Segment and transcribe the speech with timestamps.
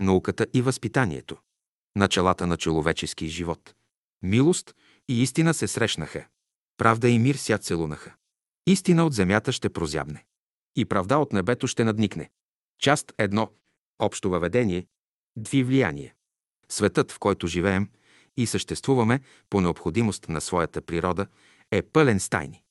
[0.00, 1.36] науката и възпитанието.
[1.96, 3.74] Началата на човечески живот.
[4.22, 4.74] Милост
[5.08, 6.26] и истина се срещнаха.
[6.76, 8.14] Правда и мир ся целунаха.
[8.66, 10.24] Истина от земята ще прозябне.
[10.76, 12.30] И правда от небето ще надникне.
[12.78, 13.50] Част едно.
[13.98, 14.86] Общо въведение.
[15.36, 16.14] Дви влияние.
[16.68, 17.88] Светът, в който живеем
[18.36, 19.20] и съществуваме
[19.50, 21.26] по необходимост на своята природа,
[21.70, 22.62] е пълен с тайни.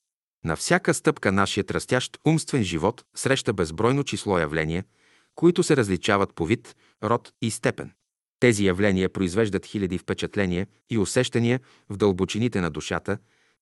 [0.45, 4.85] На всяка стъпка нашият растящ умствен живот среща безбройно число явления,
[5.35, 7.91] които се различават по вид, род и степен.
[8.39, 13.17] Тези явления произвеждат хиляди впечатления и усещания в дълбочините на душата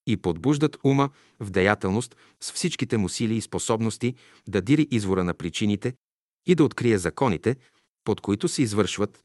[0.08, 4.16] и подбуждат ума в деятелност с всичките му сили и способности
[4.48, 5.94] да дири извора на причините
[6.46, 7.56] и да открие законите,
[8.04, 9.24] под които се извършват,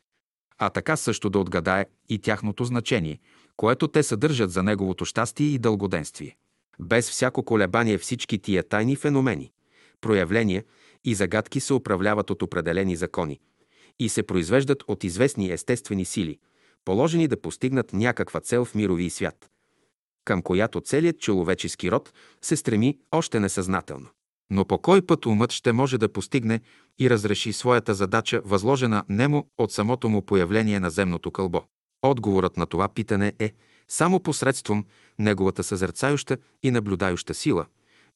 [0.59, 3.19] а така също да отгадае и тяхното значение,
[3.57, 6.37] което те съдържат за неговото щастие и дългоденствие.
[6.81, 9.53] Без всяко колебание всички тия тайни феномени,
[10.01, 10.65] проявления
[11.05, 13.41] и загадки се управляват от определени закони
[14.01, 16.39] и се произвеждат от известни естествени сили,
[16.85, 19.51] положени да постигнат някаква цел в мировия свят,
[20.25, 24.07] към която целият човечески род се стреми още несъзнателно.
[24.51, 26.61] Но по кой път умът ще може да постигне
[26.99, 31.63] и разреши своята задача, възложена немо от самото му появление на земното кълбо?
[32.03, 33.53] Отговорът на това питане е
[33.89, 34.85] само посредством
[35.19, 37.67] неговата съзерцающа и наблюдающа сила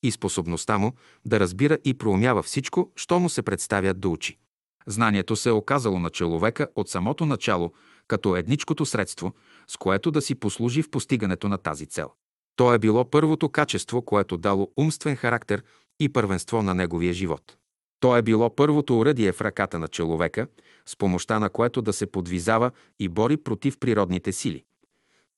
[0.03, 0.93] и способността му
[1.25, 4.39] да разбира и проумява всичко, що му се представя да учи.
[4.87, 7.73] Знанието се е оказало на човека от самото начало
[8.09, 9.33] като едничкото средство,
[9.67, 12.11] с което да си послужи в постигането на тази цел.
[12.57, 15.63] То е било първото качество, което дало умствен характер
[16.01, 17.57] и първенство на неговия живот.
[18.01, 20.47] То е било първото уръдие в ръката на човека,
[20.87, 24.65] с помощта на което да се подвизава и бори против природните сили.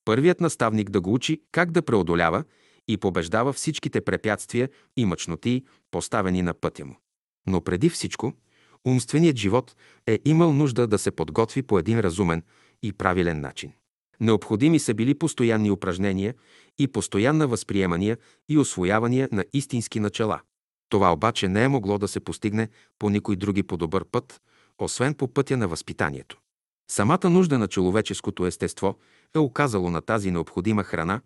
[0.04, 2.44] Първият наставник да го учи как да преодолява
[2.88, 6.96] и побеждава всичките препятствия и мъчноти, поставени на пътя му.
[7.46, 8.32] Но преди всичко,
[8.86, 12.42] умственият живот е имал нужда да се подготви по един разумен
[12.82, 13.72] и правилен начин.
[14.20, 16.34] Необходими са били постоянни упражнения
[16.78, 20.40] и постоянна възприемания и освоявания на истински начала.
[20.88, 24.40] Това обаче не е могло да се постигне по никой други по добър път,
[24.78, 26.38] освен по пътя на възпитанието.
[26.90, 28.98] Самата нужда на човеческото естество
[29.34, 31.20] е оказало на тази необходима храна,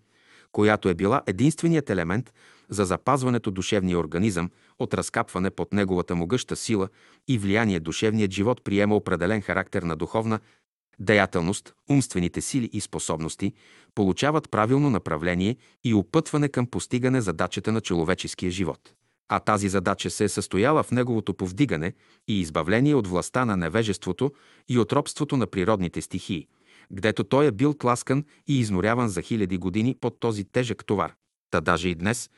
[0.52, 2.32] която е била единственият елемент
[2.70, 6.88] за запазването душевния организъм от разкапване под неговата могъща сила
[7.28, 10.40] и влияние душевният живот приема определен характер на духовна
[10.98, 13.52] деятелност, умствените сили и способности
[13.94, 18.94] получават правилно направление и опътване към постигане задачата на човеческия живот.
[19.28, 21.92] А тази задача се е състояла в неговото повдигане
[22.28, 24.32] и избавление от властта на невежеството
[24.68, 26.46] и от робството на природните стихии,
[26.92, 31.14] гдето той е бил тласкан и изноряван за хиляди години под този тежък товар.
[31.50, 32.30] Та даже и днес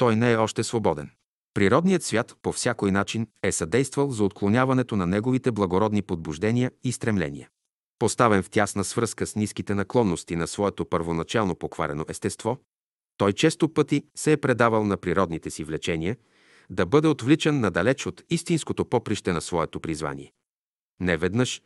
[0.00, 1.10] той не е още свободен.
[1.54, 7.48] Природният свят по всякой начин е съдействал за отклоняването на неговите благородни подбуждения и стремления.
[7.98, 12.58] Поставен в тясна свръзка с ниските наклонности на своето първоначално покварено естество,
[13.16, 16.16] той често пъти се е предавал на природните си влечения,
[16.70, 20.32] да бъде отвличан надалеч от истинското поприще на своето призвание.
[21.00, 21.62] Неведнъж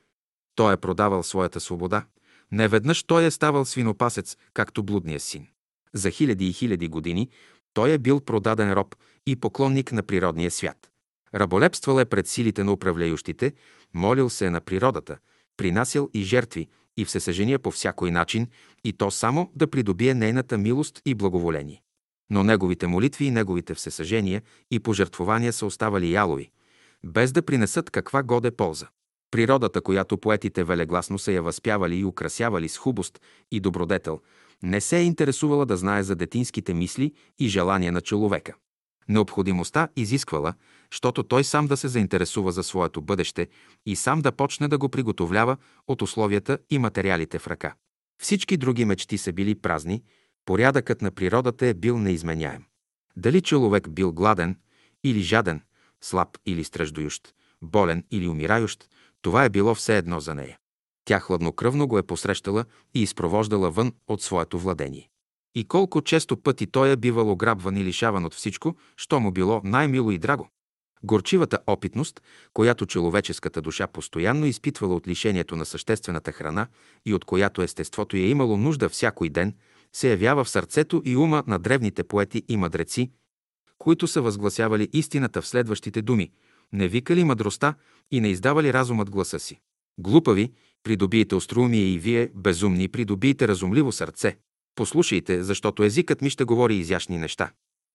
[0.54, 2.06] той е продавал своята свобода,
[2.52, 5.46] неведнъж той е ставал свинопасец, както блудния син.
[5.94, 7.28] За хиляди и хиляди години
[7.74, 8.94] той е бил продаден роб
[9.26, 10.90] и поклонник на природния свят.
[11.34, 13.52] Раболепствал е пред силите на управляющите,
[13.94, 15.18] молил се е на природата,
[15.56, 18.46] принасял и жертви и всесъжения по всякой начин,
[18.84, 21.82] и то само да придобие нейната милост и благоволение.
[22.30, 26.50] Но неговите молитви и неговите всесъжения и пожертвования са оставали ялови,
[27.04, 28.88] без да принесат каква годе полза.
[29.30, 33.20] Природата, която поетите велегласно са я възпявали и украсявали с хубост
[33.50, 34.20] и добродетел,
[34.62, 38.54] не се е интересувала да знае за детинските мисли и желания на човека.
[39.09, 40.54] Необходимостта изисквала,
[40.91, 43.48] щото той сам да се заинтересува за своето бъдеще
[43.87, 45.56] и сам да почне да го приготовлява
[45.88, 47.75] от условията и материалите в ръка.
[48.22, 50.03] Всички други мечти са били празни,
[50.44, 52.64] порядъкът на природата е бил неизменяем.
[53.16, 54.56] Дали човек бил гладен
[55.04, 55.60] или жаден,
[56.00, 57.22] слаб или страждующ,
[57.62, 58.78] болен или умирающ,
[59.22, 60.59] това е било все едно за нея.
[61.04, 62.64] Тя хладнокръвно го е посрещала
[62.94, 65.08] и изпровождала вън от своето владение.
[65.55, 69.61] И колко често пъти той е бивал ограбван и лишаван от всичко, що му било
[69.64, 70.49] най-мило и драго.
[71.02, 72.23] Горчивата опитност,
[72.55, 76.67] която човеческата душа постоянно изпитвала от лишението на съществената храна
[77.06, 79.55] и от която естеството е имало нужда всякой ден,
[79.93, 83.11] се явява в сърцето и ума на древните поети и мъдреци,
[83.78, 86.31] които са възгласявали истината в следващите думи,
[86.73, 87.75] не викали мъдростта
[88.11, 89.61] и не издавали разумът гласа си.
[89.99, 90.52] Глупави,
[90.84, 94.36] придобиете остроумие и вие, безумни, придобиете разумливо сърце.
[94.75, 97.50] Послушайте, защото езикът ми ще говори изящни неща.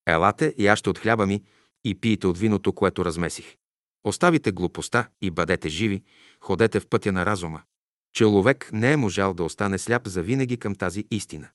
[0.08, 1.44] Елате, яще от хляба ми
[1.84, 3.56] и пийте от виното, което размесих.
[4.04, 6.04] Оставите глупостта и бъдете живи,
[6.42, 7.62] ходете в пътя на разума.
[8.16, 11.48] Човек не е можал да остане сляп за винаги към тази истина.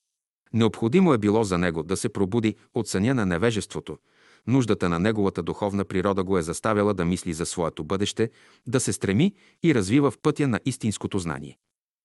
[0.53, 3.99] Необходимо е било за него да се пробуди от съня на невежеството.
[4.47, 8.31] Нуждата на неговата духовна природа го е заставила да мисли за своето бъдеще,
[8.67, 11.59] да се стреми и развива в пътя на истинското знание.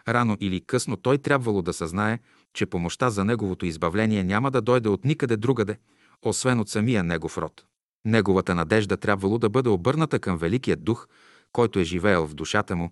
[0.07, 2.19] Рано или късно той трябвало да съзнае,
[2.53, 5.77] че помощта за неговото избавление няма да дойде от никъде другаде,
[6.21, 7.65] освен от самия негов род.
[8.06, 11.07] Неговата надежда трябвало да бъде обърната към Великия Дух,
[11.51, 12.92] който е живеел в душата му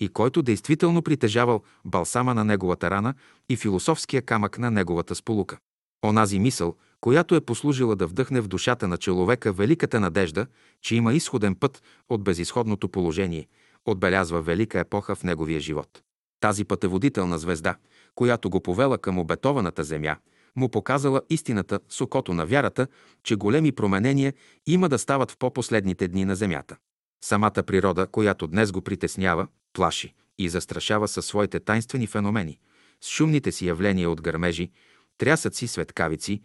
[0.00, 3.14] и който действително притежавал балсама на неговата рана
[3.48, 5.58] и философския камък на неговата сполука.
[6.04, 10.46] Онази мисъл, която е послужила да вдъхне в душата на човека великата надежда,
[10.82, 13.46] че има изходен път от безисходното положение,
[13.84, 16.02] отбелязва велика епоха в неговия живот.
[16.40, 17.76] Тази пътеводителна звезда,
[18.14, 20.16] която го повела към обетованата земя,
[20.56, 22.86] му показала истината с окото на вярата,
[23.22, 24.32] че големи променения
[24.66, 26.76] има да стават в по-последните дни на земята.
[27.24, 32.58] Самата природа, която днес го притеснява, плаши и застрашава със своите тайнствени феномени,
[33.00, 34.70] с шумните си явления от гърмежи,
[35.18, 36.40] трясъци, светкавици,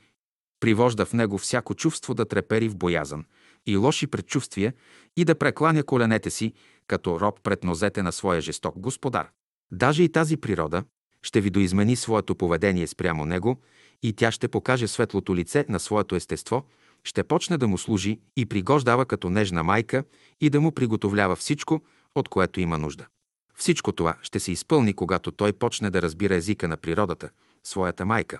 [0.59, 3.25] привожда в него всяко чувство да трепери в боязън
[3.65, 4.73] и лоши предчувствия
[5.17, 6.53] и да прекланя коленете си,
[6.87, 9.29] като роб пред нозете на своя жесток господар.
[9.71, 10.83] Даже и тази природа
[11.23, 13.61] ще ви доизмени своето поведение спрямо него
[14.03, 16.65] и тя ще покаже светлото лице на своето естество,
[17.03, 20.03] ще почне да му служи и пригождава като нежна майка
[20.41, 21.81] и да му приготовлява всичко,
[22.15, 23.07] от което има нужда.
[23.55, 27.29] Всичко това ще се изпълни, когато той почне да разбира езика на природата,
[27.63, 28.39] своята майка,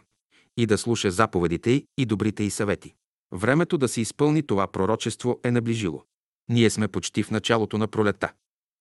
[0.59, 2.93] и да слуша заповедите й и добрите й съвети.
[3.33, 6.03] Времето да се изпълни това пророчество е наближило.
[6.49, 8.31] Ние сме почти в началото на пролета.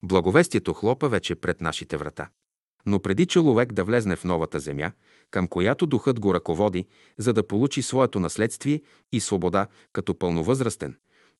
[0.02, 2.28] Благовестието хлопа вече пред нашите врата.
[2.86, 4.92] Но преди човек да влезне в новата земя,
[5.30, 6.86] към която духът го ръководи,
[7.18, 8.82] за да получи своето наследствие
[9.12, 10.96] и свобода като пълновъзрастен,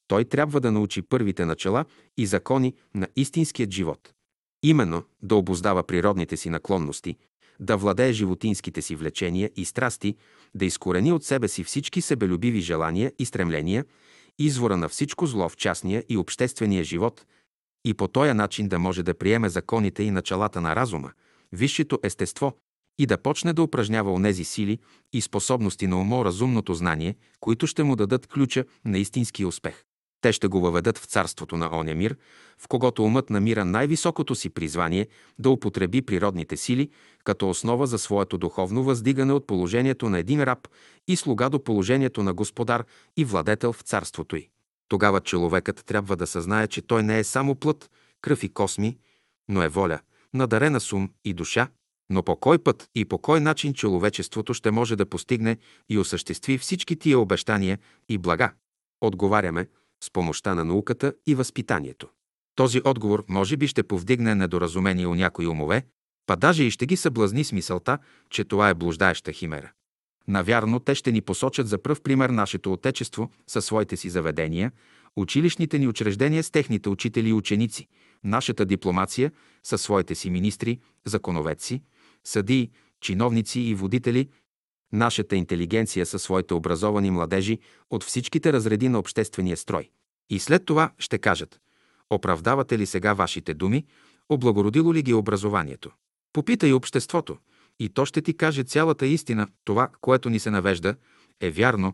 [0.08, 1.84] той трябва да научи първите начала
[2.16, 4.12] и закони на истинският живот.
[4.62, 7.16] Именно да обоздава природните си наклонности,
[7.60, 10.16] да владее животинските си влечения и страсти,
[10.54, 13.84] да изкорени от себе си всички себелюбиви желания и стремления,
[14.38, 17.26] извора на всичко зло в частния и обществения живот
[17.84, 21.12] и по този начин да може да приеме законите и началата на разума,
[21.52, 22.52] висшето естество
[22.98, 24.78] и да почне да упражнява онези сили
[25.12, 29.84] и способности на умо разумното знание, които ще му дадат ключа на истинския успех.
[30.20, 32.16] Те ще го въведат в царството на оня мир,
[32.58, 36.90] в когото умът намира най-високото си призвание да употреби природните сили
[37.24, 40.68] като основа за своето духовно въздигане от положението на един раб
[41.08, 42.84] и слуга до положението на господар
[43.16, 44.48] и владетел в царството й.
[44.88, 48.98] Тогава човекът трябва да съзнае, че той не е само плът, кръв и косми,
[49.48, 50.00] но е воля,
[50.34, 51.68] надарена с ум и душа,
[52.10, 55.56] но по кой път и по кой начин човечеството ще може да постигне
[55.88, 57.78] и осъществи всички тия обещания
[58.08, 58.52] и блага?
[59.00, 59.68] Отговаряме
[60.04, 62.08] с помощта на науката и възпитанието.
[62.54, 65.86] Този отговор може би ще повдигне недоразумение у някои умове,
[66.26, 67.98] па даже и ще ги съблазни с мисълта,
[68.30, 69.72] че това е блуждаеща химера.
[70.28, 74.72] Навярно, те ще ни посочат за пръв пример нашето отечество със своите си заведения,
[75.16, 77.88] училищните ни учреждения с техните учители и ученици,
[78.24, 81.82] нашата дипломация със своите си министри, законовеци,
[82.24, 84.28] съдии, чиновници и водители,
[84.92, 87.58] нашата интелигенция със своите образовани младежи
[87.90, 89.90] от всичките разреди на обществения строй.
[90.30, 91.60] И след това ще кажат,
[92.10, 93.84] оправдавате ли сега вашите думи,
[94.28, 95.90] облагородило ли ги образованието?
[96.32, 97.38] Попитай обществото,
[97.78, 100.94] и то ще ти каже цялата истина, това, което ни се навежда,
[101.40, 101.92] е вярно,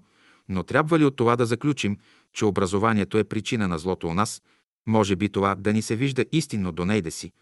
[0.48, 1.98] но трябва ли от това да заключим,
[2.32, 4.42] че образованието е причина на злото у нас?
[4.86, 7.32] Може би това да ни се вижда истинно до нейде си,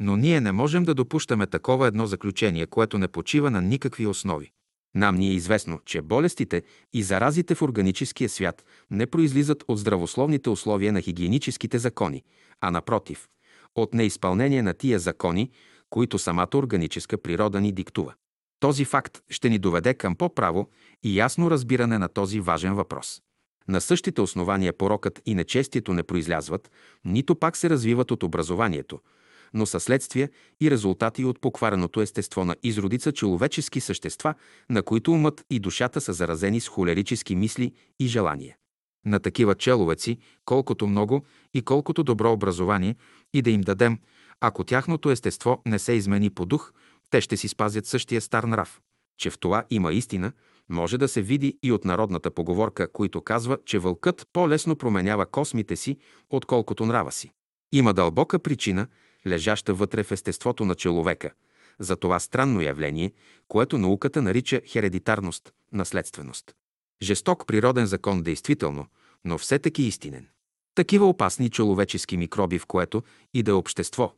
[0.00, 4.52] но ние не можем да допущаме такова едно заключение, което не почива на никакви основи.
[4.94, 10.50] Нам ни е известно, че болестите и заразите в органическия свят не произлизат от здравословните
[10.50, 12.22] условия на хигиеническите закони,
[12.60, 13.28] а напротив,
[13.74, 15.50] от неизпълнение на тия закони,
[15.90, 18.14] които самата органическа природа ни диктува.
[18.60, 20.68] Този факт ще ни доведе към по-право
[21.02, 23.22] и ясно разбиране на този важен въпрос.
[23.68, 26.70] На същите основания порокът и нечестието не произлязват,
[27.04, 29.00] нито пак се развиват от образованието,
[29.54, 34.34] но са следствия и резултати от поквареното естество на изродица човечески същества,
[34.70, 38.56] на които умът и душата са заразени с холерически мисли и желания.
[39.06, 41.24] На такива человеци, колкото много
[41.54, 42.96] и колкото добро образование
[43.34, 43.98] и да им дадем,
[44.40, 46.72] ако тяхното естество не се измени по дух,
[47.10, 48.80] те ще си спазят същия стар нрав.
[49.18, 50.32] Че в това има истина,
[50.68, 55.76] може да се види и от народната поговорка, които казва, че вълкът по-лесно променява космите
[55.76, 55.96] си,
[56.30, 57.30] отколкото нрава си.
[57.72, 58.86] Има дълбока причина,
[59.26, 61.30] лежаща вътре в естеството на човека,
[61.78, 63.12] за това странно явление,
[63.48, 66.54] което науката нарича хередитарност, наследственост.
[67.02, 68.86] Жесток природен закон действително,
[69.24, 70.28] но все таки истинен.
[70.74, 73.02] Такива опасни човечески микроби, в което
[73.34, 74.12] и да е общество,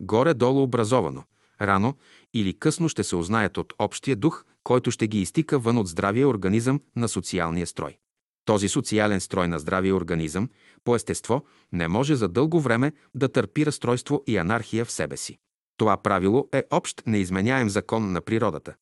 [0.00, 1.24] горе-долу образовано,
[1.60, 1.94] рано
[2.34, 6.28] или късно ще се узнаят от общия дух, който ще ги изтика вън от здравия
[6.28, 7.96] организъм на социалния строй.
[8.44, 10.48] Този социален строй на здравия организъм,
[10.84, 15.38] по естество, не може за дълго време да търпи разстройство и анархия в себе си.
[15.76, 18.74] Това правило е общ неизменяем закон на природата.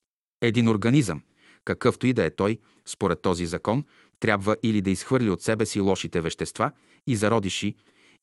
[0.42, 1.22] Един организъм,
[1.64, 3.84] какъвто и да е той, според този закон,
[4.20, 6.72] трябва или да изхвърли от себе си лошите вещества
[7.06, 7.74] и зародиши,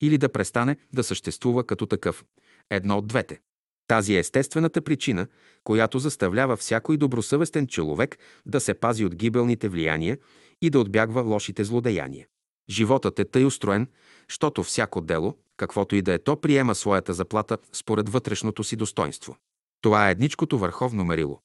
[0.01, 2.25] или да престане да съществува като такъв.
[2.69, 3.39] Едно от двете.
[3.88, 5.27] Тази е естествената причина,
[5.63, 10.17] която заставлява всякой добросъвестен човек да се пази от гибелните влияния
[10.62, 12.28] и да отбягва лошите злодеяния.
[12.70, 13.88] Животът е тъй устроен,
[14.28, 19.38] щото всяко дело, каквото и да е то, приема своята заплата според вътрешното си достоинство.
[19.82, 21.39] Това е едничкото върховно мерило.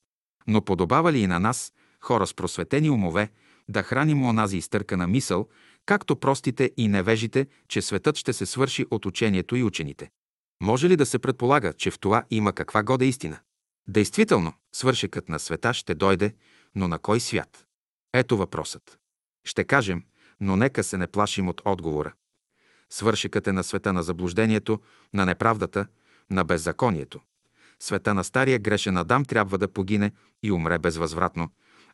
[0.46, 3.30] Но подобава ли и на нас, хора с просветени умове,
[3.68, 5.48] да храним онази изтъркана мисъл,
[5.86, 10.10] както простите и невежите, че светът ще се свърши от учението и учените?
[10.62, 13.38] Може ли да се предполага, че в това има каква года истина?
[13.88, 16.34] Действително, свършекът на света ще дойде,
[16.74, 17.66] но на кой свят?
[18.12, 18.98] Ето въпросът.
[19.44, 20.02] Ще кажем,
[20.40, 22.12] но нека се не плашим от отговора.
[22.90, 24.80] Свършекът е на света на заблуждението,
[25.14, 25.86] на неправдата,
[26.30, 27.20] на беззаконието.
[27.80, 31.50] Света на стария грешен Адам трябва да погине и умре безвъзвратно,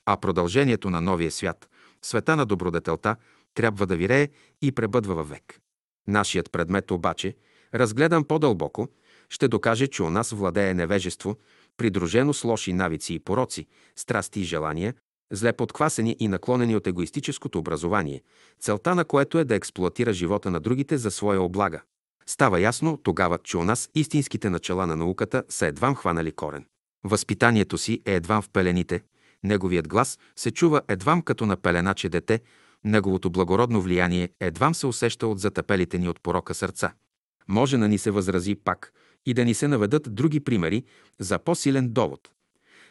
[0.07, 1.69] а продължението на новия свят,
[2.03, 3.17] света на добродетелта,
[3.55, 4.29] трябва да вирее
[4.63, 5.61] и пребъдва във век.
[6.09, 7.37] Нашият предмет обаче,
[7.75, 8.89] разгледан по-дълбоко,
[9.29, 11.37] ще докаже, че у нас владее невежество,
[11.77, 13.67] придружено с лоши навици и пороци,
[13.97, 14.95] страсти и желания,
[15.33, 18.23] зле подквасени и наклонени от егоистическото образование,
[18.61, 21.83] целта на което е да експлуатира живота на другите за своя облага.
[22.27, 26.67] Става ясно тогава, че у нас истинските начала на науката са едвам хванали корен.
[27.05, 29.03] Възпитанието си е едвам в пелените,
[29.43, 32.41] неговият глас се чува едвам като на пеленаче дете,
[32.85, 36.93] неговото благородно влияние едвам се усеща от затъпелите ни от порока сърца.
[37.49, 38.93] Може да ни се възрази пак
[39.27, 40.85] и да ни се наведат други примери
[41.19, 42.31] за по-силен довод.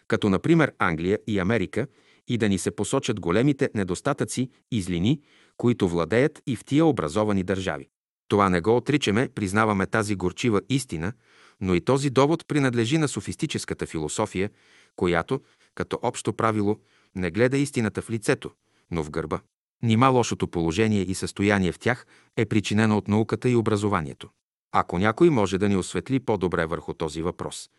[0.07, 1.87] Като например Англия и Америка–
[2.29, 5.21] и да ни се посочат големите недостатъци и злини,
[5.57, 7.87] които владеят и в тия образовани държави.
[8.27, 11.13] Това не го отричаме, признаваме тази горчива истина,
[11.61, 14.49] но и този довод принадлежи на софистическата философия,
[14.95, 15.41] която,
[15.75, 16.77] като общо правило,
[17.15, 18.51] не гледа истината в лицето,
[18.91, 19.39] но в гърба.
[19.83, 22.05] Нима лошото положение и състояние в тях
[22.37, 24.29] е причинено от науката и образованието.
[24.71, 27.69] Ако някой може да ни осветли по-добре върху този въпрос,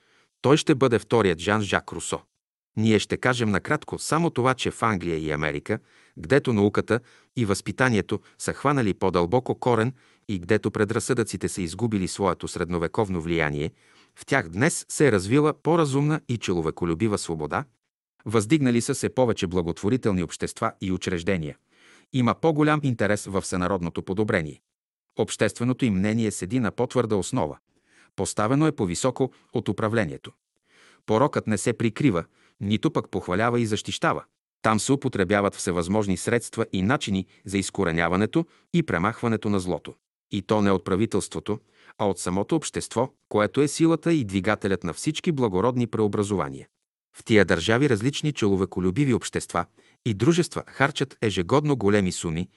[0.42, 2.21] той ще бъде вторият Жан-Жак Русо.
[2.77, 5.79] Ние ще кажем накратко само това, че в Англия и Америка,
[6.19, 7.00] гдето науката
[7.37, 9.93] и възпитанието са хванали по-дълбоко корен
[10.29, 13.71] и гдето предразсъдъците са изгубили своето средновековно влияние,
[14.17, 17.65] в тях днес се е развила по-разумна и човеколюбива свобода,
[18.25, 21.57] въздигнали са се повече благотворителни общества и учреждения.
[22.12, 24.61] Има по-голям интерес в всенародното подобрение.
[25.19, 27.59] Общественото им мнение седи на по-твърда основа.
[28.17, 30.33] Поставено е по-високо от управлението.
[31.07, 32.25] Порокът не се прикрива,
[32.61, 34.25] нито пък похвалява и защищава.
[34.62, 39.95] Там се употребяват всевъзможни средства и начини за изкореняването и премахването на злото.
[40.31, 41.59] И то не от правителството,
[41.99, 46.67] а от самото общество, което е силата и двигателят на всички благородни преобразования.
[47.17, 49.64] В тия държави различни човеколюбиви общества
[50.07, 52.49] и дружества харчат ежегодно големи суми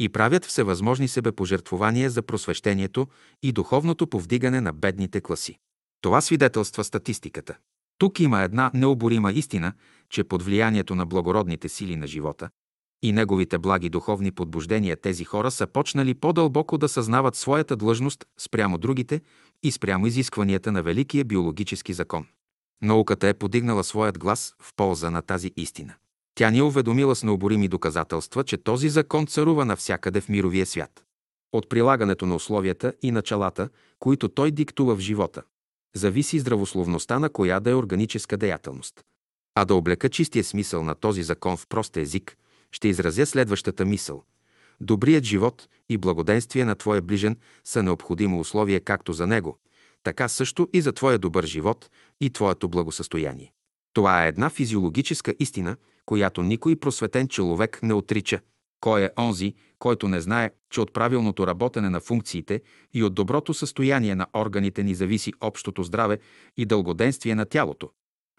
[0.00, 3.06] и правят всевъзможни себепожертвования за просвещението
[3.42, 5.58] и духовното повдигане на бедните класи.
[6.00, 7.56] Това свидетелства статистиката.
[7.98, 9.72] Тук има една необорима истина,
[10.10, 12.50] че под влиянието на благородните сили на живота
[13.02, 18.78] и неговите благи духовни подбуждения тези хора са почнали по-дълбоко да съзнават своята длъжност спрямо
[18.78, 19.20] другите
[19.62, 22.26] и спрямо изискванията на великия биологически закон.
[22.82, 25.94] Науката е подигнала своят глас в полза на тази истина.
[26.34, 31.04] Тя ни е уведомила с необорими доказателства, че този закон царува навсякъде в мировия свят.
[31.52, 35.42] От прилагането на условията и началата, които той диктува в живота
[35.94, 39.04] зависи здравословността на коя да е органическа деятелност.
[39.54, 42.36] А да облека чистия смисъл на този закон в прост език,
[42.72, 44.24] ще изразя следващата мисъл.
[44.80, 49.58] Добрият живот и благоденствие на твоя ближен са необходимо условие както за него,
[50.02, 51.90] така също и за твоя добър живот
[52.20, 53.52] и твоето благосъстояние.
[53.92, 55.76] Това е една физиологическа истина,
[56.06, 58.40] която никой просветен човек не отрича.
[58.80, 62.60] Кой е онзи, който не знае, че от правилното работене на функциите
[62.94, 66.18] и от доброто състояние на органите ни зависи общото здраве
[66.56, 67.90] и дългоденствие на тялото.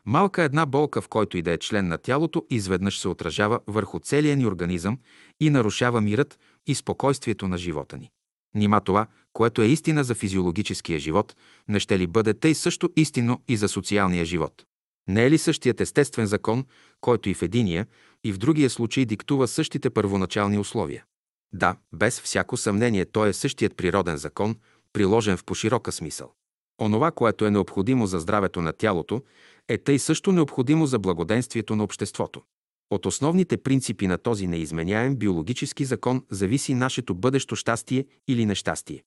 [0.05, 3.99] Малка една болка, в който и да е член на тялото, изведнъж се отражава върху
[3.99, 4.97] целия ни организъм
[5.39, 8.09] и нарушава мирът и спокойствието на живота ни.
[8.55, 11.35] Нима това, което е истина за физиологическия живот,
[11.67, 14.65] не ще ли бъде тъй също истинно и за социалния живот?
[15.07, 16.65] Не е ли същият естествен закон,
[17.01, 17.87] който и в единия,
[18.23, 21.05] и в другия случай диктува същите първоначални условия?
[21.53, 24.55] Да, без всяко съмнение, той е същият природен закон,
[24.93, 26.33] приложен в поширока смисъл.
[26.81, 29.23] Онова, което е необходимо за здравето на тялото,
[29.67, 32.41] е тъй също необходимо за благоденствието на обществото.
[32.91, 39.03] От основните принципи на този неизменяем биологически закон зависи нашето бъдещо щастие или нещастие.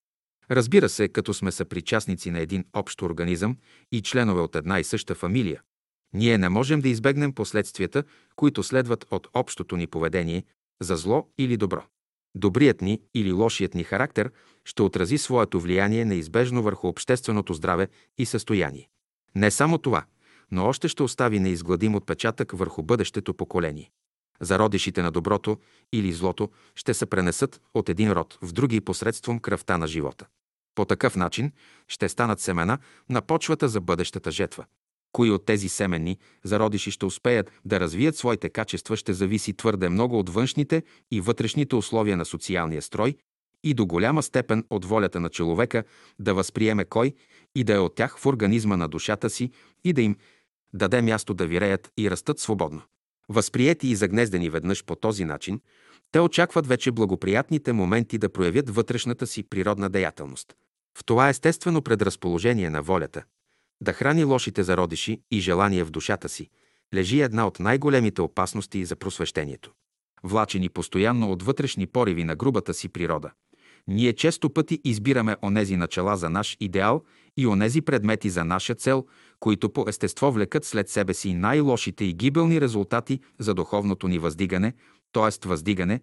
[0.50, 3.56] Разбира се, като сме съпричастници на един общ организъм
[3.92, 5.62] и членове от една и съща фамилия,
[6.14, 8.04] ние не можем да избегнем последствията,
[8.36, 10.44] които следват от общото ни поведение
[10.80, 11.82] за зло или добро.
[12.34, 14.30] Добрият ни или лошият ни характер
[14.64, 17.88] ще отрази своето влияние неизбежно върху общественото здраве
[18.18, 18.88] и състояние.
[19.34, 20.04] Не само това,
[20.50, 23.90] но още ще остави неизгладим отпечатък върху бъдещето поколение.
[24.40, 25.58] Зародишите на доброто
[25.92, 30.26] или злото ще се пренесат от един род в други посредством кръвта на живота.
[30.74, 31.52] По такъв начин
[31.88, 32.78] ще станат семена
[33.08, 34.64] на почвата за бъдещата жетва.
[35.12, 40.18] Кои от тези семени зародиши ще успеят да развият своите качества, ще зависи твърде много
[40.18, 43.16] от външните и вътрешните условия на социалния строй
[43.64, 45.84] и до голяма степен от волята на човека
[46.18, 47.14] да възприеме кой
[47.54, 49.50] и да е от тях в организма на душата си
[49.84, 50.16] и да им
[50.74, 52.82] даде място да виреят и растат свободно.
[53.28, 55.60] Възприети и загнездени веднъж по този начин,
[56.12, 60.54] те очакват вече благоприятните моменти да проявят вътрешната си природна деятелност.
[60.98, 63.24] В това естествено предразположение на волята,
[63.82, 66.48] да храни лошите зародиши и желания в душата си,
[66.94, 69.72] лежи една от най-големите опасности за просвещението.
[70.24, 73.30] Влачени постоянно от вътрешни пориви на грубата си природа,
[73.88, 77.02] ние често пъти избираме онези начала за наш идеал
[77.36, 79.06] и онези предмети за наша цел,
[79.40, 84.74] които по естество влекат след себе си най-лошите и гибелни резултати за духовното ни въздигане,
[85.12, 85.48] т.е.
[85.48, 86.00] въздигане,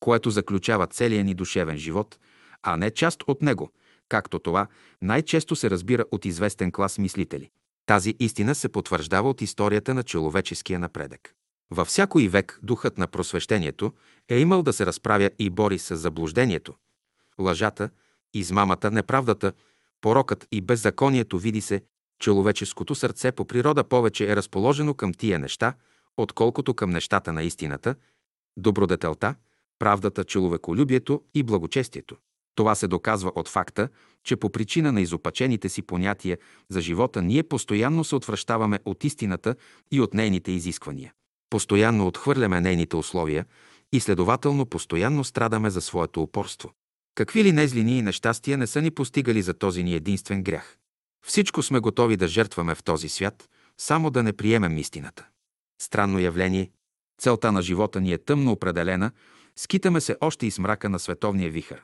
[0.00, 2.18] което заключава целия ни душевен живот,
[2.62, 3.72] а не част от него,
[4.10, 4.66] както това
[5.02, 7.50] най-често се разбира от известен клас мислители.
[7.86, 11.34] Тази истина се потвърждава от историята на човеческия напредък.
[11.70, 13.92] Във всякой век духът на просвещението
[14.28, 16.74] е имал да се разправя и бори с заблуждението,
[17.40, 17.90] лъжата,
[18.34, 19.52] измамата, неправдата,
[20.00, 21.82] порокът и беззаконието види се,
[22.18, 25.74] човеческото сърце по природа повече е разположено към тия неща,
[26.16, 27.94] отколкото към нещата на истината,
[28.56, 29.34] добродетелта,
[29.78, 32.16] правдата, човеколюбието и благочестието.
[32.54, 33.88] Това се доказва от факта,
[34.24, 39.54] че по причина на изопачените си понятия за живота ние постоянно се отвръщаваме от истината
[39.92, 41.12] и от нейните изисквания.
[41.50, 43.46] Постоянно отхвърляме нейните условия
[43.92, 46.72] и следователно постоянно страдаме за своето упорство.
[47.14, 50.76] Какви ли незлини и нещастия не са ни постигали за този ни единствен грях?
[51.26, 55.26] Всичко сме готови да жертваме в този свят, само да не приемем истината.
[55.82, 56.70] Странно явление.
[57.20, 59.10] Целта на живота ни е тъмно определена,
[59.56, 61.82] скитаме се още и с мрака на световния вихър.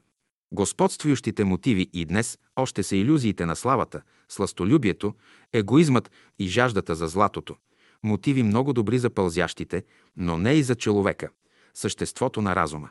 [0.52, 5.14] Господствующите мотиви и днес още са иллюзиите на славата, сластолюбието,
[5.52, 7.56] егоизмът и жаждата за златото.
[8.02, 9.84] Мотиви много добри за пълзящите,
[10.16, 11.28] но не и за човека,
[11.74, 12.90] съществото на разума.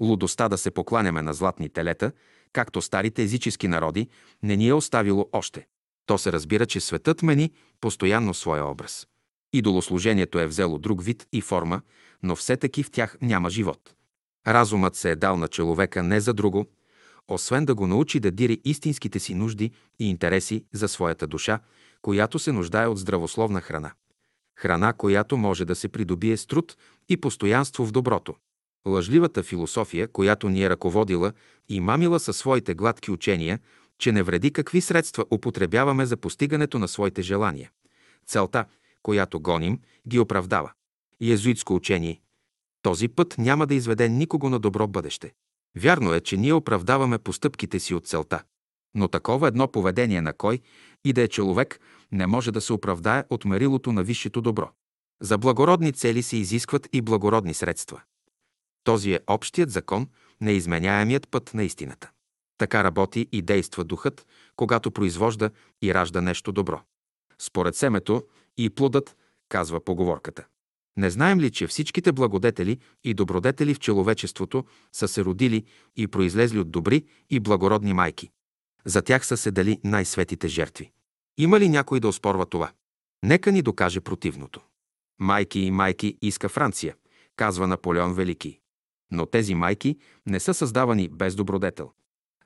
[0.00, 2.12] Лудостта да се покланяме на златни телета,
[2.52, 4.08] както старите езически народи,
[4.42, 5.66] не ни е оставило още.
[6.06, 9.06] То се разбира, че светът мени постоянно своя образ.
[9.52, 11.82] Идолослужението е взело друг вид и форма,
[12.22, 13.94] но все таки в тях няма живот.
[14.46, 16.66] Разумът се е дал на човека не за друго,
[17.28, 21.60] освен да го научи да дири истинските си нужди и интереси за своята душа,
[22.02, 23.92] която се нуждае от здравословна храна.
[24.58, 26.76] Храна, която може да се придобие с труд
[27.08, 28.34] и постоянство в доброто.
[28.86, 31.32] Лъжливата философия, която ни е ръководила
[31.68, 33.58] и мамила със своите гладки учения,
[33.98, 37.70] че не вреди какви средства употребяваме за постигането на своите желания.
[38.26, 38.64] Целта,
[39.02, 40.72] която гоним, ги оправдава.
[41.20, 42.20] Езуитско учение.
[42.82, 45.32] Този път няма да изведе никого на добро бъдеще.
[45.76, 48.42] Вярно е, че ние оправдаваме постъпките си от целта.
[48.94, 50.60] Но такова едно поведение на кой
[51.04, 51.80] и да е човек
[52.12, 54.70] не може да се оправдае от мерилото на висшето добро.
[55.22, 58.02] За благородни цели се изискват и благородни средства.
[58.84, 60.08] Този е общият закон,
[60.40, 62.10] неизменяемият път на истината.
[62.58, 65.50] Така работи и действа духът, когато произвожда
[65.82, 66.80] и ражда нещо добро.
[67.38, 68.22] Според семето
[68.56, 69.16] и плодът,
[69.48, 70.46] казва поговорката.
[70.96, 75.64] Не знаем ли, че всичките благодетели и добродетели в человечеството са се родили
[75.96, 78.30] и произлезли от добри и благородни майки?
[78.84, 80.90] За тях са се дали най-светите жертви.
[81.38, 82.72] Има ли някой да оспорва това?
[83.22, 84.60] Нека ни докаже противното.
[85.20, 86.94] Майки и майки иска Франция,
[87.36, 88.60] казва Наполеон Велики.
[89.10, 91.92] Но тези майки не са създавани без добродетел.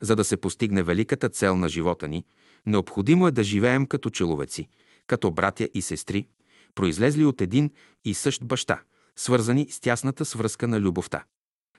[0.01, 2.25] За да се постигне великата цел на живота ни,
[2.67, 4.69] необходимо е да живеем като человеци,
[5.07, 6.29] като братя и сестри,
[6.79, 7.71] произлезли от един
[8.05, 8.81] и същ баща,
[9.17, 11.25] свързани с тясната свръзка на любовта.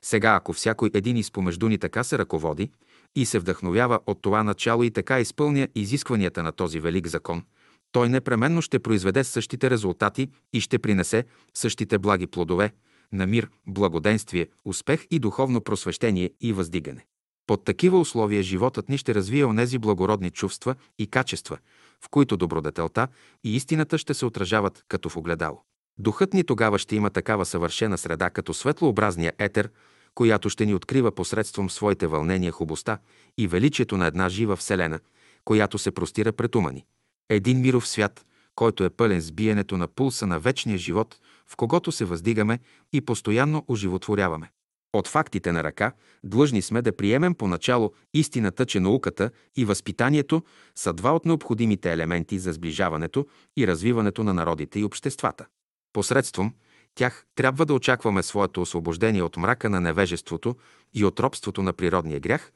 [0.02, 2.72] Сега, ако всякой един изпомежду ни така се ръководи
[3.16, 7.44] и се вдъхновява от това начало и така изпълня изискванията на този велик закон,
[7.92, 12.72] той непременно ще произведе същите резултати и ще принесе същите благи плодове,
[13.12, 17.06] на мир, благоденствие, успех и духовно просвещение и въздигане.
[17.50, 21.58] Под такива условия животът ни ще развие онези благородни чувства и качества,
[22.06, 23.08] в които добродетелта
[23.44, 25.64] и истината ще се отражават като в огледало.
[25.98, 29.70] Духът ни тогава ще има такава съвършена среда като светлообразния етер,
[30.16, 32.98] която ще ни открива посредством своите вълнения хубостта
[33.38, 35.00] и величието на една жива вселена,
[35.46, 36.86] която се простира пред умани.
[37.30, 41.92] Един миров свят, който е пълен с биенето на пулса на вечния живот, в когото
[41.92, 42.60] се въздигаме
[42.94, 44.52] и постоянно оживотворяваме.
[44.94, 50.44] От фактите на ръка длъжни сме да приемем поначало истината, че науката и възпитанието
[50.76, 55.46] са два от необходимите елементи за сближаването и развиването на народите и обществата.
[55.94, 56.54] Посредством
[56.96, 60.56] тях трябва да очакваме своето освобождение от мрака на невежеството
[60.94, 62.52] и от робството на природния грях,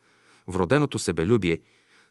[0.48, 1.60] вроденото себелюбие,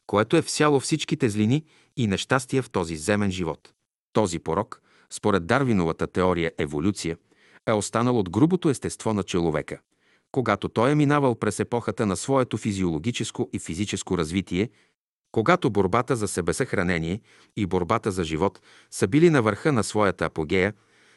[0.06, 1.64] което е всяло всичките злини
[1.96, 3.72] и нещастия в този земен живот.
[4.12, 7.16] Този порок, според Дарвиновата теория еволюция,
[7.66, 9.78] е останал от грубото естество на човека.
[10.32, 14.70] Когато той е минавал през епохата на своето физиологическо и физическо развитие,
[15.32, 17.20] когато борбата за себесъхранение
[17.56, 20.72] и борбата за живот са били на върха на своята апогея,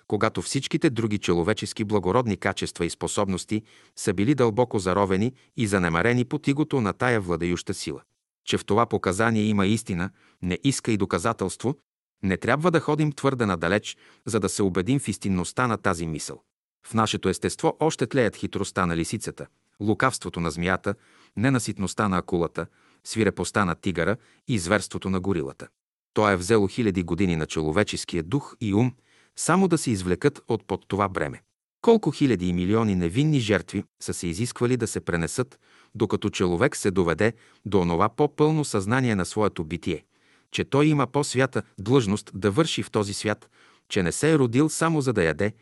[0.08, 3.62] когато всичките други човечески благородни качества и способности
[3.96, 8.02] са били дълбоко заровени и занемарени по тигото на тая владеюща сила.
[8.46, 10.10] Че в това показание има истина,
[10.42, 11.76] не иска и доказателство,
[12.24, 16.44] не трябва да ходим твърде надалеч, за да се убедим в истинността на тази мисъл.
[16.88, 19.48] В нашето естество още тлеят хитростта на лисицата,
[19.82, 20.96] лукавството на змията,
[21.38, 22.66] ненаситността на акулата,
[23.04, 24.18] свирепостта на тигъра
[24.48, 25.68] и зверството на горилата.
[26.14, 28.94] То е взело хиляди години на човеческия дух и ум,
[29.36, 31.42] само да се извлекат от под това бреме.
[31.82, 35.60] Колко хиляди и милиони невинни жертви са се изисквали да се пренесат,
[35.96, 37.34] докато човек се доведе
[37.66, 40.04] до онова по-пълно съзнание на своето битие,
[40.52, 43.50] че той има по-свята длъжност да върши в този свят,
[43.90, 45.54] че не се е родил само за да яде,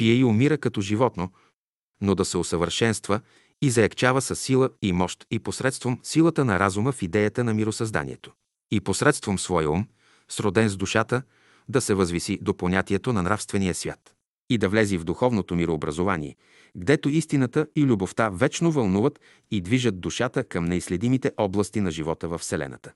[0.00, 1.30] пие и умира като животно,
[2.00, 3.20] но да се усъвършенства
[3.62, 8.32] и заекчава със сила и мощ и посредством силата на разума в идеята на миросъзданието.
[8.70, 9.86] И посредством своя ум,
[10.28, 11.22] сроден с душата,
[11.68, 14.14] да се възвиси до понятието на нравствения свят
[14.50, 16.36] и да влезе в духовното мирообразование,
[16.76, 22.38] гдето истината и любовта вечно вълнуват и движат душата към неизследимите области на живота в
[22.38, 22.92] Вселената.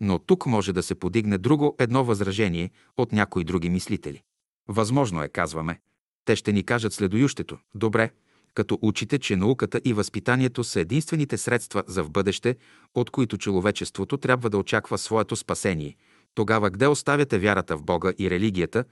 [0.00, 4.22] Но тук може да се подигне друго едно възражение от някои други мислители.
[4.68, 5.80] Възможно е, казваме.
[6.28, 7.58] Те ще ни кажат следующето.
[7.74, 8.10] Добре,
[8.54, 12.56] като учите, че науката и възпитанието са единствените средства за в бъдеще,
[12.94, 15.96] от които човечеството трябва да очаква своето спасение–
[16.34, 18.84] тогава къде оставяте вярата в Бога и религията,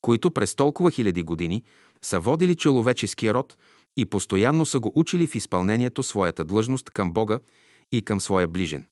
[0.00, 1.62] които през толкова хиляди години
[2.02, 3.56] са водили човеческия род
[3.96, 7.38] и постоянно са го учили в изпълнението своята длъжност към Бога
[7.92, 8.86] и към своя ближен?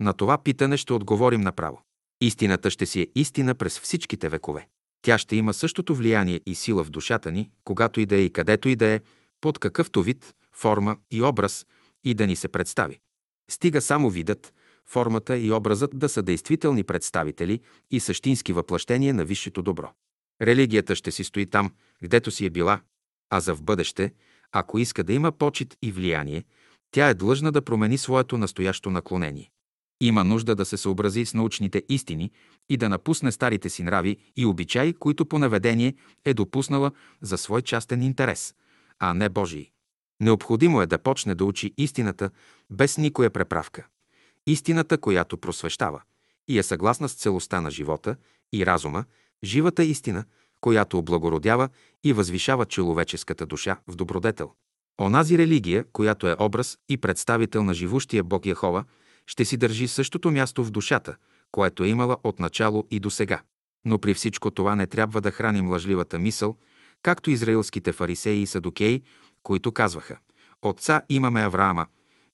[0.00, 1.82] На това питане ще отговорим направо.
[2.20, 4.68] Истината ще си е истина през всичките векове.
[5.06, 8.32] Тя ще има същото влияние и сила в душата ни, когато и да е и
[8.32, 9.00] където и да е,
[9.40, 11.66] под какъвто вид, форма и образ
[12.04, 12.98] и да ни се представи.
[13.50, 14.54] Стига само видът,
[14.86, 19.92] формата и образът да са действителни представители и същински въплъщения на висшето добро.
[20.42, 21.70] Религията ще си стои там,
[22.02, 22.80] гдето си е била,
[23.30, 24.12] а за в бъдеще,
[24.52, 26.44] ако иска да има почет и влияние,
[26.90, 29.50] тя е длъжна да промени своето настоящо наклонение.
[30.00, 32.30] Има нужда да се съобрази с научните истини
[32.68, 37.62] и да напусне старите си нрави и обичаи, които по наведение е допуснала за свой
[37.62, 38.54] частен интерес,
[38.98, 39.70] а не Божий.
[40.20, 42.30] Необходимо е да почне да учи истината
[42.70, 43.86] без никоя преправка
[44.46, 46.02] истината, която просвещава
[46.48, 48.16] и е съгласна с целостта на живота
[48.52, 49.04] и разума,
[49.44, 50.24] живата истина,
[50.60, 51.68] която облагородява
[52.04, 54.52] и възвишава човеческата душа в добродетел.
[55.00, 58.84] Онази религия, която е образ и представител на живущия Бог Яхова,
[59.26, 61.16] ще си държи същото място в душата,
[61.50, 63.42] което е имала от начало и до сега.
[63.84, 66.56] Но при всичко това не трябва да храним лъжливата мисъл,
[67.02, 69.02] както израилските фарисеи и садокеи,
[69.42, 70.18] които казваха
[70.62, 71.86] «Отца имаме Авраама,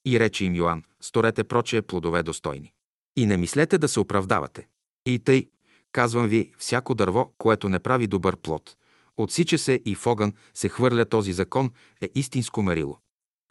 [0.05, 2.73] и рече им Йоанн, сторете прочее плодове достойни.
[3.15, 4.67] И не мислете да се оправдавате.
[5.05, 5.49] И тъй,
[5.91, 8.75] казвам ви, всяко дърво, което не прави добър плод,
[9.17, 12.97] отсича се и в огън се хвърля този закон, е истинско мерило.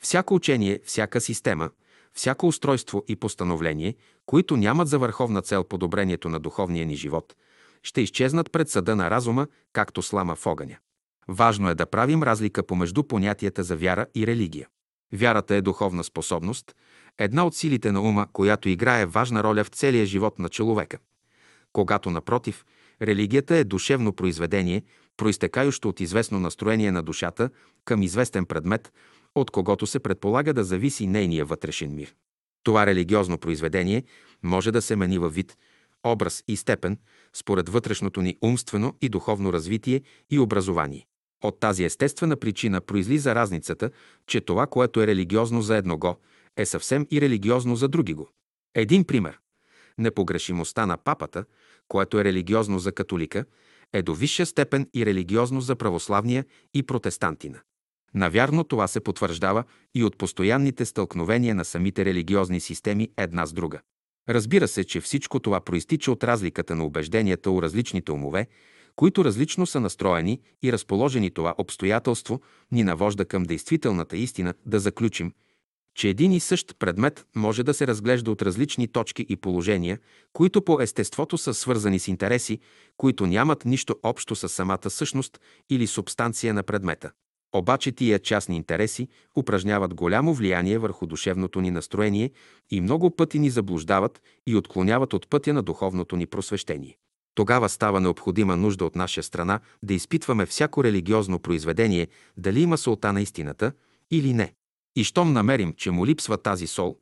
[0.02, 1.70] Всяко учение, всяка система,
[2.14, 3.94] всяко устройство и постановление,
[4.26, 7.34] които нямат за върховна цел подобрението на духовния ни живот,
[7.82, 10.76] ще изчезнат пред съда на разума, както слама в огъня.
[11.28, 14.68] Важно е да правим разлика помежду понятията за вяра и религия.
[15.12, 16.74] Вярата е духовна способност,
[17.18, 20.98] една от силите на ума, която играе важна роля в целия живот на човека.
[21.72, 22.64] Когато, напротив,
[23.02, 24.82] религията е душевно произведение,
[25.16, 27.50] проистекащо от известно настроение на душата
[27.84, 28.92] към известен предмет,
[29.34, 32.14] от когото се предполага да зависи нейния вътрешен мир.
[32.62, 34.04] Това религиозно произведение
[34.42, 35.56] може да се мени във вид,
[36.04, 36.98] образ и степен,
[37.32, 41.06] според вътрешното ни умствено и духовно развитие и образование.
[41.44, 43.90] От тази естествена причина произлиза разницата,
[44.26, 46.16] че това, което е религиозно за едного,
[46.56, 48.28] е съвсем и религиозно за други го.
[48.74, 49.38] Един пример.
[49.98, 51.44] Непогрешимостта на папата,
[51.88, 53.44] което е религиозно за католика,
[53.92, 57.60] е до висша степен и религиозно за православния и протестантина.
[58.14, 63.80] Навярно това се потвърждава и от постоянните стълкновения на самите религиозни системи една с друга.
[64.28, 68.46] Разбира се, че всичко това проистича от разликата на убежденията у различните умове,
[68.96, 72.40] които различно са настроени и разположени това обстоятелство
[72.72, 75.32] ни навожда към действителната истина да заключим,
[75.94, 79.98] че един и същ предмет може да се разглежда от различни точки и положения,
[80.32, 82.58] които по естеството са свързани с интереси,
[82.96, 87.10] които нямат нищо общо с самата същност или субстанция на предмета.
[87.54, 92.30] Обаче тия частни интереси упражняват голямо влияние върху душевното ни настроение
[92.70, 96.96] и много пъти ни заблуждават и отклоняват от пътя на духовното ни просвещение.
[97.34, 103.12] Тогава става необходима нужда от наша страна да изпитваме всяко религиозно произведение дали има солта
[103.12, 103.72] на истината
[104.10, 104.54] или не.
[104.96, 106.96] И щом намерим, че му липсва тази сол,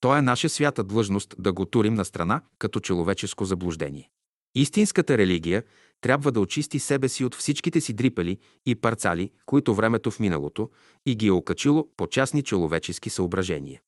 [0.00, 4.10] то е наша свята длъжност да го турим на страна като човеческо заблуждение.
[4.54, 5.62] Истинската религия
[6.00, 10.70] трябва да очисти себе си от всичките си дрипали и парцали, които времето в миналото
[11.06, 13.80] и ги е окачило по частни човечески съображения.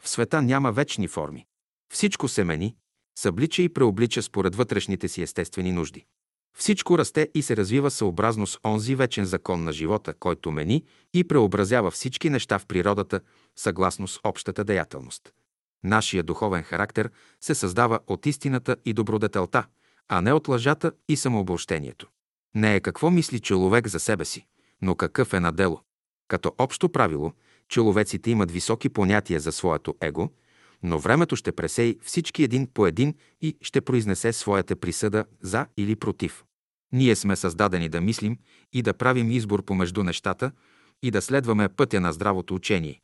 [0.00, 1.46] В света няма вечни форми.
[1.92, 2.76] Всичко се мени,
[3.18, 6.04] съблича и преоблича според вътрешните си естествени нужди.
[6.58, 11.24] Всичко расте и се развива съобразно с онзи вечен закон на живота, който мени и
[11.24, 13.20] преобразява всички неща в природата,
[13.56, 15.32] съгласно с общата деятелност.
[15.84, 19.66] Нашия духовен характер се създава от истината и добродетелта,
[20.08, 22.08] а не от лъжата и самообощението.
[22.54, 24.46] Не е какво мисли човек за себе си,
[24.82, 25.80] но какъв е на дело.
[26.28, 27.32] Като общо правило,
[27.68, 30.30] човеците имат високи понятия за своето его,
[30.82, 35.96] но времето ще пресеи всички един по един и ще произнесе своята присъда за или
[35.96, 36.44] против.
[36.92, 38.38] Ние сме създадени да мислим
[38.72, 40.52] и да правим избор помежду нещата
[41.02, 43.00] и да следваме пътя на здравото учение,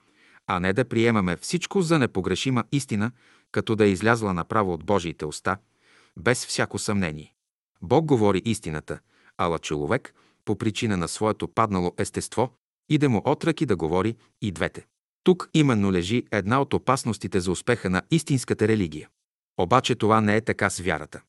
[0.46, 3.10] а не да приемаме всичко за непогрешима истина,
[3.52, 5.56] като да е излязла направо от Божиите уста,
[6.16, 7.34] без всяко съмнение.
[7.82, 8.98] Бог говори истината,
[9.38, 12.52] ала човек, по причина на своето паднало естество,
[12.88, 14.86] иде му отръки да говори и двете.
[15.24, 19.08] Тук именно лежи една от опасностите за успеха на истинската религия.
[19.58, 21.20] Обаче това не е така с вярата.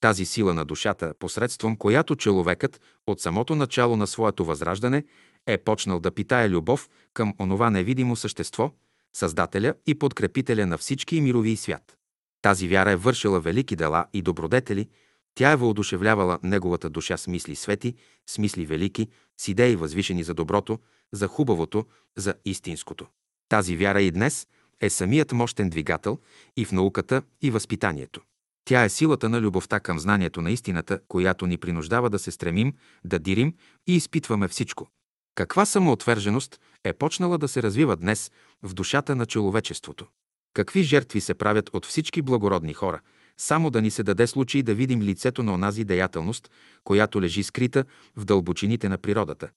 [0.00, 5.04] Тази сила на душата, посредством която човекът от самото начало на своето възраждане
[5.46, 8.72] е почнал да питае любов към онова невидимо същество,
[9.12, 11.96] Създателя и подкрепителя на всички мирови свят.
[12.42, 14.88] Тази вяра е вършила велики дела и добродетели,
[15.34, 17.94] тя е въодушевлявала неговата душа с мисли свети,
[18.26, 19.08] с мисли велики,
[19.40, 20.78] с идеи възвишени за доброто,
[21.12, 23.06] за хубавото, за истинското.
[23.48, 24.46] Тази вяра и днес
[24.80, 26.18] е самият мощен двигател
[26.56, 28.20] и в науката, и възпитанието.
[28.64, 32.72] Тя е силата на любовта към знанието на истината, която ни принуждава да се стремим,
[33.04, 33.54] да дирим
[33.86, 34.88] и изпитваме всичко.
[35.34, 38.30] Каква самоотверженост е почнала да се развива днес
[38.62, 40.06] в душата на човечеството?
[40.54, 43.00] Какви жертви се правят от всички благородни хора,
[43.36, 46.50] само да ни се даде случай да видим лицето на онази деятелност,
[46.84, 47.84] която лежи скрита
[48.16, 49.48] в дълбочините на природата.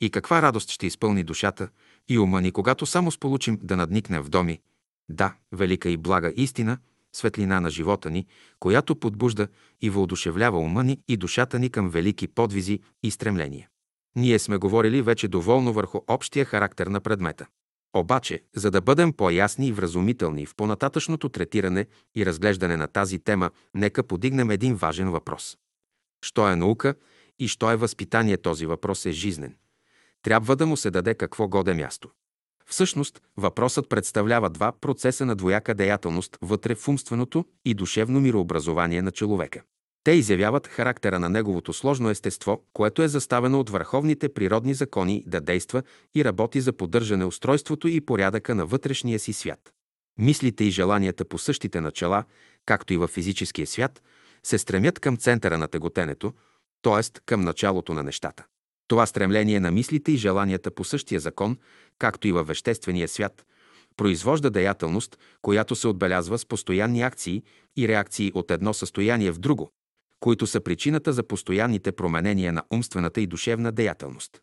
[0.00, 1.68] И каква радост ще изпълни душата
[2.08, 4.60] и ума ни, когато само сполучим да надникнем в доми.
[5.08, 6.78] Да, велика и блага истина,
[7.12, 8.26] светлина на живота ни,
[8.60, 9.48] която подбужда
[9.80, 13.68] и въодушевлява ума ни и душата ни към велики подвизи и стремления.
[14.16, 17.46] Ние сме говорили вече доволно върху общия характер на предмета.
[17.94, 23.50] Обаче, за да бъдем по-ясни и вразумителни в понататъчното третиране и разглеждане на тази тема,
[23.74, 25.58] нека подигнем един важен въпрос.
[26.24, 26.94] Що е наука
[27.38, 29.56] и що е възпитание, този въпрос е жизнен.
[30.22, 32.10] Трябва да му се даде какво годе място.
[32.66, 39.10] Всъщност, въпросът представлява два процеса на двояка деятелност вътре в умственото и душевно мирообразование на
[39.10, 39.62] човека.
[40.04, 45.40] Те изявяват характера на неговото сложно естество, което е заставено от върховните природни закони да
[45.40, 45.82] действа
[46.14, 49.72] и работи за поддържане устройството и порядъка на вътрешния си свят.
[50.18, 52.24] Мислите и желанията по същите начала,
[52.66, 54.02] както и във физическия свят,
[54.42, 56.32] се стремят към центъра на теготенето,
[56.82, 57.20] т.е.
[57.26, 58.44] към началото на нещата.
[58.88, 61.58] Това стремление на мислите и желанията по същия закон,
[61.98, 63.46] както и във веществения свят,
[63.96, 67.42] произвожда деятелност, която се отбелязва с постоянни акции
[67.76, 69.72] и реакции от едно състояние в друго,
[70.22, 74.40] които са причината за постоянните променения на умствената и душевна деятелност.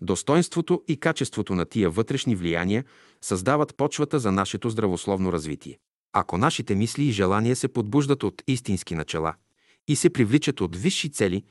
[0.00, 2.84] Достоинството и качеството на тия вътрешни влияния
[3.20, 5.78] създават почвата за нашето здравословно развитие.
[6.12, 9.34] Ако нашите мисли и желания се подбуждат от истински начала
[9.88, 11.44] и се привличат от висши цели,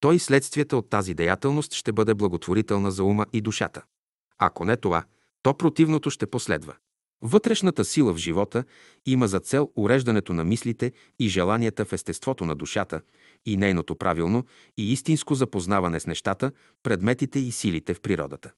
[0.00, 3.82] то и следствията от тази деятелност ще бъде благотворителна за ума и душата.
[4.38, 5.04] Ако не това,
[5.42, 6.74] то противното ще последва.
[7.22, 8.64] Вътрешната сила в живота
[9.06, 13.00] има за цел уреждането на мислите и желанията в естеството на душата
[13.46, 14.44] и нейното правилно
[14.76, 16.52] и истинско запознаване с нещата,
[16.82, 18.52] предметите и силите в природата.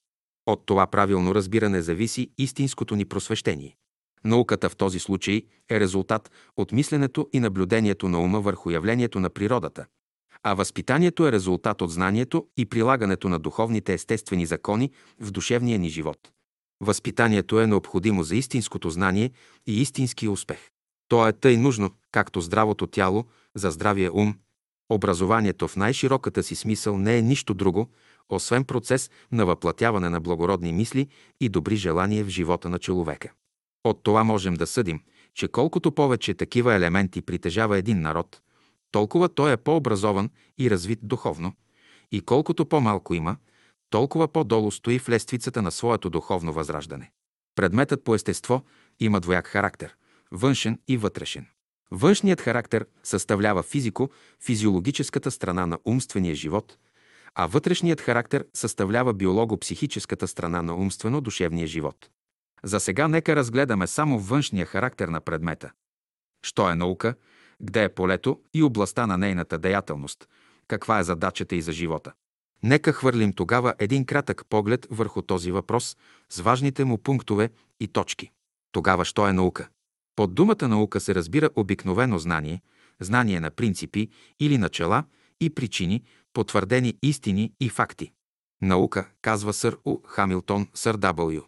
[0.45, 3.75] От това правилно разбиране зависи истинското ни просвещение.
[4.23, 9.29] Науката в този случай е резултат от мисленето и наблюдението на ума върху явлението на
[9.29, 9.85] природата,
[10.43, 15.89] а възпитанието е резултат от знанието и прилагането на духовните естествени закони в душевния ни
[15.89, 16.31] живот.
[16.81, 19.31] Възпитанието е необходимо за истинското знание
[19.67, 20.69] и истинския успех.
[21.07, 24.35] То е тъй нужно, както здравото тяло, за здравия ум.
[24.89, 27.89] Образованието в най-широката си смисъл не е нищо друго,
[28.29, 31.07] освен процес на въплатяване на благородни мисли
[31.39, 33.31] и добри желания в живота на човека.
[33.83, 34.99] От това можем да съдим,
[35.33, 38.41] че колкото повече такива елементи притежава един народ,
[38.91, 41.53] толкова той е по-образован и развит духовно,
[42.11, 43.37] и колкото по-малко има,
[43.91, 47.11] толкова по-долу стои в лествицата на своето духовно възраждане.
[47.55, 48.63] Предметът по естество
[48.99, 49.95] има двояк характер–
[50.31, 51.47] външен и вътрешен.
[51.91, 56.77] Външният характер съставлява физико-физиологическата страна на умствения живот,
[57.35, 62.09] а вътрешният характер съставлява биолого-психическата страна на умствено-душевния живот.
[62.63, 65.71] За сега нека разгледаме само външния характер на предмета.
[66.45, 67.15] Що е наука,
[67.65, 70.27] къде е полето и областта на нейната деятелност,
[70.67, 72.13] каква е задачата и за живота.
[72.63, 75.97] Нека хвърлим тогава един кратък поглед върху този въпрос
[76.29, 78.31] с важните му пунктове и точки.
[78.71, 79.67] Тогава що е наука?
[80.15, 82.61] Под думата наука се разбира обикновено знание,
[82.99, 85.03] знание на принципи или начала
[85.39, 88.11] и причини, потвърдени истини и факти.
[88.61, 89.97] Наука, казва сър У.
[90.05, 91.43] Хамилтон, сър W.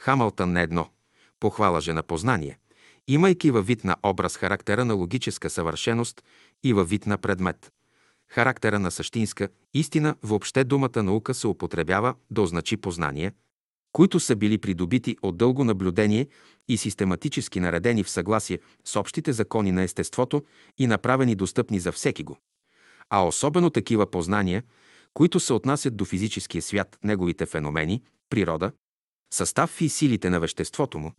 [0.00, 0.88] Хамълтън не едно.
[1.40, 2.58] Похвала же на познание,
[3.08, 6.24] имайки във вид на образ характера на логическа съвършеност
[6.64, 7.72] и във вид на предмет.
[8.34, 13.32] Характера на същинска истина, въобще думата наука се употребява да означи познание,
[13.92, 16.28] които са били придобити от дълго наблюдение
[16.68, 20.42] и систематически наредени в съгласие с общите закони на естеството
[20.78, 22.36] и направени достъпни за всеки го.
[23.10, 24.62] А особено такива познания,
[25.14, 28.72] които се отнасят до физическия свят, неговите феномени, природа,
[29.32, 31.12] състав и силите на веществото му,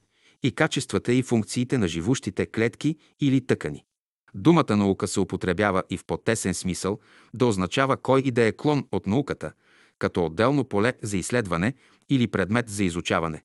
[0.44, 3.86] и качествата и функциите на живущите клетки или тъкани.
[4.36, 7.00] Думата наука се употребява и в по-тесен смисъл
[7.34, 9.52] да означава кой и да е клон от науката,
[10.00, 11.74] като отделно поле за изследване
[12.10, 13.44] или предмет за изучаване,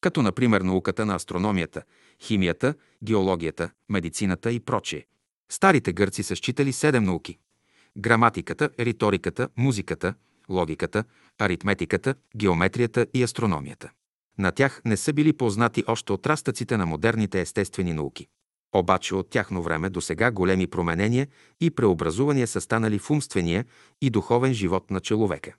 [0.00, 1.82] като например науката на астрономията,
[2.20, 5.06] химията, геологията, медицината и прочие.
[5.50, 7.38] Старите гърци са считали седем науки–
[7.98, 10.14] граматиката, риториката, музиката,
[10.50, 11.04] логиката,
[11.38, 13.90] аритметиката, геометрията и астрономията.
[14.38, 18.28] На тях не са били познати още отрастъците на модерните естествени науки.
[18.74, 21.26] Обаче от тяхно време до сега големи променения
[21.60, 23.64] и преобразувания са станали в умствения
[24.02, 25.54] и духовен живот на човека.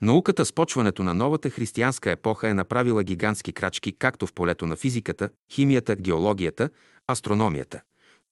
[0.00, 4.76] Науката с почването на новата християнска епоха е направила гигантски крачки както в полето на
[4.76, 6.70] физиката, химията, геологията,
[7.08, 7.80] астрономията,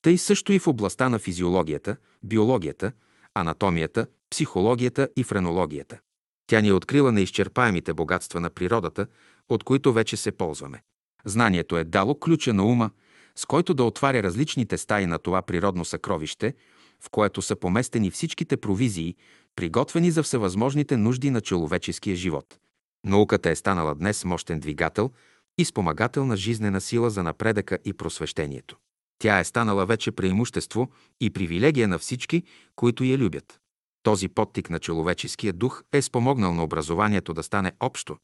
[0.02, 2.92] тъй също и в областта на физиологията, биологията,
[3.34, 5.98] анатомията, психологията и френологията.
[6.46, 9.06] Тя ни е открила неизчерпаемите богатства на природата,
[9.48, 10.82] от които вече се ползваме.
[11.24, 12.90] Знанието е дало ключа на ума,
[13.38, 16.54] с който да отваря различните стаи на това природно съкровище,
[17.00, 19.16] в което са поместени всичките провизии,
[19.56, 22.58] приготвени за всевъзможните нужди на човеческия живот.
[23.04, 25.10] Науката е станала днес мощен двигател
[25.58, 28.76] и спомагателна жизнена сила за напредъка и просвещението.
[29.18, 30.88] Тя е станала вече преимущество
[31.20, 32.42] и привилегия на всички,
[32.76, 33.60] които я любят.
[34.02, 38.16] Този подтик на човеческия дух е спомогнал на образованието да стане общо,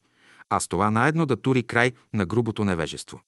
[0.51, 3.21] а с това наедно да тури край на грубото невежество.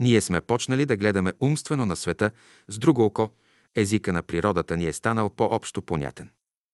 [0.00, 2.30] Ние сме почнали да гледаме умствено на света
[2.68, 3.30] с друго око,
[3.74, 6.30] езика на природата ни е станал по-общо понятен.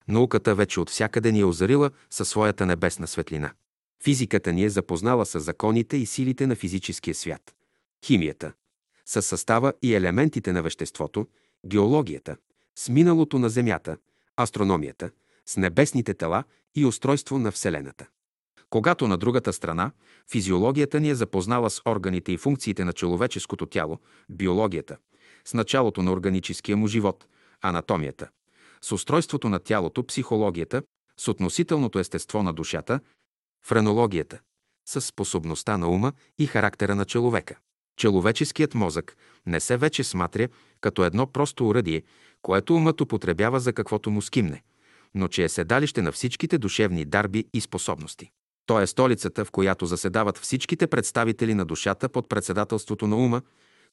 [0.08, 3.52] Науката вече от всякъде ни е озарила със своята небесна светлина.
[4.04, 7.54] Физиката ни е запознала с законите и силите на физическия свят.
[8.04, 8.52] Химията–
[9.06, 11.26] с състава и елементите на веществото,
[11.66, 12.36] геологията–
[12.76, 13.96] с миналото на Земята,
[14.36, 15.10] астрономията–
[15.46, 18.06] с небесните тела и устройство на Вселената.
[18.70, 19.90] Когато на другата страна
[20.30, 24.96] физиологията ни е запознала с органите и функциите на човеческото тяло, биологията,
[25.44, 27.26] с началото на органическия му живот,
[27.62, 28.28] анатомията,
[28.82, 30.82] с устройството на тялото, психологията,
[31.16, 33.00] с относителното естество на душата,
[33.66, 34.40] френологията,
[34.88, 37.58] с способността на ума и характера на човека.
[37.96, 39.16] Человеческият мозък
[39.46, 40.48] не се вече сматря
[40.80, 42.02] като едно просто уръдие,
[42.42, 44.62] което умът употребява за каквото му скимне,
[45.14, 48.30] но че е седалище на всичките душевни дарби и способности.
[48.70, 53.42] То е столицата, в която заседават всичките представители на душата под председателството на ума,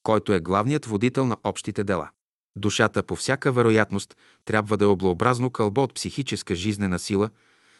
[0.03, 2.09] който е главният водител на общите дела.
[2.57, 7.29] Душата по всяка вероятност трябва да е облообразно кълбо от психическа жизнена сила,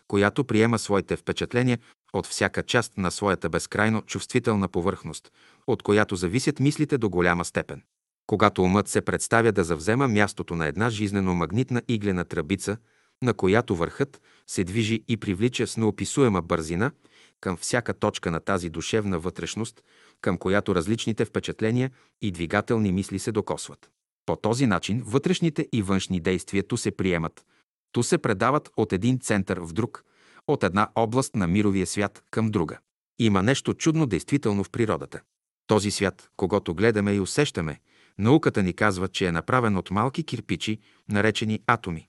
[0.08, 1.80] която приема своите впечатления
[2.14, 5.32] от всяка част на своята безкрайно чувствителна повърхност,
[5.68, 7.82] от която зависят мислите до голяма степен.
[8.28, 12.78] Когато умът се представя да завзема мястото на една жизнено-магнитна иглена тръбица,
[13.24, 16.92] на която върхът се движи и привлича с неописуема бързина
[17.42, 19.84] към всяка точка на тази душевна вътрешност,
[20.22, 21.92] към която различните впечатления
[22.22, 23.92] и двигателни мисли се докосват.
[24.26, 27.46] По този начин вътрешните и външни действия ту се приемат,
[27.92, 30.04] ту се предават от един център в друг,
[30.48, 32.78] от една област на мировия свят към друга.
[33.20, 35.22] Има нещо чудно действително в природата.
[35.68, 37.80] Този свят, когато гледаме и усещаме,
[38.18, 42.08] науката ни казва, че е направен от малки кирпичи, наречени атоми.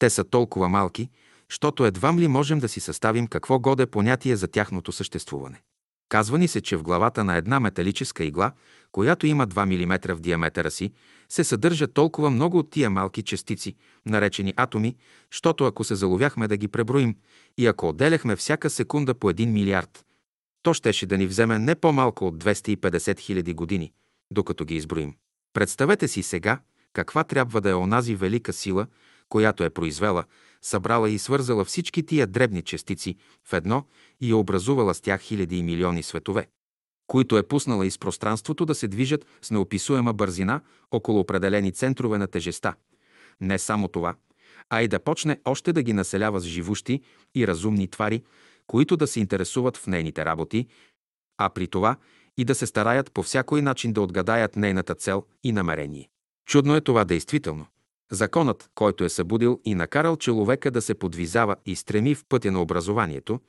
[0.00, 1.08] Те са толкова малки,
[1.48, 5.62] щото едва ли можем да си съставим какво годе понятие за тяхното съществуване.
[6.08, 8.52] Казва ни се, че в главата на една металическа игла,
[8.92, 10.92] която има 2 мм в диаметъра си,
[11.28, 13.76] се съдържа толкова много от тия малки частици,
[14.06, 14.96] наречени атоми,
[15.30, 17.16] щото ако се заловяхме да ги преброим
[17.58, 20.04] и ако отделяхме всяка секунда по 1 милиард,
[20.62, 23.92] то щеше да ни вземе не по-малко от 250 хиляди години,
[24.30, 25.14] докато ги изброим.
[25.52, 26.60] Представете си сега
[26.92, 28.86] каква трябва да е онази велика сила,
[29.30, 30.24] която е произвела,
[30.62, 33.84] събрала и свързала всички тия дребни частици в едно
[34.20, 36.48] и е образувала с тях хиляди и милиони светове,
[37.06, 40.60] които е пуснала из пространството да се движат с неописуема бързина
[40.90, 42.74] около определени центрове на тежеста.
[43.40, 44.14] Не само това,
[44.70, 47.00] а и да почне още да ги населява с живущи
[47.34, 48.22] и разумни твари,
[48.66, 50.66] които да се интересуват в нейните работи,
[51.38, 51.96] а при това
[52.36, 56.08] и да се стараят по всякой начин да отгадаят нейната цел и намерение.
[56.46, 57.66] Чудно е това действително.
[58.12, 62.62] Законът, който е събудил и накарал човека да се подвизава и стреми в пътя на
[62.62, 63.40] образованието,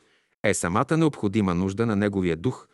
[0.44, 2.68] е самата необходима нужда на неговия дух,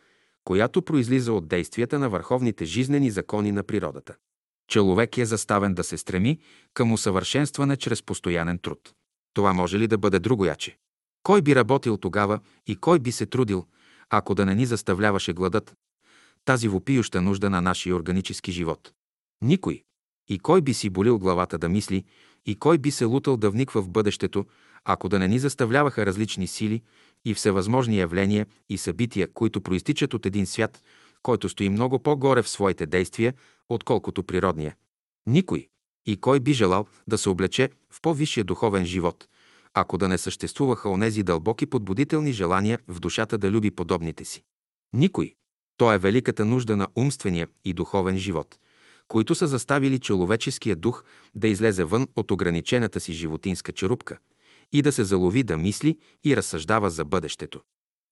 [0.44, 4.14] която произлиза от действията на върховните жизнени закони на природата.
[4.70, 6.38] Човек е заставен да се стреми
[6.74, 8.94] към усъвършенстване чрез постоянен труд.
[9.34, 10.78] Това може ли да бъде другояче?
[11.22, 13.66] Кой би работил тогава и кой би се трудил,
[14.10, 15.76] ако да не ни заставляваше гладът,
[16.44, 18.92] тази вопиюща нужда на нашия органически живот?
[19.42, 19.84] Никой.
[20.28, 22.04] И кой би си болил главата да мисли,
[22.46, 24.46] и кой би се лутал да вниква в бъдещето,
[24.84, 26.82] ако да не ни заставляваха различни сили
[27.24, 30.82] и всевъзможни явления и събития, които проистичат от един свят,
[31.22, 33.34] който стои много по-горе в своите действия,
[33.68, 34.76] отколкото природния.
[35.26, 35.68] Никой.
[36.06, 39.28] И кой би желал да се облече в по-висшия духовен живот,
[39.74, 44.42] ако да не съществуваха онези дълбоки подбудителни желания в душата да люби подобните си.
[44.92, 45.34] Никой.
[45.76, 48.58] То е великата нужда на умствения и духовен живот,
[49.08, 51.04] които са заставили човеческия дух
[51.34, 54.18] да излезе вън от ограничената си животинска черупка
[54.72, 57.60] и да се залови да мисли и разсъждава за бъдещето.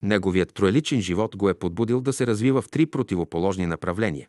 [0.02, 4.28] Неговият троеличен живот го е подбудил да се развива в три противоположни направления.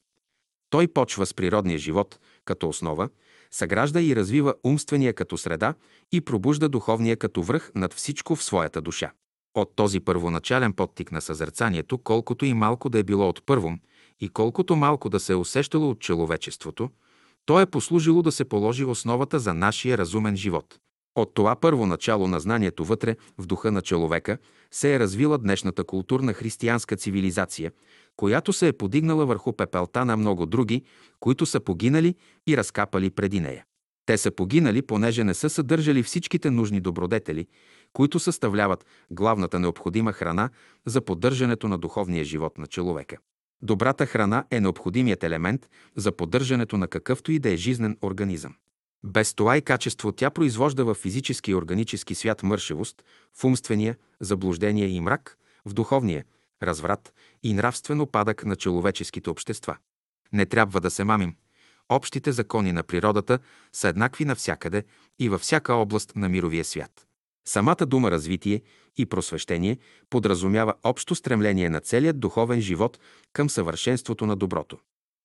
[0.70, 3.10] Той почва с природния живот като основа,
[3.52, 5.74] съгражда и развива умствения като среда
[6.12, 9.12] и пробужда духовния като връх над всичко в своята душа.
[9.54, 13.80] От този първоначален подтик на съзерцанието, колкото и малко да е било от първом
[14.20, 16.90] и колкото малко да се е усещало от човечеството,
[17.46, 20.80] то е послужило да се положи основата за нашия разумен живот.
[21.16, 24.38] От това първо начало на знанието вътре, в духа на човека,
[24.72, 27.72] се е развила днешната културна християнска цивилизация,
[28.16, 30.84] която се е подигнала върху пепелта на много други,
[31.20, 32.16] които са погинали
[32.48, 33.66] и разкапали преди нея.
[34.06, 37.48] Те са погинали, понеже не са съдържали всичките нужни добродетели,
[37.94, 40.50] които съставляват главната необходима храна
[40.86, 43.18] за поддържането на духовния живот на човека.
[43.62, 48.56] Добрата храна е необходимият елемент за поддържането на какъвто и да е жизнен организъм.
[49.04, 53.04] Без това и качество тя произвожда в физически и органически свят мършевост,
[53.34, 56.26] в умствения, заблуждение и мрак, в духовния,
[56.64, 59.78] разврат и нравствено падък на човеческите общества.
[60.34, 61.36] Не трябва да се мамим.
[61.90, 63.40] Общите закони на природата
[63.74, 64.84] са еднакви навсякъде
[65.20, 67.08] и във всяка област на мировия свят.
[67.48, 68.62] Самата дума развитие
[68.98, 69.78] и просвещение
[70.10, 73.00] подразумява общо стремление на целият духовен живот
[73.34, 74.78] към съвършенството на доброто.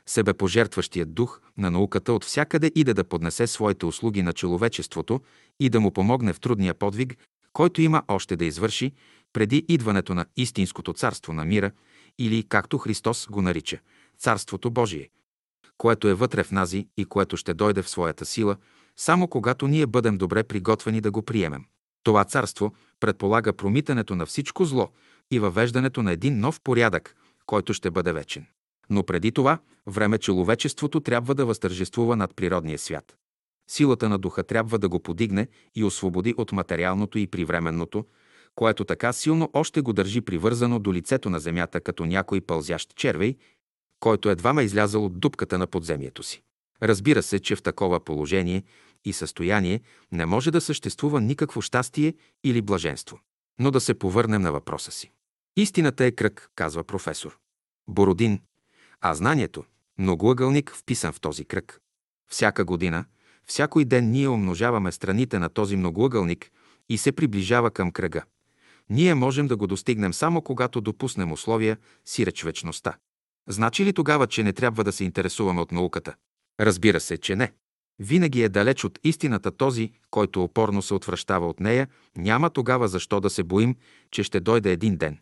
[0.06, 5.20] Себепожертващият дух на науката от всякъде иде да поднесе своите услуги на човечеството
[5.60, 7.16] и да му помогне в трудния подвиг,
[7.52, 8.92] който има още да извърши
[9.32, 11.70] преди идването на истинското царство на мира
[12.18, 13.78] или, както Христос го нарича,
[14.18, 15.08] Царството Божие,
[15.78, 18.56] което е вътре в нази и което ще дойде в своята сила,
[18.96, 21.64] само когато ние бъдем добре приготвени да го приемем.
[22.02, 24.88] Това царство предполага промитането на всичко зло
[25.30, 28.46] и въвеждането на един нов порядък, който ще бъде вечен.
[28.90, 33.16] Но преди това време човечеството трябва да възтържествува над природния свят.
[33.70, 38.04] Силата на духа трябва да го подигне и освободи от материалното и привременното,
[38.54, 43.36] което така силно още го държи привързано до лицето на земята като някой пълзящ червей,
[44.00, 46.42] който едва ме излязал от дупката на подземието си.
[46.82, 48.62] Разбира се, че в такова положение
[49.04, 49.80] и състояние
[50.12, 53.18] не може да съществува никакво щастие или блаженство.
[53.58, 55.10] Но да се повърнем на въпроса си.
[55.56, 57.38] Истината е кръг, казва професор.
[57.88, 58.40] Бородин,
[59.00, 59.64] а знанието,
[59.98, 61.80] многоъгълник, вписан в този кръг.
[62.30, 63.04] Всяка година,
[63.46, 66.50] всякой ден ние умножаваме страните на този многоъгълник
[66.88, 68.22] и се приближава към кръга.
[68.90, 72.96] Ние можем да го достигнем само когато допуснем условия, си реч вечността.
[73.48, 76.14] Значи ли тогава, че не трябва да се интересуваме от науката?
[76.60, 77.52] Разбира се, че не.
[77.98, 83.20] Винаги е далеч от истината този, който опорно се отвръщава от нея, няма тогава защо
[83.20, 83.76] да се боим,
[84.10, 85.18] че ще дойде един ден,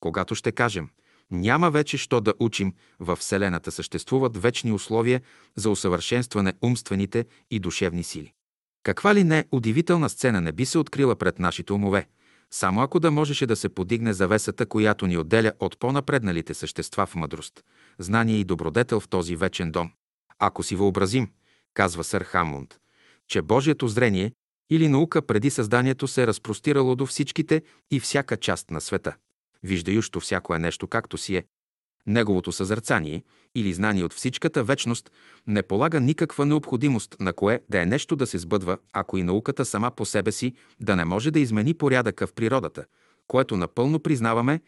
[0.00, 0.88] когато ще кажем–
[1.30, 5.20] няма вече що да учим, във Вселената съществуват вечни условия
[5.56, 8.32] за усъвършенстване умствените и душевни сили.
[8.82, 12.06] Каква ли не удивителна сцена не би се открила пред нашите умове,
[12.50, 17.14] само ако да можеше да се подигне завесата, която ни отделя от по-напредналите същества в
[17.14, 17.64] мъдрост,
[17.98, 19.90] знание и добродетел в този вечен дом.
[20.38, 21.30] Ако си въобразим,
[21.78, 22.78] казва сър Хамунд,
[23.28, 24.32] че Божието зрение
[24.70, 29.16] или наука преди създанието се е разпростирало до всичките и всяка част на света–
[29.62, 31.44] виждающото всяко е нещо както си е.
[32.06, 33.22] Неговото съзърцание
[33.54, 35.10] или знание от всичката вечност
[35.46, 39.64] не полага никаква необходимост на кое да е нещо да се сбъдва, ако и науката
[39.64, 42.84] сама по себе си да не може да измени порядъка в природата,
[43.26, 44.60] което напълно признаваме,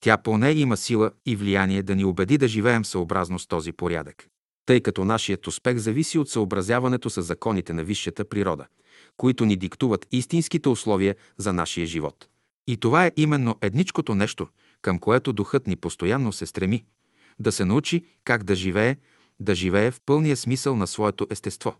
[0.00, 4.28] тя поне има сила и влияние да ни убеди да живеем съобразно с този порядък.
[4.66, 8.66] Тъй като нашият успех зависи от съобразяването с законите на висшата природа,
[9.16, 12.28] които ни диктуват истинските условия за нашия живот.
[12.66, 14.48] И това е именно едничкото нещо,
[14.82, 16.84] към което духът ни постоянно се стреми
[17.38, 18.96] да се научи как да живее,
[19.40, 21.76] да живее в пълния смисъл на своето естество.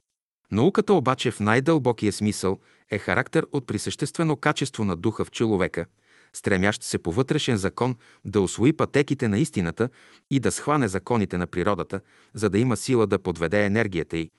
[0.53, 2.59] Науката обаче в най-дълбокия смисъл
[2.91, 5.87] е характер от присъществено качество на духа в човека,
[6.37, 9.89] стремящ се по вътрешен закон да освои пътеките на истината
[10.30, 12.01] и да схване законите на природата,
[12.34, 14.30] за да има сила да подведе енергията й,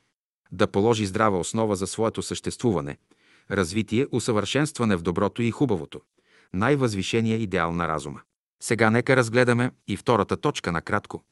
[0.52, 2.98] да положи здрава основа за своето съществуване,
[3.52, 6.02] развитие, усъвършенстване в доброто и хубавото
[6.54, 8.22] най-възвишения идеал на разума.
[8.64, 11.24] Сега нека разгледаме и втората точка накратко.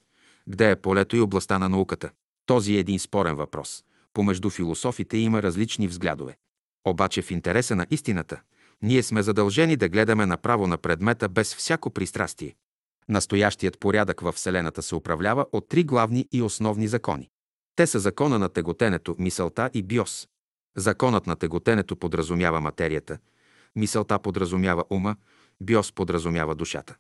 [0.47, 2.11] Где е полето и областта на науката?
[2.45, 3.83] Този е един спорен въпрос.
[4.13, 6.37] Помежду философите има различни взглядове.
[6.85, 8.41] Обаче в интереса на истината,
[8.83, 12.55] ние сме задължени да гледаме направо на предмета без всяко пристрастие.
[13.09, 17.29] Настоящият порядък във Вселената се управлява от три главни и основни закони.
[17.75, 20.27] Те са закона на теготенето, мисълта и биос.
[20.77, 23.17] Законът на теготенето подразумява материята–
[23.75, 25.15] Мисълта подразумява ума,
[25.61, 26.95] биос подразумява душата.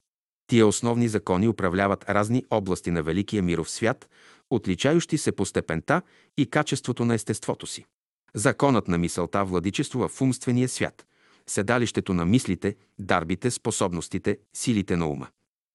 [0.47, 4.09] Тия основни закони управляват разни области на великия миров свят,
[4.49, 6.01] отличающи се по степента
[6.37, 7.85] и качеството на естеството си.
[8.33, 11.05] Законът на мисълта владичествува в умствения свят,
[11.49, 15.27] седалището на мислите, дарбите, способностите, силите на ума.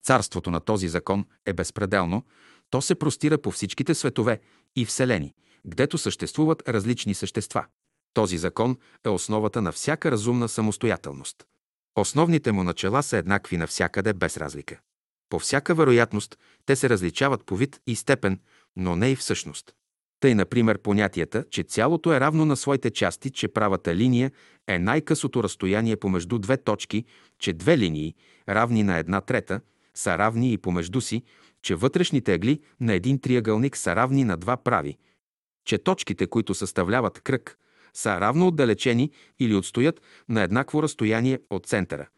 [0.05, 2.25] Царството на този закон е безпределно,
[2.71, 4.41] то се простира по всичките светове
[4.77, 5.35] и вселени,
[5.66, 7.66] гдето съществуват различни същества.
[8.14, 11.45] Този закон е основата на всяка разумна самостоятелност.
[11.97, 14.81] Основните му начала са еднакви навсякъде без разлика.
[15.29, 18.41] По всяка вероятност те се различават по вид и степен,
[18.77, 19.73] но не и в същност.
[20.21, 24.31] Тъй, например, понятията, че цялото е равно на своите части, че правата линия
[24.68, 27.05] е най-късото разстояние помежду две точки,
[27.39, 28.14] че две линии,
[28.49, 29.61] равни на една трета,
[29.95, 31.23] са равни и помежду си,
[31.62, 34.97] че вътрешните ъгли на един триъгълник са равни на два прави,
[35.64, 37.59] че точките, които съставляват кръг,
[37.95, 42.09] са равно отдалечени или отстоят на еднакво разстояние от центъра.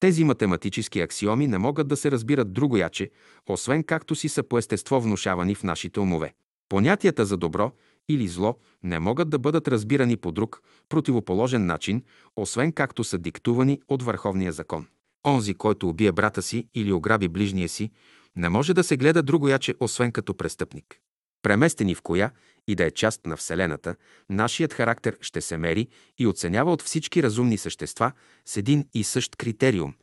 [0.00, 3.10] Тези математически аксиоми не могат да се разбират другояче,
[3.48, 6.34] освен както си са по естество внушавани в нашите умове.
[6.68, 7.72] Понятията за добро
[8.08, 12.02] или зло не могат да бъдат разбирани по друг, противоположен начин,
[12.36, 14.86] освен както са диктувани от Върховния закон.
[15.26, 17.90] Онзи, който убие брата си или ограби ближния си,
[18.36, 21.00] не може да се гледа другояче, освен като престъпник.
[21.42, 22.30] Преместени в коя
[22.68, 23.96] и да е част на Вселената,
[24.30, 25.88] нашият характер ще се мери
[26.18, 28.12] и оценява от всички разумни същества
[28.46, 29.94] с един и същ критериум,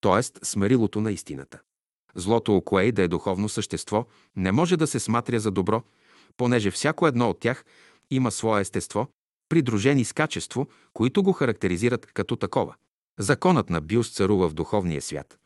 [0.00, 0.22] т.е.
[0.22, 1.60] смирилото на истината.
[2.14, 4.06] Злото окое да е духовно същество
[4.36, 5.82] не може да се сматря за добро,
[6.38, 7.64] понеже всяко едно от тях
[8.10, 9.08] има свое естество,
[9.48, 12.74] придружени с качество, които го характеризират като такова.
[13.18, 15.38] Законът на Биос царува в духовния свят.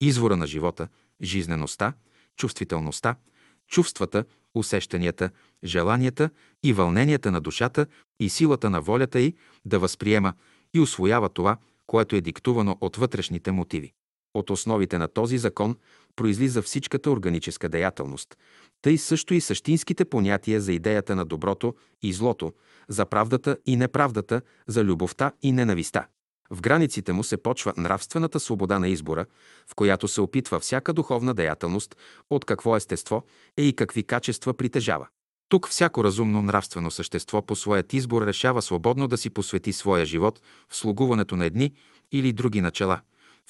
[0.00, 0.88] Извора на живота,
[1.22, 1.92] жизнеността,
[2.36, 3.16] чувствителността,
[3.68, 4.24] чувствата,
[4.54, 5.30] усещанията,
[5.64, 6.30] желанията
[6.62, 7.86] и вълненията на душата
[8.20, 9.34] и силата на волята й
[9.64, 10.32] да възприема
[10.74, 13.92] и освоява това, което е диктувано от вътрешните мотиви.
[14.34, 15.76] От основите на този закон
[16.16, 18.36] произлиза всичката органическа деятелност,
[18.82, 22.52] тъй също и същинските понятия за идеята на доброто и злото,
[22.88, 26.06] за правдата и неправдата, за любовта и ненависта.
[26.50, 29.26] В границите му се почва нравствената свобода на избора,
[29.68, 31.96] в която се опитва всяка духовна деятелност
[32.30, 33.22] от какво естество
[33.56, 35.08] е и какви качества притежава.
[35.48, 40.40] Тук всяко разумно нравствено същество по своят избор решава свободно да си посвети своя живот
[40.68, 41.72] в слугуването на едни
[42.12, 43.00] или други начала,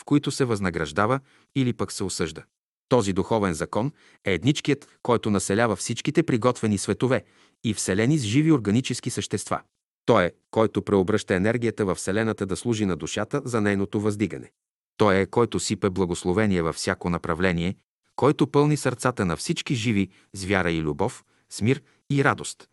[0.00, 1.20] в които се възнаграждава
[1.56, 2.42] или пък се осъжда.
[2.88, 3.92] Този духовен закон
[4.24, 7.24] е едничкият, който населява всичките приготвени светове
[7.64, 9.60] и вселени с живи органически същества.
[10.06, 14.50] Той е, който преобръща енергията във Вселената да служи на душата за нейното въздигане.
[14.96, 17.76] Той е, който сипе благословение във всяко направление,
[18.16, 22.68] който пълни сърцата на всички живи с вяра и любов, с мир и радост.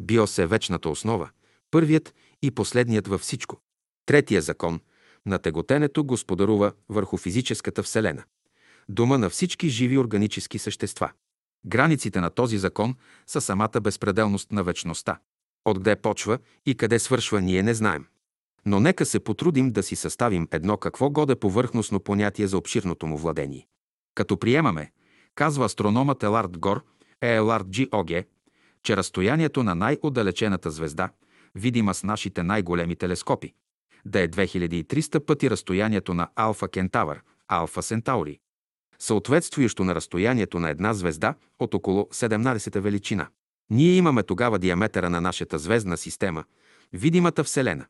[0.00, 1.30] Биос е вечната основа,
[1.70, 3.60] първият и последният във всичко.
[4.06, 4.80] Третия закон
[5.26, 8.22] на теготенето господарува върху физическата вселена.
[8.88, 11.10] Дома на всички живи органически същества.
[11.66, 12.94] Границите на този закон
[13.26, 15.18] са самата безпределност на вечността.
[15.64, 18.06] Откъде почва и къде свършва, ние не знаем.
[18.66, 23.18] Но нека се потрудим да си съставим едно какво годе повърхностно понятие за обширното му
[23.18, 23.66] владение.
[24.14, 24.92] Като приемаме,
[25.34, 26.84] казва астрономът Елард Гор,
[27.20, 28.26] Елард Джи Оге,
[28.82, 31.10] че разстоянието на най-отдалечената звезда,
[31.54, 33.54] видима с нашите най-големи телескопи,
[34.04, 38.38] да е 2300 пъти разстоянието на Алфа Кентавър, Алфа Сентаури,
[38.98, 43.28] съответствуещо на разстоянието на една звезда от около 17 величина.
[43.70, 46.44] Ние имаме тогава диаметъра на нашата звездна система,
[46.92, 47.86] видимата Вселена.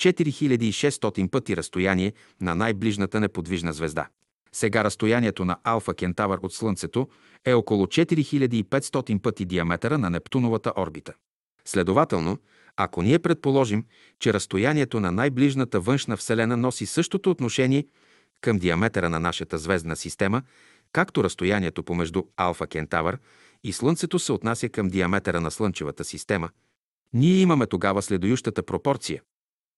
[0.00, 4.08] 4600 пъти разстояние на най-ближната неподвижна звезда.
[4.52, 7.08] Сега разстоянието на Алфа Кентавър от Слънцето
[7.44, 11.14] е около 4500 пъти диаметъра на Нептуновата орбита.
[11.64, 12.38] Следователно,
[12.76, 13.84] ако ние предположим,
[14.18, 17.86] че разстоянието на най-ближната външна Вселена носи същото отношение
[18.40, 20.42] към диаметъра на нашата звездна система,
[20.92, 23.18] както разстоянието помежду Алфа Кентавър
[23.64, 26.50] и Слънцето се отнася към диаметъра на Слънчевата система,
[27.12, 29.22] ние имаме тогава следующата пропорция.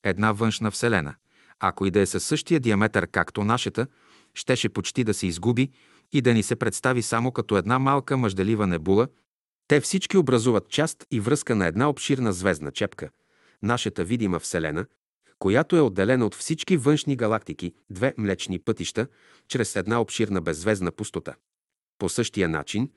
[0.02, 1.14] една външна вселена–
[1.60, 3.86] ако и да е със същия диаметър както нашата,
[4.34, 5.70] щеше почти да се изгуби
[6.12, 9.08] и да ни се представи само като една малка мъжделива небула,
[9.68, 13.10] те всички образуват част и връзка на една обширна звездна чепка,
[13.62, 14.86] нашата видима Вселена,
[15.38, 19.06] която е отделена от всички външни галактики, две млечни пътища,
[19.48, 21.34] чрез една обширна беззвездна пустота.
[21.98, 22.90] По същия начин,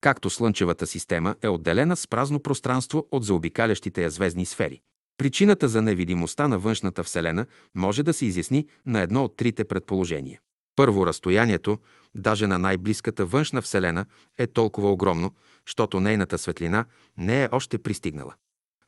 [0.00, 4.80] както Слънчевата система е отделена с празно пространство от заобикалящите я звездни сфери.
[5.20, 10.40] Причината за невидимостта на външната Вселена може да се изясни на едно от трите предположения.
[10.76, 11.78] Първо, разстоянието,
[12.14, 14.06] даже на най-близката външна Вселена,
[14.38, 15.34] е толкова огромно,
[15.66, 16.84] защото нейната светлина
[17.16, 18.34] не е още пристигнала.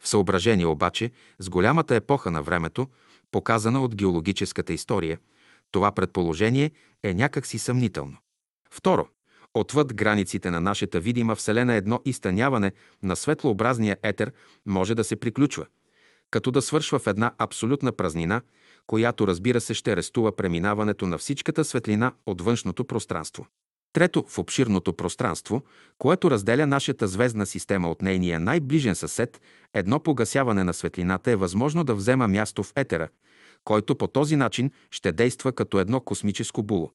[0.01, 2.87] В съображение обаче с голямата епоха на времето,
[3.30, 5.18] показана от геологическата история,
[5.70, 6.70] това предположение
[7.03, 8.16] е някакси съмнително.
[8.70, 9.09] Второ,
[9.55, 12.72] отвъд границите на нашата видима Вселена едно изтъняване
[13.03, 14.33] на светлообразния етер
[14.66, 15.66] може да се приключва–
[16.33, 18.41] като да свършва в една абсолютна празнина,
[18.87, 23.47] която разбира се ще арестува преминаването на всичката светлина от външното пространство.
[23.93, 25.62] Трето, в обширното пространство,
[25.99, 29.41] което разделя нашата звездна система от нейния най-ближен съсед,
[29.74, 33.09] едно погасяване на светлината е възможно да взема място в етера,
[33.64, 36.91] който по този начин ще действа като едно космическо було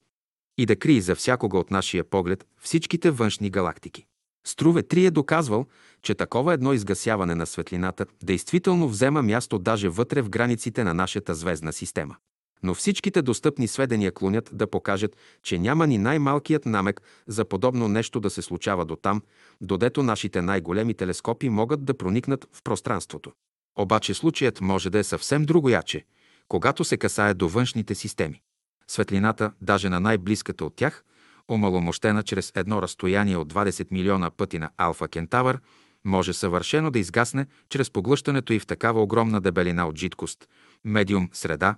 [0.58, 4.06] и да крие за всякога от нашия поглед всичките външни галактики.
[4.48, 5.66] Струве Три е доказвал,
[6.02, 11.36] че такова едно изгасяване на светлината действително взема място даже вътре в границите на нашата
[11.36, 12.16] звездна система.
[12.64, 18.20] Но всичките достъпни сведения клонят да покажат, че няма ни най-малкият намек за подобно нещо
[18.20, 19.22] да се случава до там,
[19.62, 23.32] додето нашите най-големи телескопи могат да проникнат в пространството.
[23.78, 26.06] Обаче случаят може да е съвсем другояче,
[26.48, 28.42] когато се касае до външните системи.
[28.88, 31.04] Светлината, даже на най-близката от тях,
[31.52, 35.60] омаломощена чрез едно разстояние от 20 милиона пъти на Алфа Кентавър,
[36.06, 40.48] може съвършено да изгасне чрез поглъщането и в такава огромна дебелина от жидкост,
[40.86, 41.76] медиум, среда,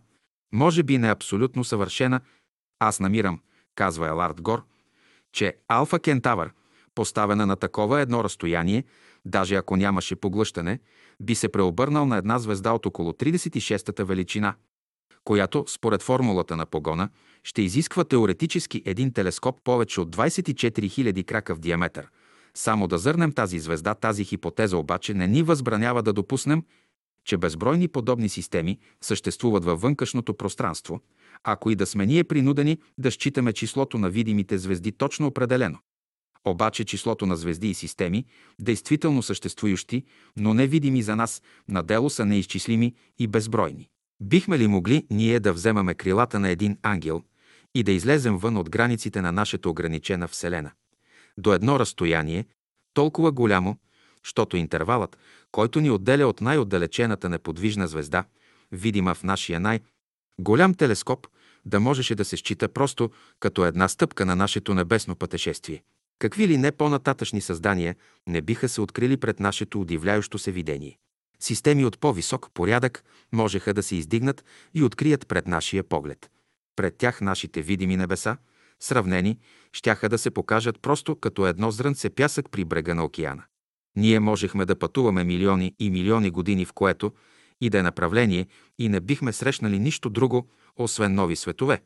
[0.54, 2.22] може би не абсолютно съвършена.
[2.80, 3.40] Аз намирам,
[3.76, 4.64] казва Елард Гор,
[5.34, 6.52] че Алфа Кентавър,
[6.96, 8.84] поставена на такова едно разстояние,
[9.26, 10.80] даже ако нямаше поглъщане,
[11.20, 14.56] би се преобърнал на една звезда от около 36-та величина,
[15.24, 17.10] която, според формулата на погона,
[17.44, 22.08] ще изисква теоретически един телескоп повече от 24 000 крака в диаметър.
[22.54, 26.64] Само да зърнем тази звезда, тази хипотеза обаче не ни възбранява да допуснем,
[27.26, 31.02] че безбройни подобни системи съществуват във вънкашното пространство,
[31.44, 35.80] ако и да сме ние принудени да считаме числото на видимите звезди точно определено.
[36.46, 38.26] Обаче числото на звезди и системи,
[38.62, 40.04] действително съществующи,
[40.38, 43.90] но невидими за нас, на дело са неизчислими и безбройни.
[44.22, 47.24] Бихме ли могли ние да вземаме крилата на един ангел
[47.76, 50.72] и да излезем вън от границите на нашата ограничена Вселена?
[51.38, 52.46] До едно разстояние,
[52.94, 53.78] толкова голямо,
[54.24, 55.18] щото интервалът,
[55.52, 58.24] който ни отделя от най-отдалечената неподвижна звезда,
[58.72, 61.28] видима в нашия най-голям телескоп,
[61.66, 65.84] да можеше да се счита просто като една стъпка на нашето небесно пътешествие.
[66.20, 67.96] Какви ли не по-нататъчни създания
[68.28, 70.98] не биха се открили пред нашето удивляещо се видение.
[71.40, 76.32] Системи от по-висок порядък можеха да се издигнат и открият пред нашия поглед.
[76.76, 78.38] Пред тях нашите видими небеса,
[78.80, 79.40] сравнени,
[79.74, 83.44] щяха да се покажат просто като едно зрънце пясък при брега на океана.
[83.96, 87.12] Ние можехме да пътуваме милиони и милиони години в което
[87.62, 91.82] и да е направление и не бихме срещнали нищо друго, освен нови светове,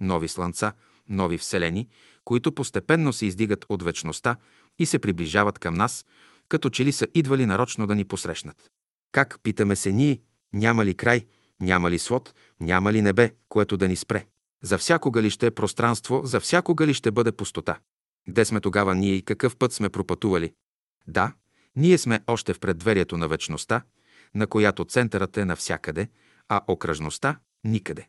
[0.00, 0.72] нови слънца,
[1.08, 1.88] нови вселени,
[2.24, 4.36] които постепенно се издигат от вечността
[4.78, 6.06] и се приближават към нас,
[6.48, 8.70] като че ли са идвали нарочно да ни посрещнат.
[9.12, 10.20] Как, питаме се ние,
[10.52, 11.26] няма ли край,
[11.60, 14.26] няма ли свод, няма ли небе, което да ни спре?
[14.62, 17.78] За всякога ли ще е пространство, за всякога ли ще бъде пустота?
[18.28, 20.52] Де сме тогава ние и какъв път сме пропътували?
[21.06, 21.32] Да,
[21.76, 23.82] ние сме още в преддверието на вечността,
[24.34, 26.08] на която центърът е навсякъде,
[26.48, 28.08] а окръжността– никъде.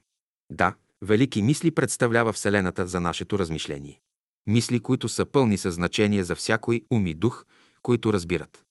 [0.51, 4.01] Да, велики мисли представлява Вселената за нашето размишление.
[4.47, 7.45] Мисли, които са пълни със значение за всякой ум и дух,
[7.81, 8.66] които разбират.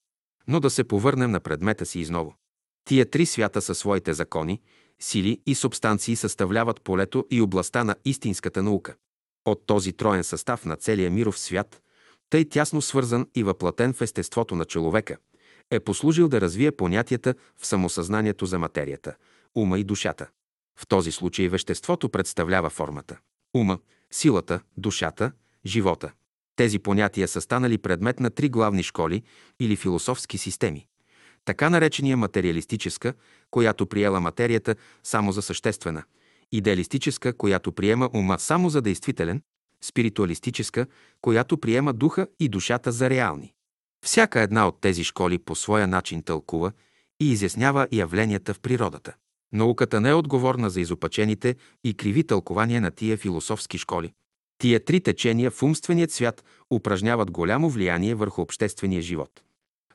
[0.48, 2.34] Но да се повърнем на предмета си изново.
[2.84, 4.60] Тия три свята със своите закони,
[5.00, 8.94] сили и субстанции съставляват полето и областта на истинската наука.
[9.44, 11.82] От този троен състав на целия миров свят,
[12.30, 15.16] тъй тясно свързан и въплатен в естеството на човека,
[15.70, 19.14] е послужил да развие понятията в самосъзнанието за материята,
[19.54, 20.28] ума и душата.
[20.78, 23.18] В този случай веществото представлява формата,
[23.54, 23.78] ума,
[24.10, 25.32] силата, душата,
[25.66, 26.12] живота.
[26.56, 29.22] Тези понятия са станали предмет на три главни школи
[29.60, 30.86] или философски системи.
[31.44, 33.14] Така наречения материалистическа,
[33.50, 36.02] която приела материята само за съществена,
[36.52, 39.42] идеалистическа, която приема ума само за действителен,
[39.82, 40.86] спиритуалистическа,
[41.20, 43.52] която приема духа и душата за реални.
[44.04, 46.72] Всяка една от тези школи по своя начин тълкува
[47.20, 49.14] и изяснява явленията в природата.
[49.52, 54.12] Науката не е отговорна за изопачените и криви тълкования на тия философски школи.
[54.58, 59.42] Тия три течения в умственият свят упражняват голямо влияние върху обществения живот.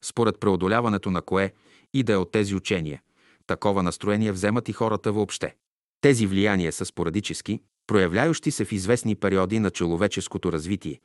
[0.01, 1.53] Според преодоляването на кое
[1.93, 3.01] и да е от тези учения,
[3.47, 5.55] такова настроение вземат и хората въобще.
[6.01, 10.99] Тези влияния са спорадически, проявляющи се в известни периоди на човеческото развитие,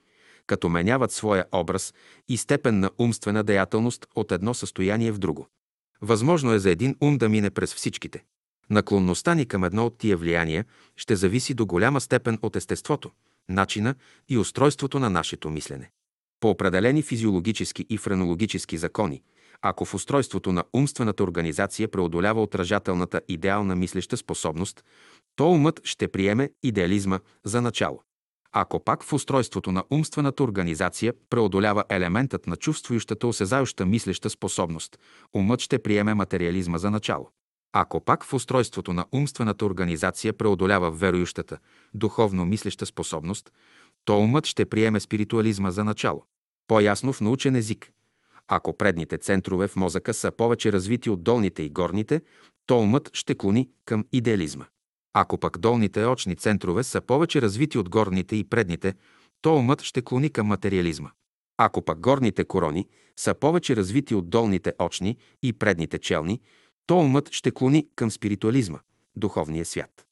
[0.47, 1.95] като меняват своя образ
[2.29, 5.49] и степен на умствена деятелност от едно състояние в друго.
[6.03, 8.25] Възможно е за един ум да мине през всичките.
[8.71, 10.65] Наклонността ни към едно от тия влияния
[10.97, 13.11] ще зависи до голяма степен от естеството,
[13.49, 13.95] начина
[14.29, 15.91] и устройството на нашето мислене.
[16.41, 19.23] По определени физиологически и френологически закони,
[19.63, 24.85] ако в устройството на умствената организация преодолява отражателната идеална мислеща способност,
[25.37, 28.03] то умът ще приеме идеализма за начало.
[28.53, 34.99] Ако пак в устройството на умствената организация преодолява елементът на чувствующата, осезающа мислеща способност,
[35.35, 37.31] умът ще приеме материализма за начало.
[37.79, 41.59] Ако пак в устройството на умствената организация преодолява верующата,
[41.95, 43.53] духовно мислеща способност,
[44.05, 46.25] то умът ще приеме спиритуализма за начало.
[46.69, 47.91] По-ясно в научен език.
[48.49, 52.21] Ако предните центрове в мозъка са повече развити от долните и горните,
[52.67, 54.65] то умът ще клони към идеализма.
[55.15, 58.95] Ако пък долните очни центрове са повече развити от горните и предните,
[59.43, 61.11] то умът ще клони към материализма.
[61.59, 66.41] Ако пък горните корони са повече развити от долните очни и предните челни,
[66.87, 68.79] то умът ще клони към спиритуализма,
[69.17, 70.07] духовния свят.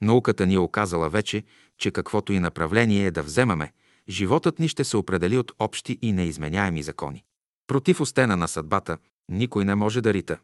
[0.00, 1.44] Науката ни е оказала вече,
[1.78, 3.72] че каквото и направление е да вземаме,
[4.08, 7.24] животът ни ще се определи от общи и неизменяеми закони.
[7.66, 8.98] Против остена на съдбата
[9.28, 10.38] никой не може да рита.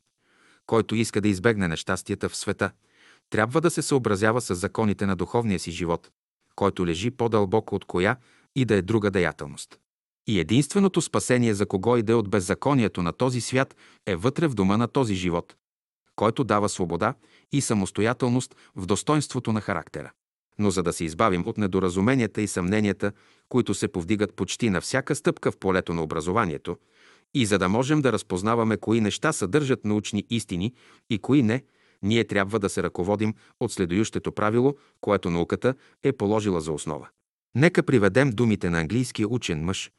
[0.66, 2.70] Който иска да избегне нещастията в света,
[3.30, 6.10] трябва да се съобразява с законите на духовния си живот,
[6.54, 8.16] който лежи по-дълбоко от коя
[8.56, 9.78] и да е друга деятелност.
[10.26, 13.76] И единственото спасение за кого иде от беззаконието на този свят
[14.06, 15.56] е вътре в дома на този живот,
[16.16, 17.14] който дава свобода
[17.52, 20.12] и самостоятелност в достоинството на характера.
[20.58, 23.12] Но за да се избавим от недоразуменията и съмненията,
[23.48, 26.76] които се повдигат почти на всяка стъпка в полето на образованието,
[27.34, 30.72] и за да можем да разпознаваме кои неща съдържат научни истини
[31.10, 31.62] и кои не,
[32.02, 37.08] ние трябва да се ръководим от следующето правило, което науката е положила за основа.
[37.54, 39.90] Нека приведем думите на английския учен мъж,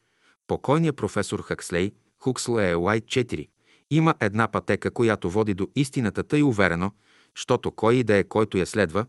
[0.48, 3.48] покойния професор Хакслей, Хукслей Уайт 4.
[3.96, 6.92] Има една пътека, която води до истината тъй уверено,
[7.36, 9.06] щото кой и да е, който я следва,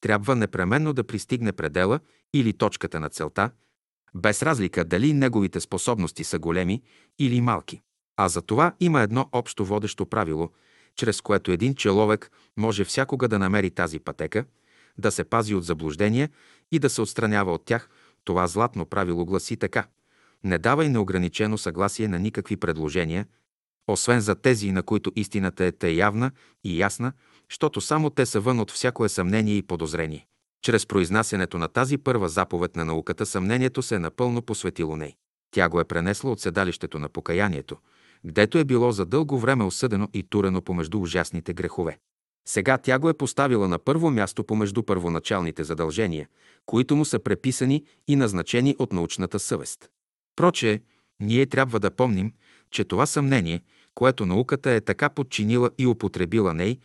[0.00, 2.00] трябва непременно да пристигне предела
[2.34, 3.50] или точката на целта,
[4.14, 6.82] без разлика дали неговите способности са големи
[7.18, 7.80] или малки.
[8.16, 10.50] А за това има едно общо водещо правило,
[10.96, 14.44] чрез което един човек може всякога да намери тази пътека,
[14.98, 16.28] да се пази от заблуждения
[16.72, 17.88] и да се отстранява от тях.
[18.24, 19.86] Това златно правило гласи така.
[20.44, 23.26] Не давай неограничено съгласие на никакви предложения,
[23.92, 26.30] освен за тези, на които истината е те явна
[26.64, 27.12] и ясна,
[27.50, 30.26] защото само те са вън от всякое съмнение и подозрение.
[30.62, 35.14] Чрез произнасянето на тази първа заповед на науката съмнението се е напълно посветило ней.
[35.50, 37.76] Тя го е пренесла от седалището на покаянието,
[38.26, 41.98] гдето е било за дълго време осъдено и турено помежду ужасните грехове.
[42.48, 46.28] Сега тя го е поставила на първо място помежду първоначалните задължения,
[46.66, 49.88] които му са преписани и назначени от научната съвест.
[50.36, 50.82] Проче,
[51.20, 52.32] ние трябва да помним,
[52.70, 53.62] че това съмнение,
[53.94, 56.78] което науката е така подчинила и употребила ней,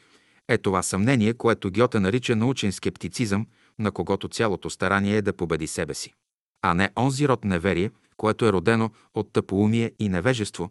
[0.48, 3.48] е това съмнение, което Гьоте нарича научен скептицизъм,
[3.80, 6.14] на когото цялото старание е да победи себе си.
[6.62, 10.70] А не онзи род неверие, което е родено от тъпоумие и невежество,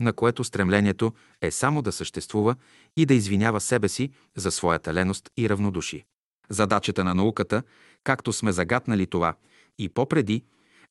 [0.00, 1.12] на което стремлението
[1.42, 2.54] е само да съществува
[2.96, 6.04] и да извинява себе си за своята леност и равнодушие.
[6.50, 7.62] Задачата на науката,
[8.04, 9.34] както сме загатнали това
[9.78, 10.44] и попреди,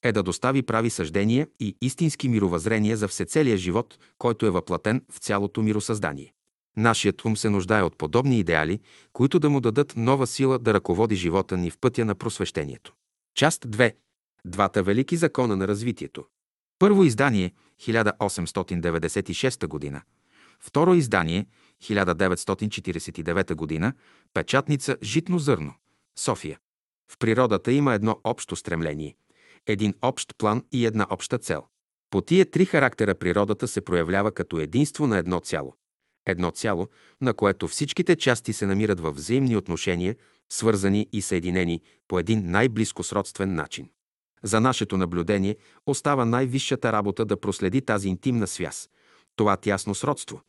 [0.06, 5.18] е да достави прави съждения и истински мировъззрение за всецелия живот, който е въплатен в
[5.18, 6.34] цялото миросъздание.
[6.78, 8.80] Нашият ум се нуждае от подобни идеали,
[9.14, 12.93] които да му дадат нова сила да ръководи живота ни в пътя на просвещението.
[13.36, 13.95] Част 2.
[14.45, 16.26] Двата велики закона на развитието.
[16.80, 17.51] Първо издание
[17.82, 20.01] 1896 година.
[20.60, 21.45] Второ издание
[21.84, 23.93] 1949 година.
[24.34, 25.74] Печатница Житно зърно.
[26.18, 26.60] София.
[27.12, 29.16] В природата има едно общо стремление,
[29.68, 31.63] един общ план и една обща цел.
[32.09, 35.74] По тия три характера природата се проявлява като единство на едно цяло.
[36.26, 36.88] Едно цяло,
[37.22, 40.16] на което всичките части се намират във взаимни отношения,
[40.49, 43.89] свързани и съединени по един най-близко сродствен начин.
[44.43, 45.55] За нашето наблюдение
[45.86, 48.89] остава най-висшата работа да проследи тази интимна связ,
[49.36, 50.41] това тясно сродство,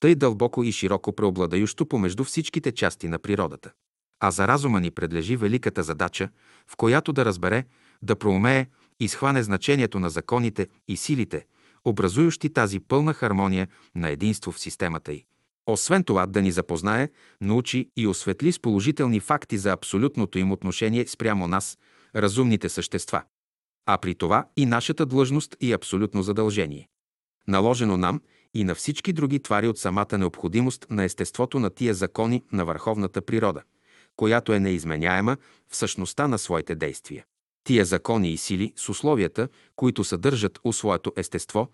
[0.00, 3.72] тъй дълбоко и широко преобладающо помежду всичките части на природата.
[4.20, 6.28] А за разума ни предлежи великата задача,
[6.68, 7.64] в която да разбере,
[8.02, 8.66] да проумее
[9.00, 11.46] и схване значението на законите и силите,
[11.84, 15.24] образующи тази пълна хармония на единство в системата й.
[15.66, 17.08] Освен това да ни запознае,
[17.40, 21.78] научи и осветли с положителни факти за абсолютното им отношение спрямо нас,
[22.16, 23.22] разумните същества.
[23.86, 26.88] А при това и нашата длъжност и абсолютно задължение.
[27.48, 28.20] Наложено нам
[28.54, 33.22] и на всички други твари от самата необходимост на естеството на тия закони на върховната
[33.22, 33.62] природа,
[34.16, 35.36] която е неизменяема
[35.68, 37.24] в същността на своите действия.
[37.64, 41.68] Тия закони и сили с условията, които съдържат у своето естество,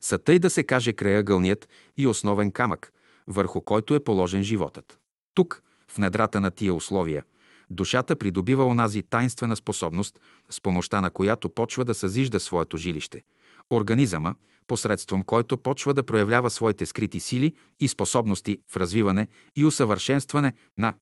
[0.00, 2.92] са тъй да се каже краягълният и основен камък,
[3.26, 4.98] върху който е положен животът.
[5.34, 7.24] Тук, в недрата на тия условия,
[7.70, 10.20] душата придобива онази тайнствена способност,
[10.50, 13.22] с помощта на която почва да съзижда своето жилище.
[13.70, 14.34] Организъма,
[14.66, 20.94] посредством който почва да проявлява своите скрити сили и способности в развиване и усъвършенстване на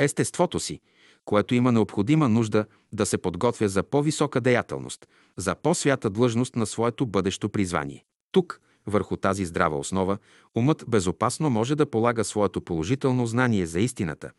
[0.00, 0.80] естеството си,
[1.24, 5.06] което има необходима нужда да се подготвя за по-висока деятелност,
[5.36, 8.04] за по-свята длъжност на своето бъдещо призвание.
[8.32, 10.18] Тук, върху тази здрава основа,
[10.54, 14.30] умът безопасно може да полага своето положително знание за истината,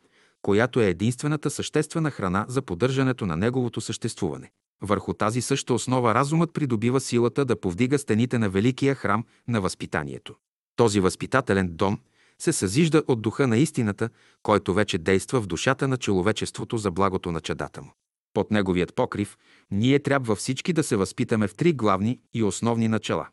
[0.41, 4.51] която е единствената съществена храна за поддържането на неговото съществуване.
[4.81, 10.35] Върху тази съща основа разумът придобива силата да повдига стените на великия храм на възпитанието.
[10.75, 11.99] Този възпитателен дом–
[12.43, 14.09] се съзижда от духа на истината,
[14.43, 17.93] който вече действа в душата на човечеството за благото на чадата му.
[18.33, 19.37] Под неговият покрив
[19.71, 23.27] ние трябва всички да се възпитаме в три главни и основни начала.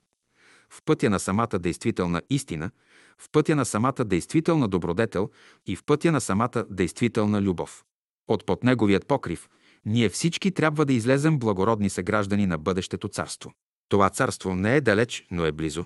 [0.70, 2.70] В пътя на самата действителна истина,
[3.18, 5.30] в пътя на самата действителна добродетел
[5.66, 7.84] и в пътя на самата действителна любов.
[8.28, 9.48] От под неговият покрив
[9.86, 13.52] ние всички трябва да излезем благородни съграждани на бъдещето царство.
[13.88, 15.84] Това царство не е далеч, но е близо.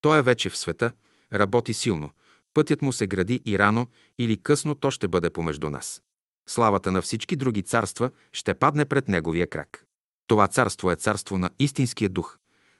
[0.00, 0.92] То е вече в света,
[1.32, 2.10] работи силно,
[2.54, 3.86] Пътят му се гради и рано
[4.18, 6.02] или късно то ще бъде помежду нас.
[6.48, 9.86] Славата на всички други царства ще падне пред неговия крак.
[10.26, 12.38] Това царство е царство на истинския дух,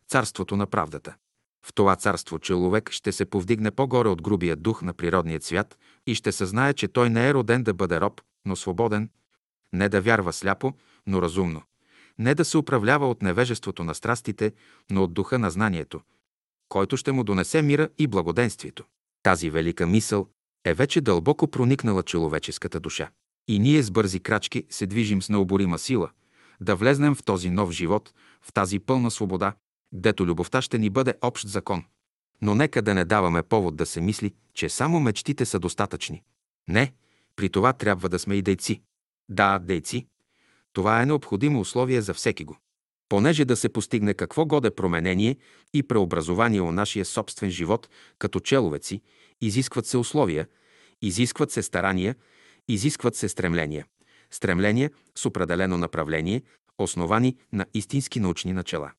[0.09, 1.15] царството на правдата.
[1.67, 6.15] В това царство човек ще се повдигне по-горе от грубия дух на природния свят и
[6.15, 9.11] ще съзнае, че той не е роден да бъде роб, но свободен,
[9.73, 10.73] не да вярва сляпо,
[11.07, 11.63] но разумно,
[12.19, 14.53] не да се управлява от невежеството на страстите,
[14.91, 16.01] но от духа на знанието,
[16.69, 18.85] който ще му донесе мира и благоденствието.
[19.23, 20.29] Тази велика мисъл
[20.65, 23.11] е вече дълбоко проникнала човеческата душа.
[23.49, 26.11] И ние с бързи крачки се движим с необорима сила,
[26.61, 29.53] да влезнем в този нов живот, в тази пълна свобода,
[29.95, 31.85] гдето любовта ще ни бъде общ закон.
[32.43, 36.23] Но нека да не даваме повод да се мисли, че само мечтите са достатъчни.
[36.69, 36.93] Не,
[37.37, 38.83] при това трябва да сме и дейци.
[39.29, 40.07] Да, дейци.
[40.73, 42.57] Това е необходимо условие за всеки го.
[43.13, 45.37] Понеже да се постигне какво годе променение
[45.75, 47.89] и преобразование у нашия собствен живот
[48.19, 49.01] като человеци,
[49.41, 50.49] изискват се условия,
[51.03, 52.17] изискват се старания,
[52.69, 53.87] изискват се стремления.
[54.31, 56.43] Стремления с определено направление,
[56.79, 58.93] основани на истински научни начала.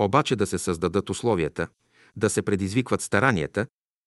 [0.00, 1.68] Обаче да се създадат условията,
[2.16, 3.66] да се предизвикват старанията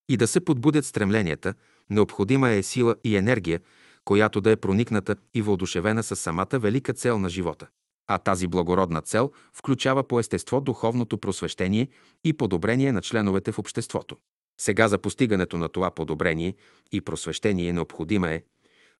[0.09, 1.53] и да се подбудят стремленията,
[1.89, 3.59] необходима е сила и енергия,
[4.05, 7.67] която да е проникната и въодушевена с самата велика цел на живота.
[8.11, 11.87] А тази благородна цел включава по естество духовното просвещение
[12.23, 14.17] и подобрение на членовете в обществото.
[14.61, 16.55] Сега за постигането на това подобрение
[16.91, 18.43] и просвещение необходима е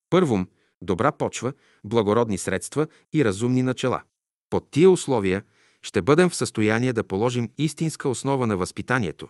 [0.09, 0.47] първом
[0.81, 1.53] добра почва,
[1.83, 4.01] благородни средства и разумни начала.
[4.49, 5.43] Под тия условия
[5.81, 9.27] ще бъдем в състояние да положим истинска основа на възпитанието,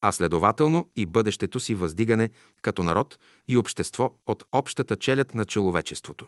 [0.00, 2.30] а следователно и бъдещето си въздигане
[2.62, 3.18] като народ
[3.48, 6.26] и общество от общата челят на човечеството.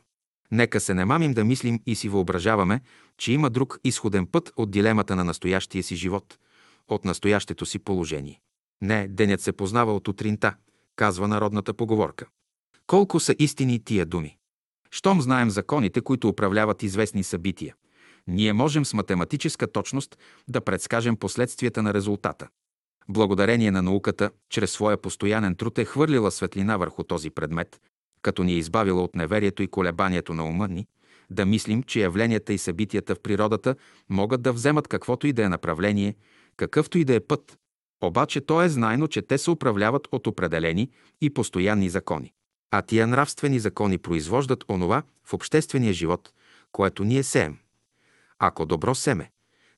[0.54, 2.80] Нека се не мамим да мислим и си въображаваме,
[3.18, 6.38] че има друг изходен път от дилемата на настоящия си живот,
[6.88, 8.40] от настоящето си положение.
[8.82, 10.54] Не, денят се познава от утринта,
[10.96, 12.26] казва народната поговорка.
[12.86, 14.36] Колко са истини тия думи?
[14.90, 17.74] Щом знаем законите, които управляват известни събития,
[18.26, 22.48] ние можем с математическа точност да предскажем последствията на резултата.
[23.08, 27.80] Благодарение на науката, чрез своя постоянен труд е хвърлила светлина върху този предмет,
[28.24, 30.86] като ни е избавила от неверието и колебанието на ума ни,
[31.30, 33.76] да мислим, че явленията и събитията в природата
[34.08, 36.14] могат да вземат каквото и да е направление,
[36.56, 37.58] какъвто и да е път.
[38.02, 42.32] Обаче то е знайно, че те се управляват от определени и постоянни закони.
[42.70, 46.32] А тия нравствени закони произвождат онова в обществения живот,
[46.72, 47.56] което ние сеем.
[48.38, 49.30] Ако добро семе,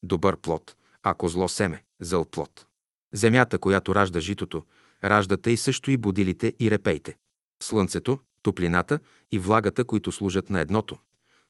[0.03, 2.67] добър плод, ако зло семе, зъл плод.
[3.13, 4.65] Земята, която ражда житото,
[5.05, 7.17] ражда тъй също и будилите и репейте.
[7.63, 8.99] Слънцето, топлината
[9.33, 10.99] и влагата, които служат на едното,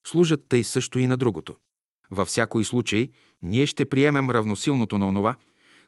[0.07, 1.57] служат тъй също и на другото.
[2.11, 3.09] Във всякой случай
[3.42, 5.36] ние ще приемем равносилното на онова,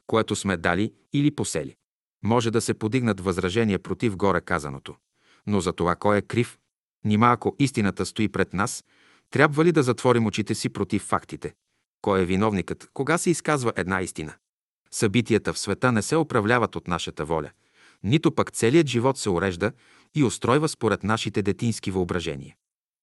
[0.07, 1.75] което сме дали или посели.
[2.23, 4.95] Може да се подигнат възражения против горе казаното.
[5.47, 6.57] Но за това кой е крив?
[7.05, 8.83] Нима ако истината стои пред нас,
[9.29, 11.53] трябва ли да затворим очите си против фактите?
[12.01, 14.33] Кой е виновникът, кога се изказва една истина?
[14.91, 17.49] Събитията в света не се управляват от нашата воля,
[18.03, 19.71] нито пък целият живот се урежда
[20.15, 22.55] и устройва според нашите детински въображения.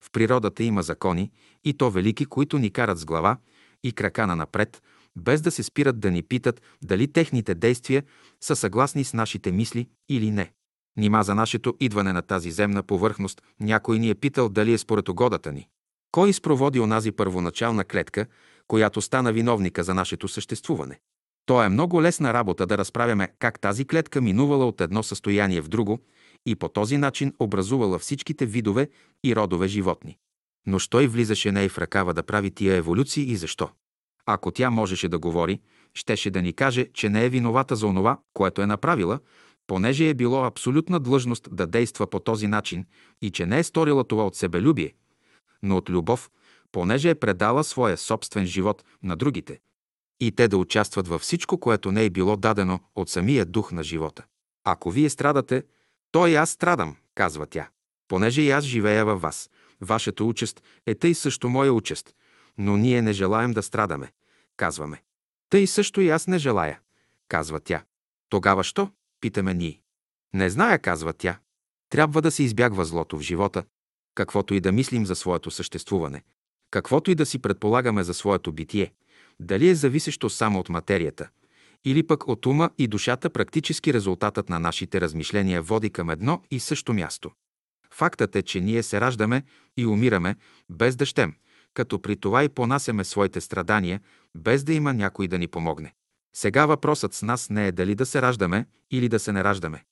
[0.04, 1.30] В природата има закони,
[1.64, 3.36] и то велики, които ни карат с глава
[3.84, 4.82] и крака на напред,
[5.16, 8.02] без да се спират да ни питат дали техните действия
[8.40, 10.52] са съгласни с нашите мисли или не.
[10.96, 15.09] Нима за нашето идване на тази земна повърхност някой ни е питал дали е според
[15.09, 15.68] угодата ни.
[16.12, 18.26] Кой изпроводи онази първоначална клетка,
[18.68, 20.98] която стана виновника за нашето съществуване?
[21.46, 25.68] То е много лесна работа да разправяме как тази клетка минувала от едно състояние в
[25.68, 25.98] друго
[26.47, 28.88] и по този начин образувала всичките видове
[29.24, 30.18] и родове животни.
[30.66, 33.70] Но що и влизаше ней в ръкава да прави тия еволюции и защо?
[34.26, 35.61] Ако тя можеше да говори,
[35.94, 39.20] щеше да ни каже, че не е виновата за онова, което е направила,
[39.66, 42.84] понеже е било абсолютна длъжност да действа по този начин
[43.22, 44.94] и че не е сторила това от себелюбие,
[45.62, 46.30] но от любов,
[46.72, 49.61] понеже е предала своя собствен живот на другите,
[50.20, 53.82] и те да участват във всичко, което не е било дадено от самия дух на
[53.82, 54.24] живота.
[54.64, 55.62] Ако вие страдате,
[56.12, 57.68] то и аз страдам, казва тя,
[58.09, 59.50] понеже и аз живея във вас.
[59.80, 62.14] Вашата участ е тъй също моя участ,
[62.59, 64.12] но ние не желаем да страдаме,
[64.57, 65.02] казваме.
[65.50, 66.80] Тъй също и аз не желая,
[67.28, 67.84] казва тя.
[68.28, 68.90] Тогава що?
[69.20, 69.80] Питаме ние.
[70.34, 71.38] Не зная, казва тя.
[71.90, 73.64] Трябва да се избягва злото в живота,
[74.14, 76.22] каквото и да мислим за своето съществуване,
[76.70, 78.92] каквото и да си предполагаме за своето битие,
[79.40, 81.28] дали е зависещо само от материята,
[81.84, 86.60] или пък от ума и душата, практически резултатът на нашите размишления води към едно и
[86.60, 87.30] също място.
[87.90, 89.42] Фактът е, че ние се раждаме
[89.76, 90.36] и умираме
[90.70, 91.34] без да щем,
[91.74, 94.00] като при това и понасяме своите страдания,
[94.34, 95.94] без да има някой да ни помогне.
[96.36, 99.84] Сега въпросът с нас не е дали да се раждаме или да се не раждаме.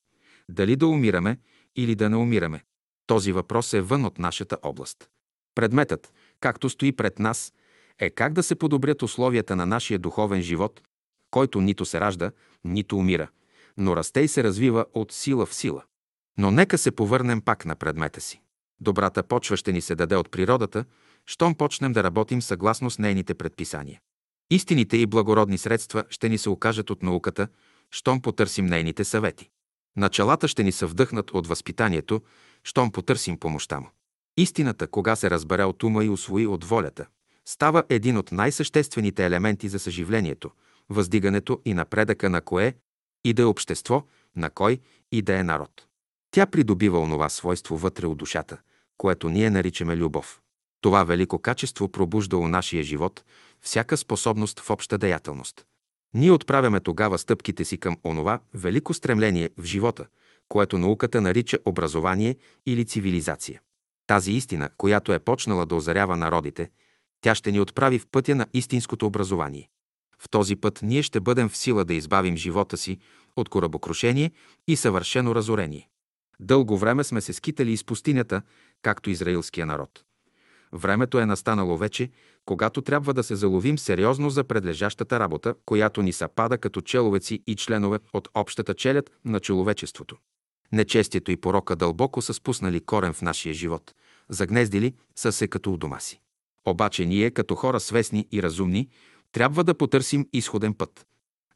[0.49, 1.39] дали да умираме
[1.77, 2.65] или да не умираме.
[3.07, 5.09] Този въпрос е вън от нашата област.
[5.55, 7.53] Предметът, както стои пред нас,
[7.99, 10.83] е как да се подобрят условията на нашия духовен живот,
[11.35, 12.31] който нито се ражда,
[12.65, 13.29] нито умира,
[13.77, 15.83] но расте и се развива от сила в сила.
[16.39, 18.41] Но нека се повърнем пак на предмета си.
[18.81, 20.85] Добрата почва ще ни се даде от природата,
[21.27, 24.01] щом почнем да работим съгласно с нейните предписания.
[24.51, 27.49] Истините и благородни средства ще ни се окажат от науката,
[27.91, 29.51] щом потърсим нейните съвети.
[29.97, 32.23] Началата ще ни се вдъхнат от възпитанието,
[32.65, 33.91] щом потърсим помощта му.
[34.37, 37.07] Истината, кога се разбере от ума и освои от волята,
[37.45, 40.51] става един от най-съществените елементи за съживлението,
[40.91, 42.75] въздигането и напредъка на кое
[43.25, 44.03] и да е общество,
[44.37, 44.81] на кой
[45.13, 45.87] и да е народ.
[46.31, 48.59] Тя придобива онова свойство вътре от душата,
[48.97, 50.41] което ние наричаме любов.
[50.81, 53.25] Това велико качество пробужда у нашия живот
[53.61, 55.67] всяка способност в обща деятелност.
[56.15, 60.07] Ние отправяме тогава стъпките си към онова велико стремление в живота,
[60.49, 63.61] което науката нарича образование или цивилизация.
[64.07, 66.71] Тази истина, която е почнала да озарява народите,
[67.21, 69.69] тя ще ни отправи в пътя на истинското образование.
[70.25, 72.99] В този път ние ще бъдем в сила да избавим живота си
[73.37, 74.31] от корабокрушение
[74.69, 75.89] и съвършено разорение.
[76.41, 78.43] Дълго време сме се скитали из пустинята,
[78.83, 80.05] както израилския народ.
[80.73, 82.11] Времето е настанало вече,
[82.45, 87.57] когато трябва да се заловим сериозно за предлежащата работа, която ни съпада като человеци и
[87.57, 90.17] членове от общата челят на човечеството.
[90.73, 93.95] Нечестието и порока дълбоко са спуснали корен в нашия живот.
[94.29, 96.21] Загнездили са се като у дома си.
[96.67, 98.89] Обаче ние, като хора свестни и разумни,
[99.35, 101.07] трябва да потърсим изходен път.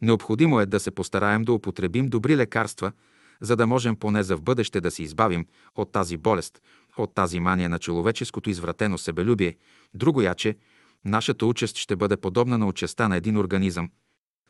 [0.03, 2.93] Необходимо е да се постараем да употребим добри лекарства,
[3.41, 6.63] за да можем поне за в бъдеще да се избавим от тази болест,
[6.97, 9.57] от тази мания на човеческото извратено себелюбие.
[9.95, 10.57] Друго яче,
[11.05, 13.91] нашата участ ще бъде подобна на участта на един организъм,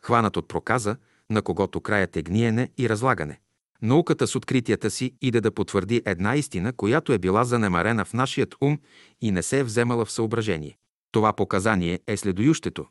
[0.03, 0.97] хванат от проказа,
[1.31, 3.41] на когото краят е гниене и разлагане.
[3.83, 8.55] Науката с откритията си иде да потвърди една истина, която е била занемарена в нашият
[8.61, 8.79] ум
[9.21, 10.79] и не се е вземала в съображение.
[11.13, 12.87] Това показание е следующето.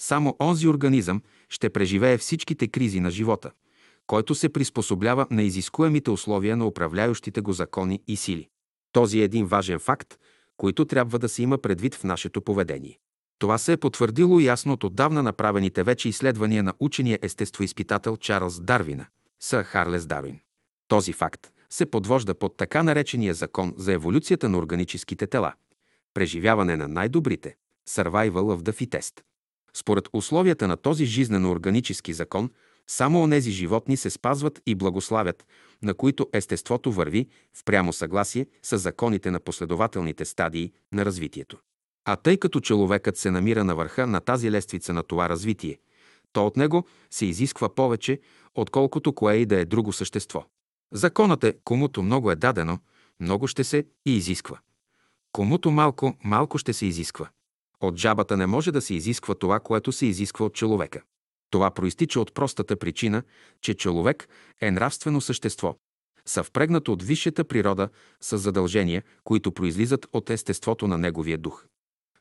[0.00, 3.50] Само онзи организъм ще преживее всичките кризи на живота,
[4.06, 8.48] който се приспособлява на изискуемите условия на управляющите го закони и сили.
[8.92, 10.18] Този е един важен факт,
[10.56, 12.98] който трябва да се има предвид в нашето поведение.
[13.38, 19.06] Това се е потвърдило ясно от отдавна направените вече изследвания на учения естествоизпитател Чарлз Дарвина,
[19.40, 20.40] сър Харлес Дарвин.
[20.88, 25.52] Този факт се подвожда под така наречения закон за еволюцията на органическите тела,
[26.14, 27.54] преживяване на най-добрите,
[27.88, 29.20] survival of the fittest.
[29.80, 32.50] Според условията на този жизнено-органически закон,
[32.86, 35.46] само онези животни се спазват и благославят,
[35.82, 41.58] на които естеството върви в прямо съгласие с законите на последователните стадии на развитието.
[42.04, 45.78] А тъй като човекът се намира на върха на тази лествица на това развитие,
[46.32, 48.20] то от него се изисква повече,
[48.54, 50.44] отколкото кое и да е друго същество.
[50.92, 52.78] Законът е, комуто много е дадено,
[53.20, 54.58] много ще се и изисква.
[55.32, 57.28] Комуто малко, малко ще се изисква.
[57.80, 61.02] От жабата не може да се изисква това, което се изисква от човека.
[61.50, 63.22] Това проистича от простата причина,
[63.60, 64.28] че човек
[64.60, 65.76] е нравствено същество,
[66.26, 67.88] съвпрегнато от висшата природа
[68.20, 71.64] с задължения, които произлизат от естеството на неговия дух.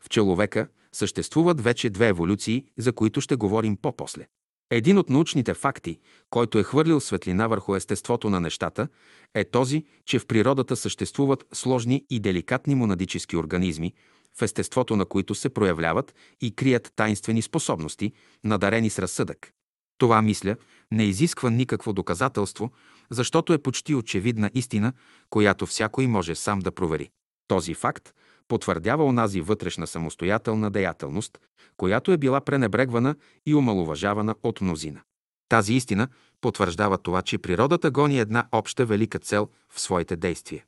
[0.01, 4.27] В човека съществуват вече две еволюции, за които ще говорим по-после.
[4.69, 5.99] Един от научните факти,
[6.29, 8.87] който е хвърлил светлина върху естеството на нещата,
[9.33, 13.93] е този, че в природата съществуват сложни и деликатни монадически организми,
[14.39, 18.11] в естеството на които се проявляват и крият тайнствени способности,
[18.43, 19.51] надарени с разсъдък.
[19.97, 20.55] Това, мисля,
[20.91, 22.71] не изисква никакво доказателство,
[23.09, 24.93] защото е почти очевидна истина,
[25.29, 27.09] която всякой може сам да провери.
[27.47, 28.13] Този факт
[28.47, 31.37] потвърдява онази вътрешна самостоятелна деятелност,
[31.77, 35.01] която е била пренебрегвана и омалуважавана от мнозина.
[35.49, 36.07] Тази истина
[36.41, 40.63] потвърждава това, че природата гони една обща велика цел в своите действия.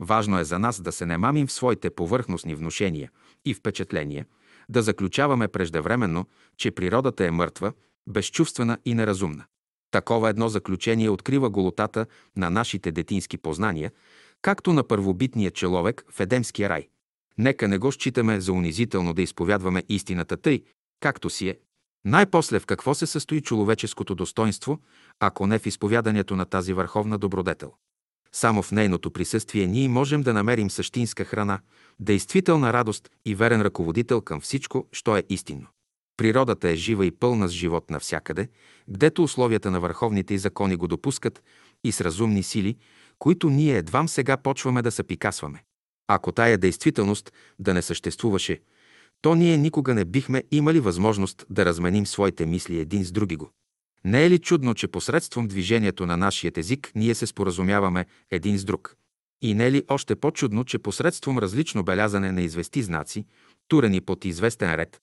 [0.00, 3.10] Важно е за нас да се не мамим в своите повърхностни внушения
[3.44, 4.26] и впечатления,
[4.68, 7.72] да заключаваме преждевременно, че природата е мъртва,
[8.06, 9.44] безчувствена и неразумна.
[9.90, 12.06] Такова едно заключение открива голотата
[12.36, 13.92] на нашите детински познания,
[14.42, 16.88] както на първобитния човек в Едемския рай.
[17.38, 20.62] Нека не го считаме за унизително да изповядваме истината тъй,
[21.00, 21.58] както си е.
[22.04, 24.80] Най-после в какво се състои човеческото достоинство,
[25.20, 27.72] ако не в изповяданието на тази върховна добродетел.
[28.34, 31.60] Само в нейното присъствие ние можем да намерим същинска храна,
[32.00, 35.66] действителна радост и верен ръководител към всичко, що е истинно.
[36.16, 38.48] Природата е жива и пълна с живот навсякъде,
[38.88, 41.42] гдето условията на върховните и закони го допускат
[41.84, 42.76] и с разумни сили,
[43.18, 45.64] които ние едвам сега почваме да съпикасваме.
[46.08, 48.60] Ако тая действителност да не съществуваше,
[49.22, 53.50] то ние никога не бихме имали възможност да разменим своите мисли един с други го.
[54.04, 58.64] Не е ли чудно, че посредством движението на нашия език ние се споразумяваме един с
[58.64, 58.96] друг?
[59.42, 63.26] И не е ли още по-чудно, че посредством различно белязане на извести знаци,
[63.68, 65.00] турени под известен ред,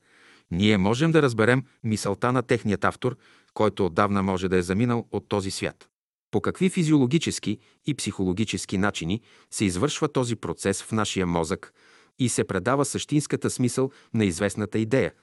[0.51, 3.17] ние можем да разберем мисълта на техният автор,
[3.53, 5.89] който отдавна може да е заминал от този свят.
[6.31, 9.21] По какви физиологически и психологически начини
[9.51, 11.73] се извършва този процес в нашия мозък
[12.19, 15.13] и се предава същинската смисъл на известната идея,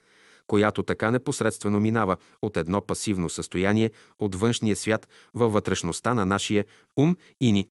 [0.46, 6.64] която така непосредствено минава от едно пасивно състояние от външния свят във вътрешността на нашия
[6.96, 7.68] ум и ни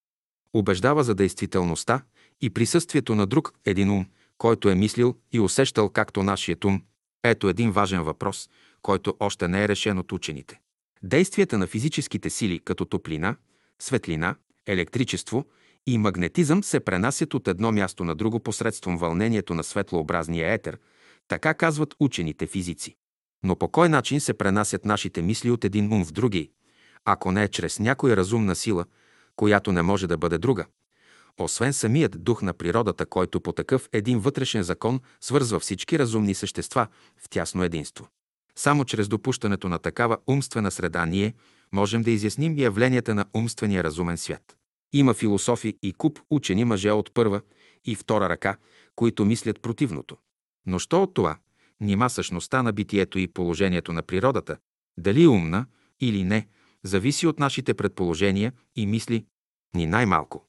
[0.53, 2.02] убеждава за действителността
[2.41, 4.06] и присъствието на друг един ум,
[4.38, 6.81] който е мислил и усещал както нашият ум.
[7.23, 8.49] Ето един важен въпрос,
[8.81, 10.60] който още не е решен от учените.
[11.03, 13.35] Действията на физическите сили, като топлина,
[13.80, 14.35] светлина,
[14.68, 15.45] електричество
[15.88, 20.77] и магнетизъм се пренасят от едно място на друго посредством вълнението на светлообразния етер,
[21.27, 22.95] така казват учените физици.
[23.43, 26.52] Но по кой начин се пренасят нашите мисли от един ум в други,
[27.06, 28.85] ако не е чрез някоя разумна сила,
[29.35, 30.65] която не може да бъде друга?
[31.39, 36.88] Освен самият дух на природата, който по такъв един вътрешен закон свързва всички разумни същества
[37.18, 38.07] в тясно единство.
[38.56, 41.34] Само чрез допущането на такава умствена среда ние
[41.72, 44.56] можем да изясним явленията на умствения разумен свят.
[44.93, 47.41] Има философи и куп учени мъже от първа
[47.85, 48.57] и втора ръка,
[48.95, 50.18] които мислят противното.
[50.66, 51.38] Но що от това?
[51.82, 54.58] Нима същността на битието и положението на природата,
[54.98, 55.66] дали умна
[56.00, 56.48] или не,
[56.84, 59.26] зависи от нашите предположения и мисли,
[59.76, 60.48] ни най-малко.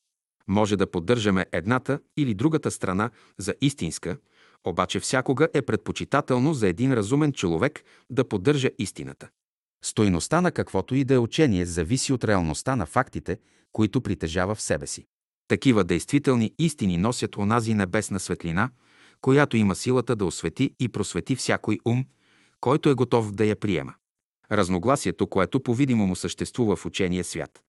[0.49, 4.19] Може да поддържаме едната или другата страна за истинска,
[4.65, 9.29] обаче всякога е предпочитателно за един разумен човек да поддържа истината.
[9.85, 13.39] Стойността на каквото и да е учение зависи от реалността на фактите,
[13.73, 15.07] които притежава в себе си.
[15.49, 18.71] Такива действителни истини носят онази небесна светлина,
[19.27, 22.05] която има силата да освети и просвети всякой ум,
[22.61, 23.95] който е готов да я приема.
[24.53, 27.63] Разногласието, което по-видимо му съществува в учения свят,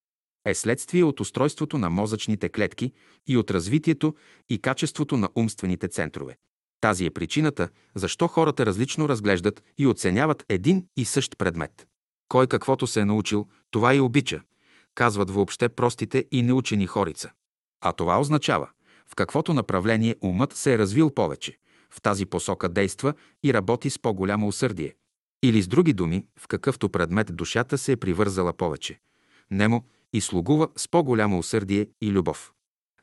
[0.46, 2.92] е следствие от устройството на мозъчните клетки
[3.28, 4.16] и от развитието
[4.50, 6.38] и качеството на умствените центрове.
[6.82, 11.88] Тази е причината, защо хората различно разглеждат и оценяват един и същ предмет.
[12.30, 14.42] Кой каквото се е научил, това и обича,
[14.96, 17.32] казват въобще простите и неучени хорица.
[17.82, 18.70] А това означава,
[19.10, 21.58] в каквото направление умът се е развил повече,
[21.90, 23.14] в тази посока действа
[23.44, 24.96] и работи с по-голямо усърдие.
[25.44, 29.00] Или с други думи, в какъвто предмет душата се е привързала повече.
[29.52, 32.54] Немо и слугува с по-голямо усърдие и любов.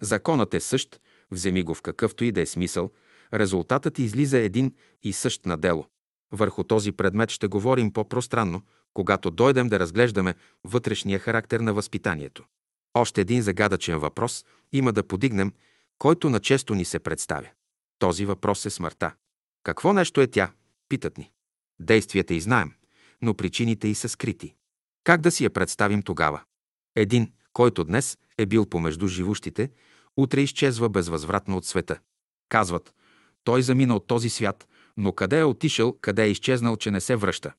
[0.01, 1.01] Законът е същ,
[1.31, 2.90] вземи го в какъвто и да е смисъл,
[3.35, 5.86] резултатът излиза един и същ на дело.
[6.32, 8.62] Върху този предмет ще говорим по-пространно,
[8.94, 12.44] когато дойдем да разглеждаме вътрешния характер на възпитанието.
[12.94, 15.52] Още един загадъчен въпрос има да подигнем,
[16.05, 17.48] който начесто ни се представя.
[17.98, 19.14] Този въпрос е смъртта.
[19.62, 20.52] Какво нещо е тя?
[20.89, 21.31] Питат ни.
[21.81, 22.72] Действията и знаем,
[23.22, 24.55] но причините й са скрити.
[25.05, 26.43] Как да си я представим тогава?
[26.97, 29.70] Един, който днес е бил помежду живущите,
[30.16, 31.98] утре изчезва безвъзвратно от света.
[32.48, 32.94] Казват,
[33.44, 37.16] той замина от този свят, но къде е отишъл, къде е изчезнал, че не се
[37.16, 37.52] връща?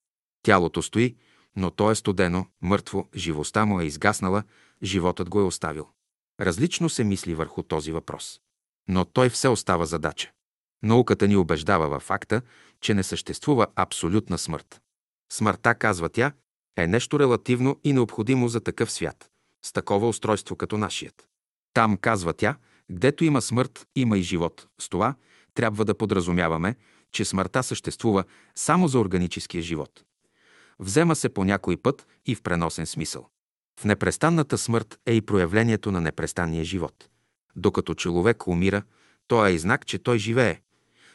[0.43, 1.15] Тялото стои,
[1.55, 4.43] но то е студено, мъртво, живостта му е изгаснала,
[4.84, 5.94] животът го е оставил.
[6.41, 8.40] Различно се мисли върху този въпрос.
[8.88, 10.32] Но той все остава задача.
[10.84, 12.41] Науката ни убеждава във факта,
[12.82, 14.82] че не съществува абсолютна смърт.
[15.32, 16.32] Смъртта, казва тя,
[16.78, 19.30] е нещо релативно и необходимо за такъв свят,
[19.66, 21.28] с такова устройство като нашият.
[21.74, 22.56] Там, казва тя,
[22.91, 24.68] гдето има смърт, има и живот.
[24.82, 25.16] С това
[25.53, 26.76] трябва да подразумяваме,
[27.12, 28.24] че смъртта съществува
[28.56, 30.03] само за органическия живот.
[30.80, 33.30] Взема се по някой път и в преносен смисъл.
[33.80, 37.10] В непрестанната смърт е и проявлението на непрестанния живот.
[37.56, 38.84] Докато човек умира,
[39.27, 40.61] то е и знак, че той живее.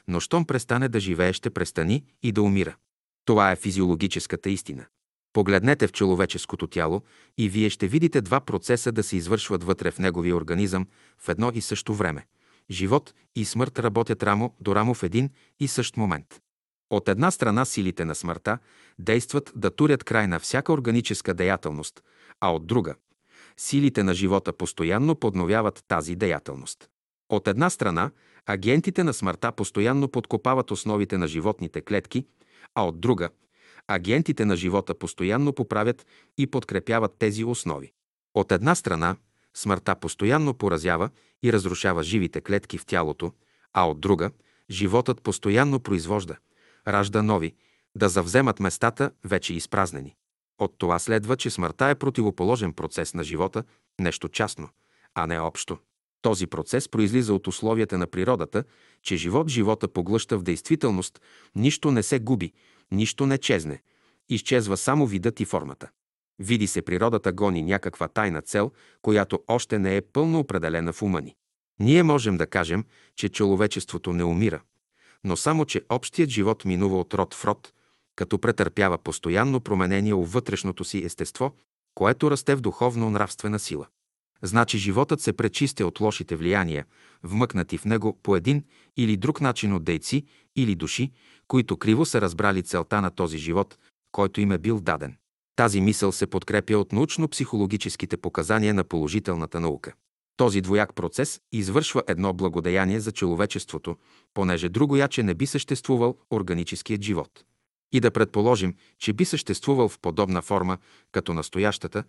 [0.09, 2.77] Но щом престане да живее, ще престани и да умира.
[3.25, 4.87] Това е физиологическата истина.
[5.33, 7.03] Погледнете в човеческото тяло
[7.39, 10.87] и вие ще видите два процеса да се извършват вътре в неговия организъм
[11.19, 12.27] в едно и също време.
[12.71, 15.31] Живот и смърт работят рамо до рамо в един
[15.61, 16.41] и същ момент.
[16.91, 18.59] От една страна силите на смъртта
[18.99, 22.03] действат да турят край на всяка органическа деятелност,
[22.41, 22.95] а от друга
[23.61, 26.89] силите на живота постоянно подновяват тази деятелност.
[27.29, 28.11] От една страна,
[28.47, 32.27] агентите на смъртта постоянно подкопават основите на животните клетки,
[32.75, 33.31] а от друга,
[33.89, 36.07] агентите на живота постоянно поправят
[36.39, 37.93] и подкрепяват тези основи.
[38.35, 39.17] От една страна,
[39.55, 41.11] смъртта постоянно поразява
[41.43, 43.33] и разрушава живите клетки в тялото,
[43.73, 44.31] а от друга,
[44.71, 46.37] животът постоянно произвожда,
[46.89, 47.55] ражда нови,
[47.97, 50.17] да завземат местата, вече изпразнени.
[50.61, 53.65] От това следва, че смъртта е противоположен процес на живота,
[54.01, 54.69] нещо частно,
[55.15, 55.79] а не общо.
[56.23, 58.65] Този процес произлиза от условията на природата,
[59.03, 61.21] че живот живота поглъща в действителност,
[61.55, 62.53] нищо не се губи,
[62.91, 63.83] нищо не чезне,
[64.29, 65.89] изчезва само видът и формата.
[66.39, 68.73] Види се природата гони някаква тайна цел,
[69.03, 71.37] която още не е пълно определена в ума ни.
[71.79, 72.85] Ние можем да кажем,
[73.17, 74.61] че човечеството не умира,
[75.25, 77.73] но само, че общият живот минува от род в род,
[78.17, 81.55] като претърпява постоянно променение у вътрешното си естество,
[81.95, 83.87] което расте в духовно-нравствена сила.
[84.43, 86.85] Значи животът се пречистя от лошите влияния,
[87.23, 88.65] вмъкнати в него по един
[88.97, 90.25] или друг начин от дейци
[90.57, 91.13] или души,
[91.49, 93.79] които криво са разбрали целта на този живот,
[94.13, 95.17] който им е бил даден.
[95.57, 99.93] Тази мисъл се подкрепя от научно-психологическите показания на положителната наука.
[100.37, 103.97] Този двояк процес извършва едно благодеяние за човечеството,
[104.35, 107.45] понеже другояче не би съществувал органическият живот.
[107.93, 110.79] И да предположим, че би съществувал в подобна форма,
[111.13, 112.05] като настоящата,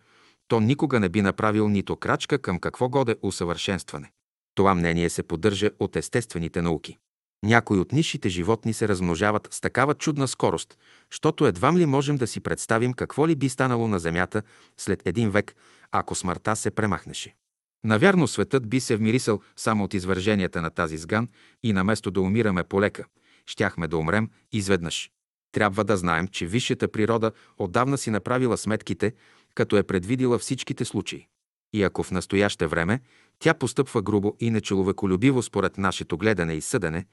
[0.47, 4.11] то никога не би направил нито крачка към какво годе усъвършенстване.
[4.55, 6.97] Това мнение се поддържа от естествените науки.
[7.43, 10.77] Някои от нишите животни се размножават с такава чудна скорост,
[11.11, 14.41] защото едва ли можем да си представим какво ли би станало на Земята
[14.77, 15.55] след един век,
[15.91, 17.35] ако смъртта се премахнеше.
[17.83, 21.27] Навярно светът би се вмирисал само от извърженията на тази сган
[21.63, 23.05] и наместо да умираме полека,
[23.45, 25.11] щяхме да умрем изведнъж.
[25.51, 29.13] Трябва да знаем, че висшата природа отдавна си направила сметките,
[29.55, 31.27] като е предвидила всичките случаи.
[31.73, 32.99] И ако в настояще време
[33.39, 37.05] тя постъпва грубо и нечеловеколюбиво според нашето гледане и съдене,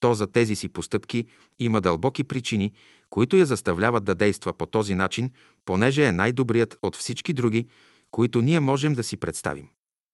[0.00, 1.26] то за тези си постъпки
[1.58, 2.72] има дълбоки причини,
[3.10, 5.30] които я заставляват да действа по този начин,
[5.64, 7.68] понеже е най-добрият от всички други,
[8.10, 9.68] които ние можем да си представим.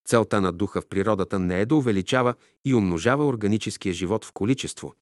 [0.09, 2.35] Целта на духа в природата не е да увеличава
[2.65, 4.95] и умножава органическия живот в количество,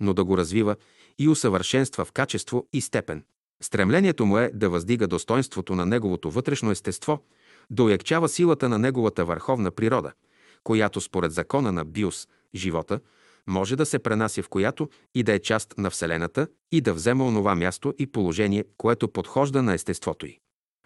[0.00, 0.76] но да го развива
[1.18, 3.24] и усъвършенства в качество и степен.
[3.62, 7.22] Стремлението му е да въздига достоинството на неговото вътрешно естество,
[7.70, 10.12] да уякчава силата на неговата върховна природа,
[10.64, 13.00] която според закона на биос, живота,
[13.46, 17.26] може да се пренася в която и да е част на Вселената и да взема
[17.26, 20.38] онова място и положение, което подхожда на естеството й.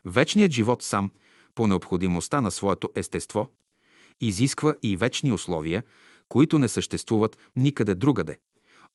[0.05, 1.11] Вечният живот сам,
[1.55, 3.49] по необходимостта на своето естество,
[4.21, 5.83] изисква и вечни условия,
[6.29, 8.39] които не съществуват никъде другаде,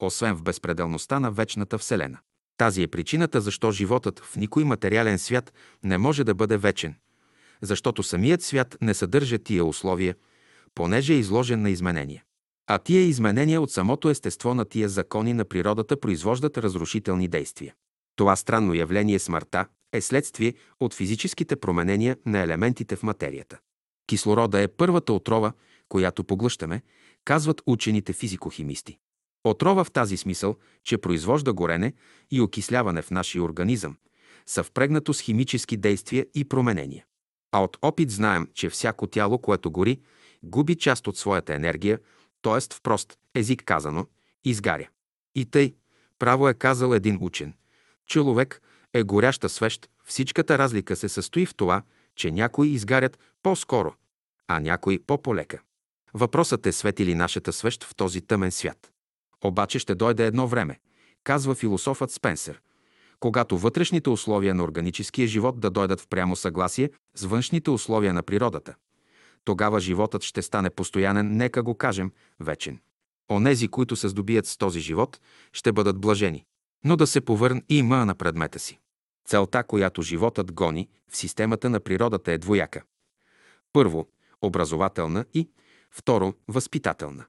[0.05, 2.17] освен в безпределността на вечната Вселена.
[2.57, 5.53] Тази е причината, защо животът в никой материален свят
[5.83, 6.95] не може да бъде вечен,
[7.61, 10.15] защото самият свят не съдържа тия условия,
[10.75, 12.23] понеже е изложен на изменения.
[12.67, 17.73] А тия изменения от самото естество на тия закони на природата произвождат разрушителни действия.
[18.15, 23.57] Това странно явление смъртта е следствие от физическите променения на елементите в материята.
[24.07, 25.53] Кислорода е първата отрова,
[25.89, 26.81] която поглъщаме,
[27.25, 28.97] казват учените физикохимисти.
[29.43, 31.93] Отрова в тази смисъл, че произвожда горене
[32.31, 33.97] и окисляване в нашия организъм,
[34.45, 37.05] съвпрегнато с химически действия и променения.
[37.51, 39.99] А от опит знаем, че всяко тяло, което гори,
[40.43, 41.99] губи част от своята енергия,
[42.41, 42.73] т.е.
[42.73, 44.07] в прост език казано,
[44.43, 44.87] изгаря.
[45.35, 45.75] И тъй,
[46.19, 47.53] право е казал един учен.
[48.07, 48.61] Човек
[48.93, 51.81] е горяща свещ, всичката разлика се състои в това,
[52.15, 53.93] че някои изгарят по-скоро,
[54.47, 55.59] а някои по-полека.
[56.13, 58.91] Въпросът е свети ли нашата свещ в този тъмен свят.
[59.43, 60.79] Обаче ще дойде едно време,
[61.23, 62.61] казва философът Спенсер,
[63.19, 68.23] когато вътрешните условия на органическия живот да дойдат в прямо съгласие с външните условия на
[68.23, 68.75] природата.
[69.43, 72.79] Тогава животът ще стане постоянен, нека го кажем, вечен.
[73.31, 75.19] Онези, които се здобият с този живот,
[75.53, 76.45] ще бъдат блажени.
[76.85, 78.79] Но да се повърн и има на предмета си.
[79.25, 82.83] Целта, която животът гони в системата на природата е двояка.
[83.73, 84.07] Първо,
[84.41, 85.49] образователна и,
[85.91, 87.25] второ, възпитателна.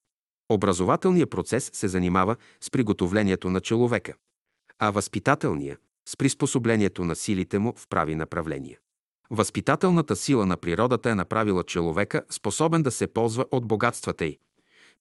[0.49, 4.15] Образователният процес се занимава с приготовлението на човека,
[4.79, 8.79] а възпитателният– с приспособлението на силите му в прави направления.
[9.31, 14.39] Възпитателната сила на природата е направила човека способен да се ползва от богатствата й,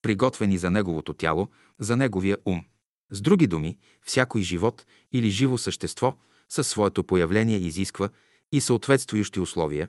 [0.01, 1.47] приготвени за неговото тяло,
[1.79, 2.65] за неговия ум.
[3.11, 6.15] С други думи, всякой живот или живо същество
[6.49, 8.09] със своето появление изисква
[8.51, 9.87] и съответствующи условия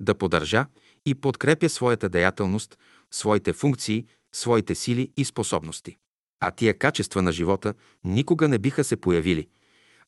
[0.00, 0.66] да поддържа
[1.06, 2.78] и подкрепя своята деятелност,
[3.10, 4.06] своите функции,
[4.36, 5.96] своите сили и способности.
[6.40, 9.48] А тия качества на живота никога не биха се появили,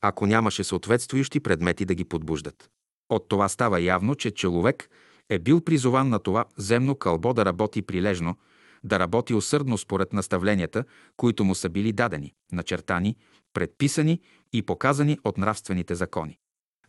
[0.00, 2.70] ако нямаше съответствующи предмети да ги подбуждат.
[3.08, 4.90] От това става явно, че човек
[5.28, 8.36] е бил призован на това земно кълбо да работи прилежно,
[8.84, 10.84] да работи усърдно според наставленията,
[11.16, 13.16] които му са били дадени, начертани,
[13.52, 14.20] предписани
[14.52, 16.38] и показани от нравствените закони.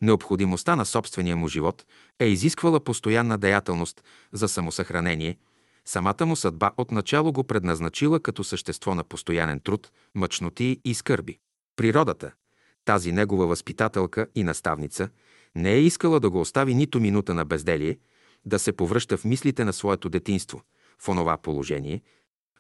[0.02, 1.86] Необходимостта на собствения му живот
[2.20, 4.03] е изисквала постоянна деятелност
[4.34, 5.38] за самосъхранение,
[5.85, 11.39] самата му съдба отначало го предназначила като същество на постоянен труд, мъчноти и скърби.
[11.76, 12.31] Природата,
[12.85, 15.10] тази негова възпитателка и наставница,
[15.56, 17.97] не е искала да го остави нито минута на безделие,
[18.45, 20.61] да се повръща в мислите на своето детинство,
[20.99, 22.01] в онова положение,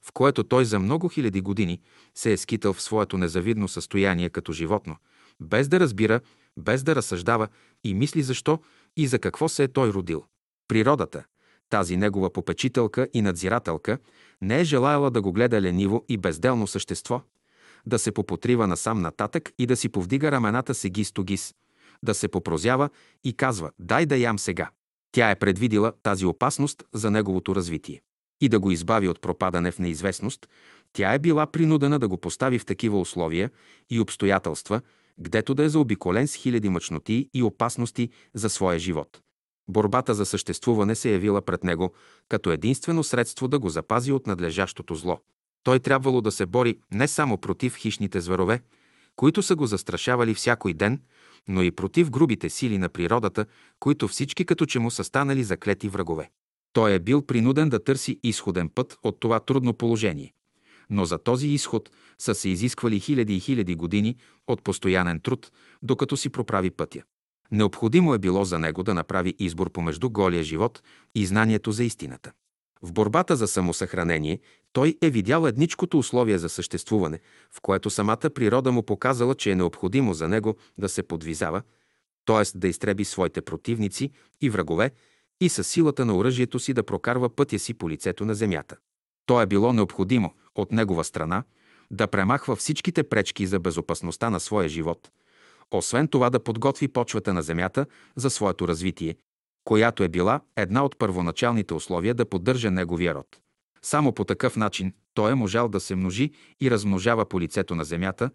[0.01, 1.81] в което той за много хиляди години
[2.15, 4.95] се е скитал в своето незавидно състояние като животно,
[5.39, 6.21] без да разбира,
[6.57, 7.47] без да разсъждава
[7.83, 8.59] и мисли защо
[8.97, 10.25] и за какво се е той родил.
[10.67, 11.23] Природата,
[11.69, 13.97] тази негова попечителка и надзирателка,
[14.41, 17.21] не е желаяла да го гледа лениво и безделно същество,
[17.85, 21.53] да се попотрива насам нататък и да си повдига рамената сегис-тогис,
[22.03, 22.89] да се попрозява
[23.23, 24.69] и казва «дай да ям сега».
[25.11, 28.01] Тя е предвидила тази опасност за неговото развитие.
[28.41, 30.47] И да го избави от пропадане в неизвестност,
[30.93, 33.51] тя е била принудена да го постави в такива условия
[33.89, 34.81] и обстоятелства,
[35.19, 39.21] гдето да е заобиколен с хиляди мъчноти и опасности за своя живот.
[39.69, 41.93] Борбата за съществуване се явила пред него
[42.29, 45.19] като единствено средство да го запази от надлежащото зло.
[45.63, 48.61] Той трябвало да се бори не само против хищните зверове,
[49.15, 51.01] които са го застрашавали всякой ден,
[51.47, 53.45] но и против грубите сили на природата,
[53.79, 56.29] които всички като че му са станали заклети врагове.
[56.73, 60.33] Той е бил принуден да търси изходен път от това трудно положение.
[60.89, 64.15] Но за този изход са се изисквали хиляди и хиляди години
[64.47, 65.51] от постоянен труд,
[65.81, 67.03] докато си проправи пътя.
[67.51, 70.83] Необходимо е било за него да направи избор помежду голия живот
[71.15, 72.31] и знанието за истината.
[72.81, 74.39] В борбата за самосъхранение
[74.73, 77.19] той е видял едничкото условие за съществуване,
[77.51, 81.61] в което самата природа му показала, че е необходимо за него да се подвизава,
[82.25, 82.57] т.е.
[82.57, 84.11] да изтреби своите противници
[84.41, 84.91] и врагове
[85.41, 88.77] и със силата на оръжието си да прокарва пътя си по лицето на земята.
[89.25, 91.43] То е било необходимо от негова страна
[91.91, 95.11] да премахва всичките пречки за безопасността на своя живот,
[95.77, 97.85] освен това да подготви почвата на земята
[98.15, 99.15] за своето развитие,
[99.63, 103.39] която е била една от първоначалните условия да поддържа неговия род.
[103.81, 106.31] Само по такъв начин той е можал да се множи
[106.61, 108.31] и размножава по лицето на земята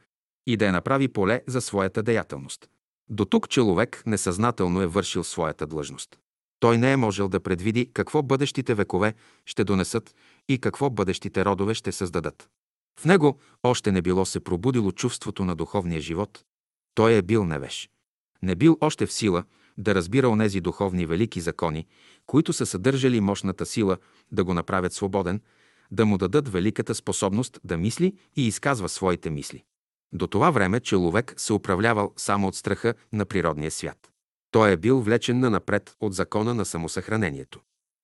[0.47, 2.69] и да я направи поле за своята деятелност.
[3.11, 6.19] До тук човек несъзнателно е вършил своята длъжност.
[6.61, 9.15] Той не е можел да предвиди какво бъдещите векове
[9.47, 10.15] ще донесат
[10.49, 12.49] и какво бъдещите родове ще създадат.
[13.01, 16.45] В него още не било се пробудило чувството на духовния живот.
[16.95, 17.91] Той е бил невеж.
[18.43, 19.45] Не бил още в сила
[19.79, 21.87] да разбира онези духовни велики закони,
[22.27, 23.99] които са съдържали мощната сила
[24.33, 25.41] да го направят свободен,
[25.91, 29.65] да му дадат великата способност да мисли и изказва своите мисли.
[30.13, 34.11] До това време човек се управлявал само от страха на природния свят.
[34.51, 37.61] Той е бил влечен на напред от закона на самосъхранението.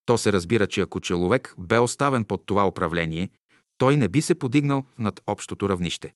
[0.06, 3.30] То се разбира, че ако човек бе оставен под това управление,
[3.78, 6.12] той не би се подигнал над общото равнище.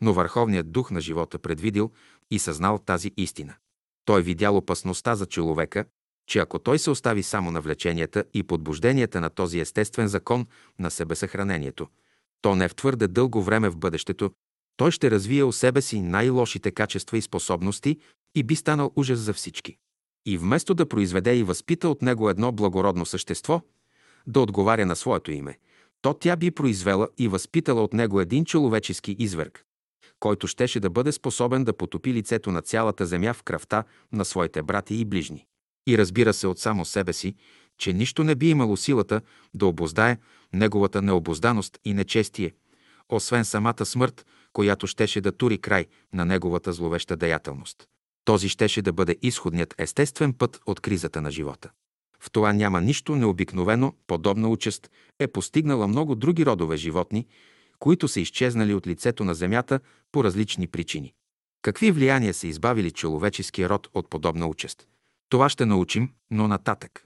[0.00, 1.90] Но Върховният дух на живота предвидил
[2.30, 3.54] и съзнал тази истина.
[4.04, 5.84] Той видял опасността за човека,
[6.26, 10.46] че ако той се остави само на влеченията и подбужденията на този естествен закон
[10.78, 11.88] на себесъхранението,
[12.42, 14.30] то не в твърде дълго време в бъдещето
[14.76, 17.98] той ще развие у себе си най-лошите качества и способности
[18.34, 19.76] и би станал ужас за всички.
[20.26, 23.60] И вместо да произведе и възпита от него едно благородно същество,
[24.26, 25.58] да отговаря на своето име,
[26.02, 29.64] то тя би произвела и възпитала от него един човечески изверг,
[30.20, 34.62] който щеше да бъде способен да потопи лицето на цялата земя в кръвта на своите
[34.62, 35.46] брати и ближни.
[35.86, 37.34] И разбира се от само себе си,
[37.78, 39.20] че нищо не би имало силата
[39.54, 40.18] да обоздае
[40.52, 42.52] неговата необозданост и нечестие,
[43.08, 47.88] освен самата смърт, която щеше да тури край на неговата зловеща деятелност.
[48.24, 51.70] Този щеше да бъде изходният естествен път от кризата на живота.
[52.20, 57.26] В това няма нищо необикновено, подобна участ е постигнала много други родове животни,
[57.84, 59.80] които са изчезнали от лицето на Земята
[60.12, 61.12] по различни причини.
[61.62, 64.88] Какви влияния са избавили човеческия род от подобна участ?
[65.28, 67.04] Това ще научим, но нататък.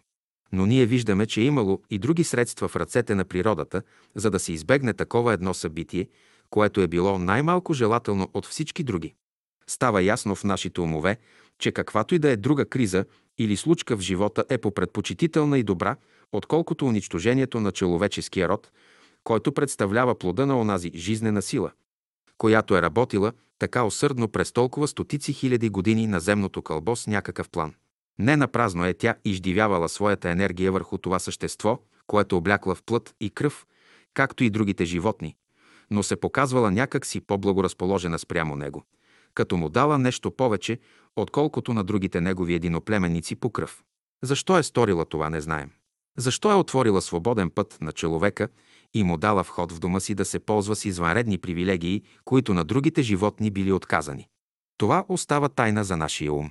[0.53, 3.83] Но ние виждаме, че е имало и други средства в ръцете на природата,
[4.15, 6.09] за да се избегне такова едно събитие,
[6.51, 9.15] което е било най-малко желателно от всички други.
[9.67, 11.17] Става ясно в нашите умове,
[11.59, 13.05] че каквато и да е друга криза
[13.39, 15.97] или случка в живота е попредпочитителна и добра,
[16.33, 18.71] отколкото унищожението на човеческия род,
[19.29, 21.71] който представлява плода на онази жизнена сила,
[22.39, 27.49] която е работила така усърдно през толкова стотици хиляди години на земното кълбо с някакъв
[27.49, 27.75] план.
[28.19, 33.31] Не напразно е тя издивявала своята енергия върху това същество, което облякла в плът и
[33.31, 33.67] кръв,
[34.15, 35.37] както и другите животни,
[35.91, 38.85] но се показвала някак си по-благоразположена спрямо него,
[39.35, 40.79] като му дала нещо повече,
[41.17, 43.83] отколкото на другите негови единоплеменници по кръв.
[44.23, 45.71] Защо е сторила това, не знаем.
[46.17, 48.49] Защо е отворила свободен път на човека
[48.95, 52.65] и му дала вход в дома си да се ползва с извънредни привилегии, които на
[52.65, 54.29] другите животни били отказани.
[54.79, 56.51] Това остава тайна за нашия ум.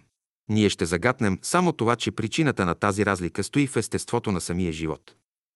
[0.49, 4.72] Ние ще загатнем само това, че причината на тази разлика стои в естеството на самия
[4.72, 5.15] живот.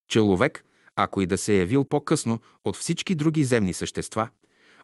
[0.10, 4.30] Човек, ако и да се е явил по-късно от всички други земни същества,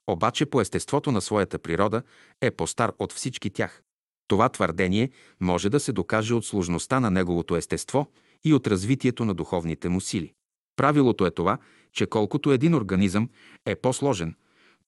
[0.08, 2.04] обаче по естеството на своята природа
[2.42, 3.84] е по-стар от всички тях.
[4.28, 5.10] Това твърдение
[5.40, 8.08] може да се докаже от сложността на неговото естество
[8.46, 10.34] и от развитието на духовните му сили.
[10.76, 11.58] Правилото е това,
[11.98, 13.30] че колкото един организъм
[13.66, 14.36] е по-сложен,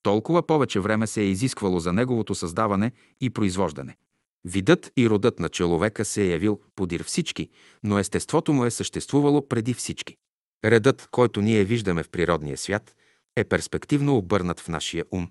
[0.04, 2.92] толкова повече време се е изисквало за неговото създаване
[3.22, 3.98] и произвождане.
[4.46, 7.50] Видът и родът на човека се е явил подир всички,
[7.84, 10.16] но естеството му е съществувало преди всички.
[10.66, 12.96] Редът, който ние виждаме в природния свят,
[13.36, 15.28] е перспективно обърнат в нашия ум.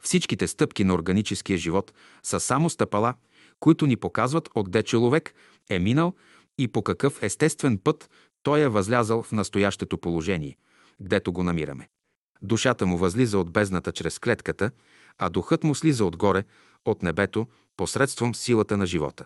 [0.00, 1.92] Всичките стъпки на органическия живот
[2.22, 3.14] са само стъпала,
[3.60, 5.34] които ни показват отде човек
[5.70, 6.14] е минал
[6.58, 8.10] и по какъв естествен път
[8.42, 10.56] той е възлязал в настоящето положение,
[11.00, 11.88] гдето го намираме.
[12.42, 14.70] Душата му възлиза от бездната чрез клетката,
[15.18, 16.44] а духът му слиза отгоре,
[16.84, 17.46] от небето,
[17.76, 19.24] посредством силата на живота.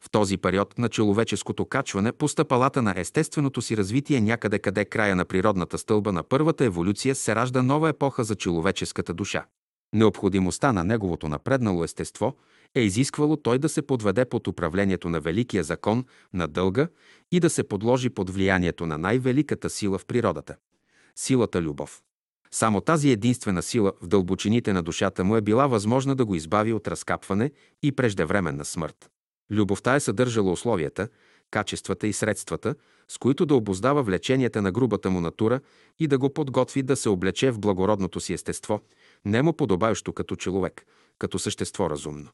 [0.00, 5.16] В този период на човеческото качване по стъпалата на естественото си развитие някъде къде края
[5.16, 9.46] на природната стълба на първата еволюция се ражда нова епоха за човеческата душа.
[9.92, 12.36] Необходимостта на неговото напреднало естество
[12.74, 16.88] е изисквало той да се подведе под управлението на великия закон на дълга
[17.32, 20.56] и да се подложи под влиянието на най-великата сила в природата–
[21.16, 22.02] силата любов.
[22.50, 26.72] Само тази единствена сила в дълбочините на душата му е била възможна да го избави
[26.72, 27.50] от разкапване
[27.82, 29.10] и преждевременна смърт.
[29.50, 31.08] Любовта е съдържала условията,
[31.50, 32.74] качествата и средствата,
[33.08, 35.60] с които да обоздава влеченията на грубата му натура
[35.98, 38.80] и да го подготви да се облече в благородното си естество,
[39.24, 40.86] немо подобаещо като човек,
[41.18, 42.28] като същество разумно.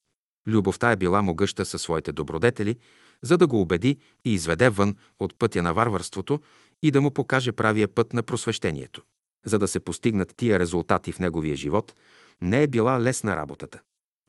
[0.46, 2.76] Любовта е била могъща със своите добродетели,
[3.22, 6.40] за да го убеди и изведе вън от пътя на варварството
[6.82, 9.02] и да му покаже правия път на просвещението.
[9.44, 11.94] За да се постигнат тия резултати в неговия живот,
[12.40, 13.80] не е била лесна работата.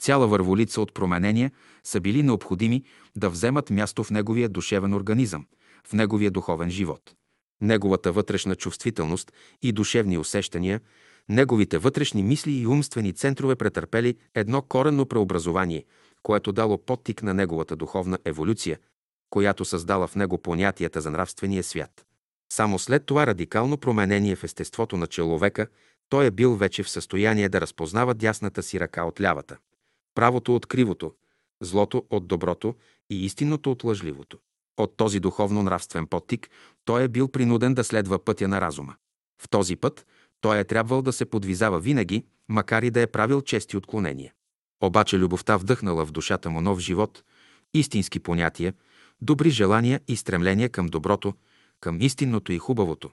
[0.01, 1.51] Цяла върволица от променения
[1.83, 2.83] са били необходими
[3.15, 5.45] да вземат място в неговия душевен организъм,
[5.87, 7.15] в неговия духовен живот.
[7.61, 10.81] Неговата вътрешна чувствителност и душевни усещания,
[11.29, 15.85] неговите вътрешни мисли и умствени центрове претърпели едно коренно преобразование,
[16.23, 18.79] което дало подтик на неговата духовна еволюция,
[19.29, 22.06] която създала в него понятията за нравствения свят.
[22.53, 25.67] Само след това радикално променение в естеството на човека,
[26.09, 29.57] той е бил вече в състояние да разпознава дясната си ръка от лявата
[30.17, 31.13] правото от кривото,
[31.61, 32.75] злото от доброто
[33.09, 34.37] и истинното от лъжливото.
[34.77, 36.49] От този духовно-нравствен подтик
[36.85, 38.95] той е бил принуден да следва пътя на разума.
[39.41, 40.05] В този път
[40.41, 44.33] той е трябвал да се подвизава винаги, макар и да е правил чести отклонения.
[44.83, 47.23] Обаче любовта вдъхнала в душата му нов живот,
[47.73, 48.73] истински понятия,
[49.21, 51.33] добри желания и стремления към доброто,
[51.79, 53.11] към истинното и хубавото.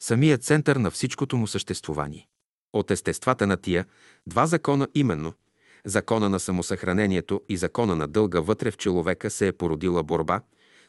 [0.00, 2.28] Самият център на всичкото му съществувание.
[2.72, 3.86] От естествата на тия
[4.26, 5.32] два закона именно–
[5.84, 10.40] закона на самосъхранението и закона на дълга вътре в човека се е породила борба,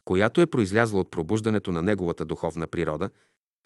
[0.06, 3.10] която е произлязла от пробуждането на неговата духовна природа,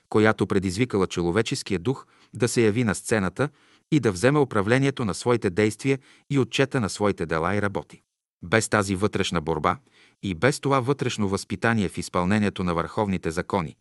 [0.09, 3.49] която предизвикала човеческия дух да се яви на сцената
[3.91, 5.99] и да вземе управлението на своите действия
[6.29, 8.01] и отчета на своите дела и работи.
[8.43, 9.77] Без тази вътрешна борба
[10.23, 13.75] и без това вътрешно възпитание в изпълнението на върховните закони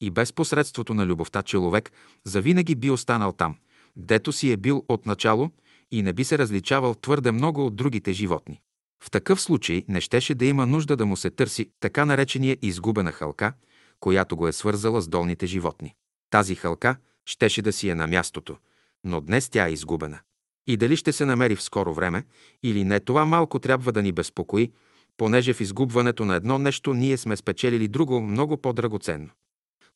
[0.00, 1.92] и без посредството на любовта човек
[2.24, 3.56] завинаги би останал там,
[3.96, 5.50] дето си е бил от начало–
[5.94, 8.60] и не би се различавал твърде много от другите животни.
[9.04, 13.12] В такъв случай не щеше да има нужда да му се търси така наречения изгубена
[13.12, 13.52] халка,
[14.00, 15.94] която го е свързала с долните животни.
[16.30, 18.56] Тази халка щеше да си е на мястото,
[19.04, 20.18] но днес тя е изгубена.
[20.66, 22.24] И дали ще се намери в скоро време
[22.62, 24.72] или не, това малко трябва да ни безпокои,
[25.16, 29.30] понеже в изгубването на едно нещо ние сме спечелили друго много по-драгоценно.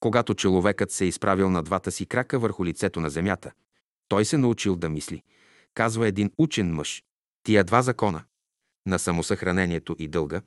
[0.01, 3.53] Когато човекът се е изправил на двата си крака върху лицето на земята,
[4.09, 5.23] той се научил да мисли–
[5.79, 7.03] казва един учен мъж.
[7.43, 8.23] Тия два закона
[8.87, 10.43] на самосъхранението и дълга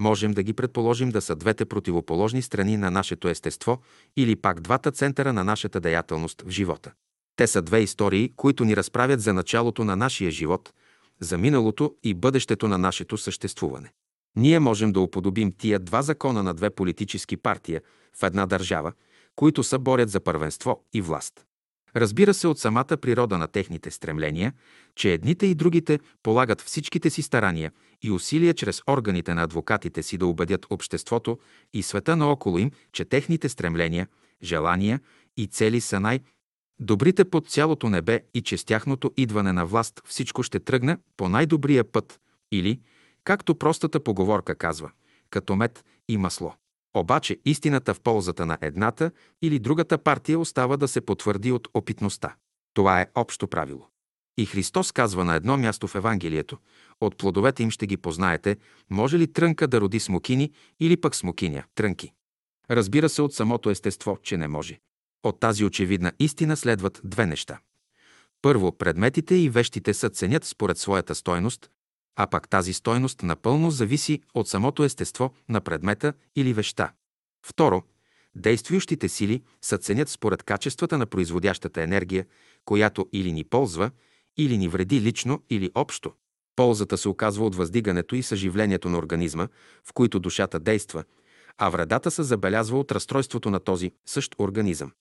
[0.00, 3.82] можем да ги предположим да са двете противоположни страни на нашето естество
[4.16, 6.92] или пак двата центъра на нашата деятелност в живота.
[7.36, 10.72] Те са две истории, които ни разправят за началото на нашия живот,
[11.20, 13.92] за миналото и бъдещето на нашето съществуване.
[14.36, 17.80] Ние можем да уподобим тия два закона на две политически партия
[18.16, 18.92] в една държава,
[19.36, 21.46] които са борят за първенство и власт.
[21.96, 24.52] Разбира се от самата природа на техните стремления,
[24.94, 27.72] че едните и другите полагат всичките си старания
[28.02, 31.38] и усилия чрез органите на адвокатите си да убедят обществото
[31.74, 34.08] и света наоколо им, че техните стремления,
[34.42, 35.00] желания
[35.36, 36.20] и цели са най-
[36.80, 41.28] добрите под цялото небе и че с тяхното идване на власт всичко ще тръгне по
[41.28, 42.20] най-добрия път
[42.52, 42.80] или,
[43.24, 44.90] както простата поговорка казва,
[45.30, 46.54] като мед и масло.
[46.94, 49.10] Обаче истината в ползата на едната
[49.42, 52.34] или другата партия остава да се потвърди от опитността.
[52.74, 53.88] Това е общо правило.
[54.38, 56.58] И Христос казва на едно място в Евангелието,
[57.00, 58.56] от плодовете им ще ги познаете,
[58.90, 62.12] може ли трънка да роди смокини или пък смокиня, трънки.
[62.70, 64.80] Разбира се от самото естество, че не може.
[65.22, 67.60] От тази очевидна истина следват две неща.
[68.42, 71.70] Първо, предметите и вещите се ценят според своята стойност,
[72.16, 76.92] а пак тази стойност напълно зависи от самото естество на предмета или веща.
[77.46, 77.82] Второ,
[78.34, 82.26] действующите сили са ценят според качествата на производящата енергия,
[82.64, 83.90] която или ни ползва,
[84.36, 86.12] или ни вреди лично или общо.
[86.56, 89.48] Ползата се оказва от въздигането и съживлението на организма,
[89.84, 91.04] в които душата действа,
[91.58, 94.92] а вредата се забелязва от разстройството на този същ организъм.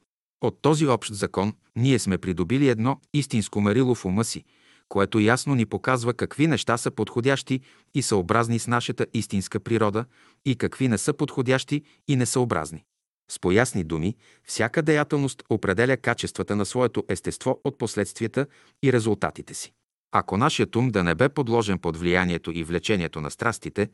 [0.42, 4.44] От този общ закон ние сме придобили едно истинско мерило в ума си,
[4.92, 7.62] което ясно ни показва какви неща са подходящи
[7.94, 10.06] и съобразни с нашата истинска природа
[10.46, 12.84] и какви не са подходящи и несъобразни.
[13.32, 14.16] С поясни думи,
[14.48, 18.46] всяка деятелност определя качествата на своето естество от последствията
[18.84, 19.74] и резултатите си.
[20.12, 23.90] Ако нашият ум да не бе подложен под влиянието и влечението на страстите,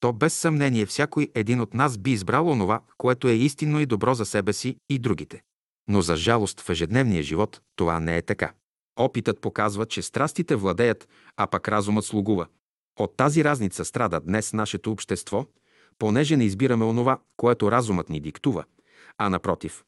[0.00, 4.14] то без съмнение всякой един от нас би избрал онова, което е истинно и добро
[4.14, 5.42] за себе си и другите.
[5.88, 8.52] Но за жалост в ежедневния живот това не е така.
[8.96, 12.46] Опитът показва, че страстите владеят, а пък разумът слугува.
[12.98, 15.46] От тази разница страда днес нашето общество,
[15.98, 18.64] понеже не избираме онова, което разумът ни диктува,
[19.18, 19.84] а напротив,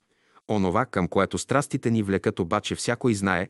[0.49, 3.49] онова, към което страстите ни влекат, обаче всякой знае,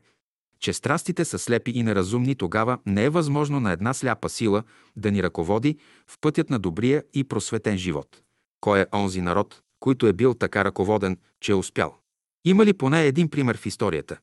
[0.61, 4.63] че страстите са слепи и неразумни, тогава не е възможно на една сляпа сила
[4.97, 8.23] да ни ръководи в пътят на добрия и просветен живот.
[8.61, 11.97] Кой е онзи народ, който е бил така ръководен, че е успял?
[12.45, 14.19] Има ли поне един пример в историята?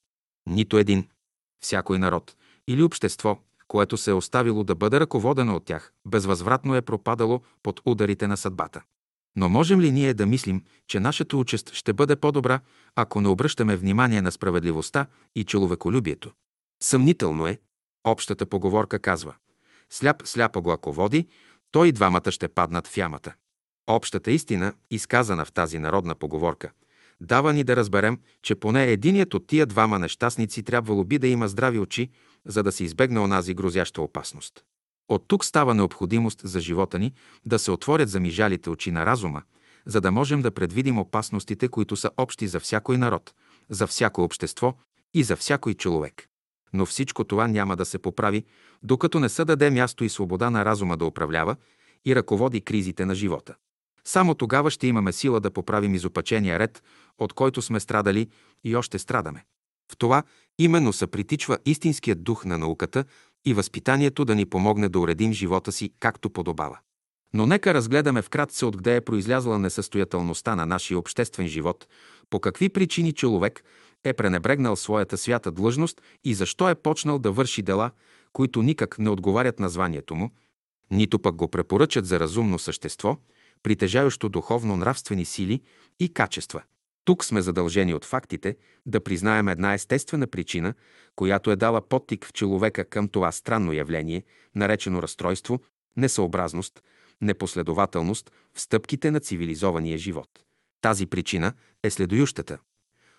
[0.49, 1.07] Нито един.
[1.61, 2.35] Всякой народ
[2.67, 7.81] или общество, което се е оставило да бъде ръководено от тях, безвъзвратно е пропадало под
[7.85, 8.81] ударите на съдбата.
[9.35, 12.59] Но можем ли ние да мислим, че нашата участ ще бъде по-добра,
[12.95, 15.05] ако не обръщаме внимание на справедливостта
[15.35, 16.31] и човеколюбието?
[16.83, 17.59] Съмнително е.
[18.03, 19.35] Общата поговорка казва
[19.89, 21.27] «Сляп сляпа го ако води,
[21.71, 23.33] той и двамата ще паднат в ямата».
[23.88, 26.71] Общата истина, изказана в тази народна поговорка,
[27.22, 31.48] дава ни да разберем, че поне единият от тия двама нещастници трябвало би да има
[31.48, 32.10] здрави очи,
[32.45, 34.64] за да се избегне онази грозяща опасност.
[35.10, 37.14] От тук става необходимост за живота ни
[37.45, 39.41] да се отворят замижалите очи на разума,
[39.85, 43.34] за да можем да предвидим опасностите, които са общи за всякой народ,
[43.69, 44.73] за всяко общество
[45.14, 46.27] и за всякой човек.
[46.73, 48.45] Но всичко това няма да се поправи,
[48.84, 51.56] докато не се даде място и свобода на разума да управлява
[52.06, 53.56] и ръководи кризите на живота.
[54.06, 56.84] Само тогава ще имаме сила да поправим изопачения ред,
[57.17, 58.27] от който сме страдали
[58.63, 59.45] и още страдаме.
[59.91, 60.23] В това
[60.59, 63.05] именно се притичва истинският дух на науката
[63.45, 66.79] и възпитанието да ни помогне да уредим живота си както подобава.
[67.33, 71.88] Но нека разгледаме вкратце откъде е произлязла несъстоятелността на нашия обществен живот,
[72.29, 73.63] по какви причини човек
[74.03, 77.91] е пренебрегнал своята свята длъжност и защо е почнал да върши дела,
[78.33, 80.31] които никак не отговарят на званието му,
[80.91, 83.17] нито пък го препоръчат за разумно същество,
[83.63, 85.61] притежаващо духовно-нравствени сили
[85.99, 86.61] и качества.
[87.05, 90.73] Тук сме задължени от фактите да признаем една естествена причина,
[91.15, 94.23] която е дала подтик в човека към това странно явление,
[94.55, 95.59] наречено разстройство,
[95.97, 96.83] несъобразност,
[97.21, 100.29] непоследователност в стъпките на цивилизования живот.
[100.81, 101.53] Тази причина
[101.83, 102.57] е следующата.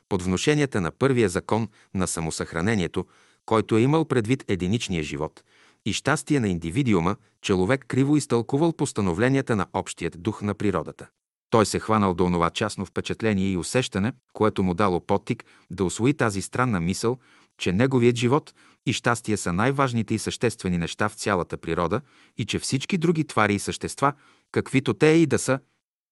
[0.08, 3.06] Под вношенията на първия закон на самосъхранението,
[3.46, 5.44] който е имал предвид единичния живот
[5.84, 11.08] и щастие на индивидиума, човек криво изтълкувал постановленията на общият дух на природата.
[11.52, 16.14] Той се хванал до онова частно впечатление и усещане, което му дало подтик да освои
[16.14, 17.18] тази странна мисъл,
[17.58, 18.54] че неговият живот
[18.86, 22.00] и щастие са най-важните и съществени неща в цялата природа
[22.36, 24.12] и че всички други твари и същества,
[24.52, 25.58] каквито те и да са,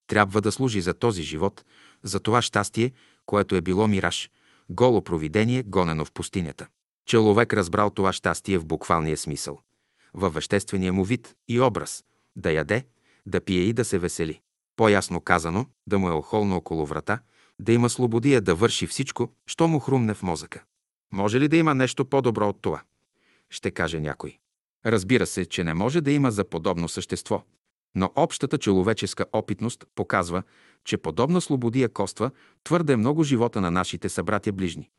[0.07, 1.65] трябва да служи за този живот,
[2.03, 2.93] за това щастие,
[3.27, 4.31] което е било мираж,
[4.71, 6.67] голо провидение, гонено в пустинята.
[7.07, 9.61] Человек разбрал това щастие в буквалния смисъл,
[10.15, 12.05] във веществения му вид и образ,
[12.37, 12.85] да яде,
[13.27, 14.41] да пие и да се весели.
[14.81, 17.19] По-ясно казано, да му е охолно около врата,
[17.59, 20.62] да има слободия да върши всичко, що му хрумне в мозъка.
[21.12, 22.82] Може ли да има нещо по-добро от това?
[23.51, 24.39] Ще каже някой.
[24.86, 27.43] Разбира се, че не може да има за подобно същество,
[27.94, 30.43] но общата човеческа опитност показва,
[30.85, 32.31] че подобна слободия коства
[32.65, 34.90] твърде много живота на нашите събратя ближни.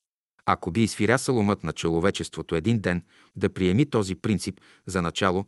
[0.46, 3.04] Ако би изфирясал умът на човечеството един ден
[3.36, 5.46] да приеми този принцип за начало,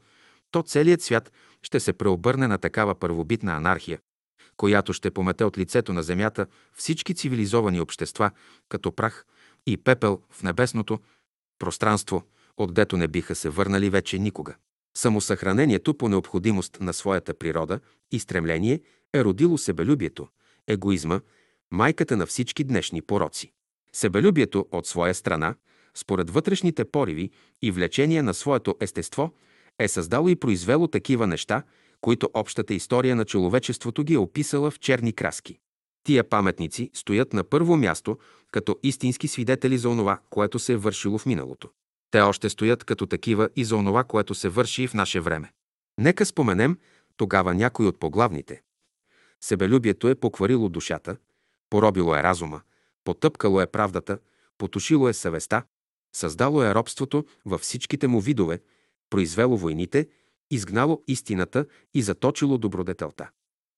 [0.51, 1.31] то целият свят
[1.61, 3.99] ще се преобърне на такава първобитна анархия,
[4.57, 8.31] която ще помете от лицето на земята всички цивилизовани общества,
[8.69, 9.25] като прах
[9.67, 10.99] и пепел в небесното
[11.59, 12.23] пространство,
[12.57, 14.55] отдето не биха се върнали вече никога.
[14.97, 17.79] Самосъхранението по необходимост на своята природа
[18.11, 18.81] и стремление
[19.13, 20.27] е родило себелюбието,
[20.67, 21.21] егоизма,
[21.71, 23.51] майката на всички днешни пороци.
[23.93, 25.55] Себелюбието от своя страна,
[25.93, 27.29] според вътрешните пориви
[27.61, 29.33] и влечения на своето естество,
[29.79, 31.63] е създало и произвело такива неща,
[32.03, 35.59] които общата история на човечеството ги е описала в черни краски.
[36.03, 38.17] Тия паметници стоят на първо място
[38.51, 41.69] като истински свидетели за онова, което се е вършило в миналото.
[42.11, 45.51] Те още стоят като такива и за онова, което се върши и в наше време.
[45.97, 46.77] Нека споменем
[47.17, 48.61] тогава някой от поглавните.
[49.41, 51.17] Себелюбието е покварило душата,
[51.69, 52.61] поробило е разума,
[53.03, 54.17] потъпкало е правдата,
[54.57, 55.63] потушило е съвестта,
[56.15, 58.59] създало е робството във всичките му видове,
[59.09, 60.07] произвело войните,
[60.53, 63.29] изгнало истината и заточило добродетелта.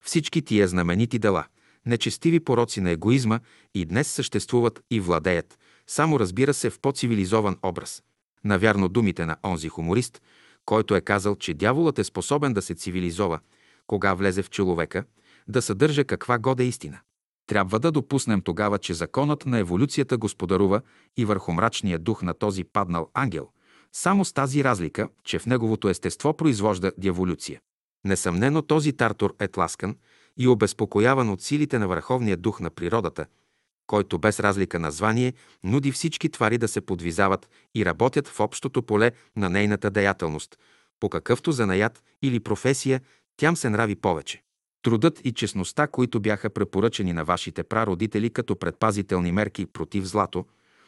[0.05, 1.45] Всички тия знаменити дела,
[1.85, 3.39] нечестиви пороци на егоизма
[3.73, 8.03] и днес съществуват и владеят, само разбира се в по-цивилизован образ.
[8.43, 10.21] Навярно думите на онзи хуморист,
[10.65, 13.39] който е казал, че дяволът е способен да се цивилизова,
[13.87, 15.03] кога влезе в човека,
[15.47, 16.99] да съдържа каква года истина.
[17.47, 20.81] Трябва да допуснем тогава, че законът на еволюцията господарува
[21.17, 23.49] и върху мрачния дух на този паднал ангел,
[23.95, 27.61] само с тази разлика, че в неговото естество произвожда дяволюция.
[28.05, 29.95] Несъмнено този Тартор е тласкан
[30.37, 33.25] и обезпокояван от силите на върховния дух на природата,
[33.87, 38.81] който без разлика на звание нуди всички твари да се подвизават и работят в общото
[38.81, 40.57] поле на нейната деятелност,
[40.99, 43.01] по какъвто занаят или професия
[43.37, 44.43] тям се нрави повече.
[44.81, 50.45] Трудът и честността, които бяха препоръчени на вашите прародители като предпазителни мерки против злато,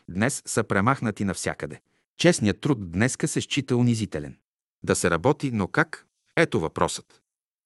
[0.09, 1.79] днес са премахнати навсякъде.
[2.17, 4.37] Честният труд днеска се счита унизителен.
[4.83, 6.05] Да се работи, но как?
[6.35, 7.21] Ето въпросът.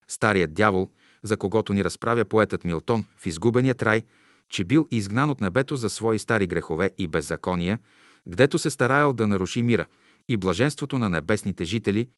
[0.07, 0.89] Старият дявол,
[1.23, 4.03] за когото ни разправя поетът Милтон в изгубеният рай,
[4.49, 7.79] че бил изгнан от небето за свои стари грехове и беззакония,
[8.27, 9.85] гдето се стараял да наруши мира
[10.29, 12.09] и блаженството на небесните жители,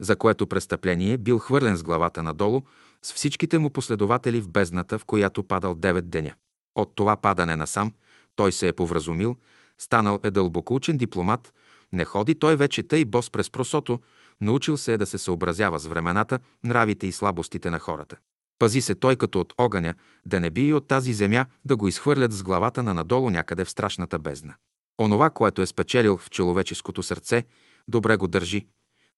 [0.00, 2.62] за което престъпление бил хвърлен с главата надолу
[3.02, 6.34] с всичките му последователи в бездната, в която падал девет деня.
[6.74, 7.92] От това падане насам
[8.36, 9.36] той се е повразумил,
[9.78, 11.52] станал е дълбокоучен дипломат,
[11.92, 14.00] не ходи той вече тъй бос през просото,
[14.40, 18.16] научил се е да се съобразява с времената, нравите и слабостите на хората.
[18.58, 19.94] Пази се той като от огъня,
[20.26, 23.64] да не би и от тази земя да го изхвърлят с главата на надолу някъде
[23.64, 24.54] в страшната бездна.
[25.00, 27.44] Онова, което е спечелил в човеческото сърце,
[27.88, 28.66] добре го държи.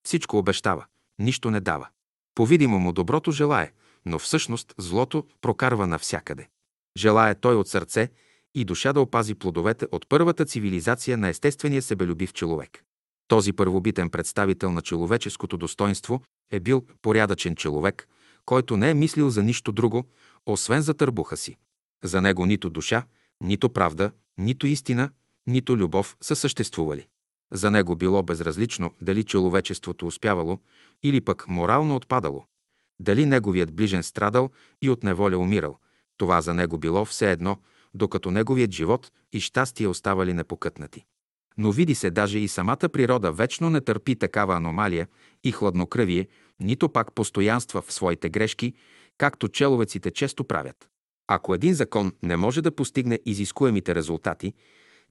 [0.04, 0.84] Всичко обещава,
[1.18, 1.88] нищо не дава.
[2.34, 3.72] Повидимо му доброто желае,
[4.06, 6.48] но всъщност злото прокарва навсякъде.
[6.96, 8.08] Желая той от сърце
[8.54, 12.84] и душа да опази плодовете от първата цивилизация на естествения себелюбив човек.
[13.28, 18.08] Този първобитен представител на човеческото достоинство е бил порядъчен човек,
[18.44, 20.04] който не е мислил за нищо друго,
[20.46, 21.56] освен за търбуха си.
[22.04, 23.06] За него нито душа,
[23.40, 25.10] нито правда, нито истина,
[25.46, 27.06] нито любов са съществували.
[27.52, 30.58] За него било безразлично дали човечеството успявало
[31.02, 32.44] или пък морално отпадало.
[33.00, 34.50] Дали неговият ближен страдал
[34.82, 35.78] и от неволя умирал.
[36.16, 37.58] Това за него било все едно,
[37.94, 41.04] докато неговият живот и щастие оставали непокътнати.
[41.56, 45.08] Но види се, даже и самата природа вечно не търпи такава аномалия
[45.44, 46.28] и хладнокръвие,
[46.60, 48.74] нито пак постоянства в своите грешки,
[49.18, 50.88] както человеците често правят.
[51.26, 54.54] Ако един закон не може да постигне изискуемите резултати,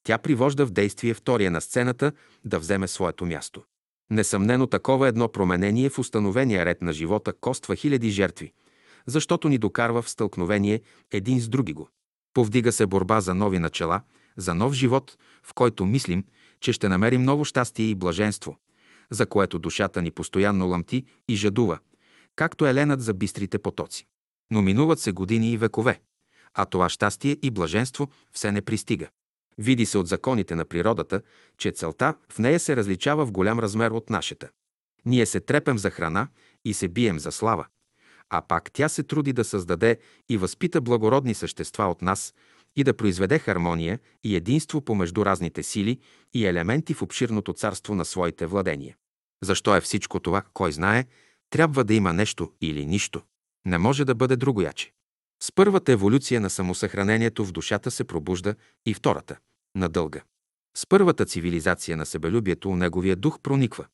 [0.03, 2.11] тя привожда в действие втория на сцената
[2.45, 3.63] да вземе своето място.
[4.11, 8.53] Несъмнено такова едно променение в установения ред на живота коства хиляди жертви,
[9.05, 10.81] защото ни докарва в стълкновение
[11.11, 11.89] един с други го.
[12.33, 14.01] Повдига се борба за нови начала,
[14.37, 16.23] за нов живот, в който мислим,
[16.59, 18.57] че ще намерим ново щастие и блаженство,
[19.11, 21.79] за което душата ни постоянно лъмти и жадува,
[22.35, 24.07] както еленът за бистрите потоци.
[24.51, 26.01] Но минуват се години и векове,
[26.53, 29.07] а това щастие и блаженство все не пристига.
[29.57, 31.21] Види се от законите на природата,
[31.57, 34.49] че целта в нея се различава в голям размер от нашата.
[35.05, 36.27] Ние се трепем за храна
[36.65, 37.65] и се бием за слава,
[38.35, 39.97] а пак тя се труди да създаде
[40.29, 42.33] и възпита благородни същества от нас
[42.75, 45.99] и да произведе хармония и единство помежду разните сили
[46.33, 48.95] и елементи в обширното царство на своите владения.
[49.43, 51.05] Защо е всичко това, кой знае,
[51.49, 53.21] трябва да има нещо или нищо.
[53.65, 54.91] Не може да бъде другояче.
[55.43, 58.55] С първата еволюция на самосъхранението в душата се пробужда
[58.85, 59.37] и втората–
[59.75, 60.21] на дълга.
[60.77, 63.85] С първата цивилизация на себелюбието у неговия дух прониква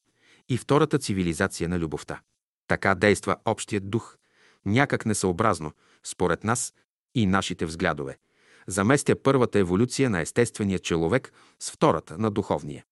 [0.49, 2.22] и втората цивилизация на любовта.
[2.68, 4.18] Така действа общият дух,
[4.65, 5.72] някак несъобразно,
[6.03, 6.73] според нас
[7.15, 8.18] и нашите взглядове.
[8.68, 12.84] Заместя първата еволюция на естествения човек с втората на духовния.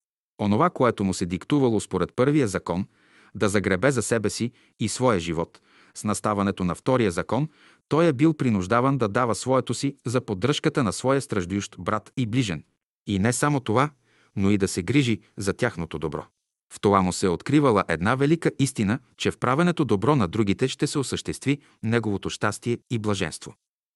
[0.42, 2.88] Онова, което му се диктувало според първия закон,
[3.36, 5.62] да загребе за себе си и своя живот,
[5.96, 7.50] с наставането на втория закон,
[7.88, 12.26] той е бил принуждаван да дава своето си за поддръжката на своя страждущ брат и
[12.26, 12.64] ближен.
[13.08, 13.90] И не само това,
[14.36, 16.26] но и да се грижи за тяхното добро.
[16.74, 20.68] В това му се е откривала една велика истина, че в правенето добро на другите
[20.68, 23.54] ще се осъществи неговото щастие и блаженство.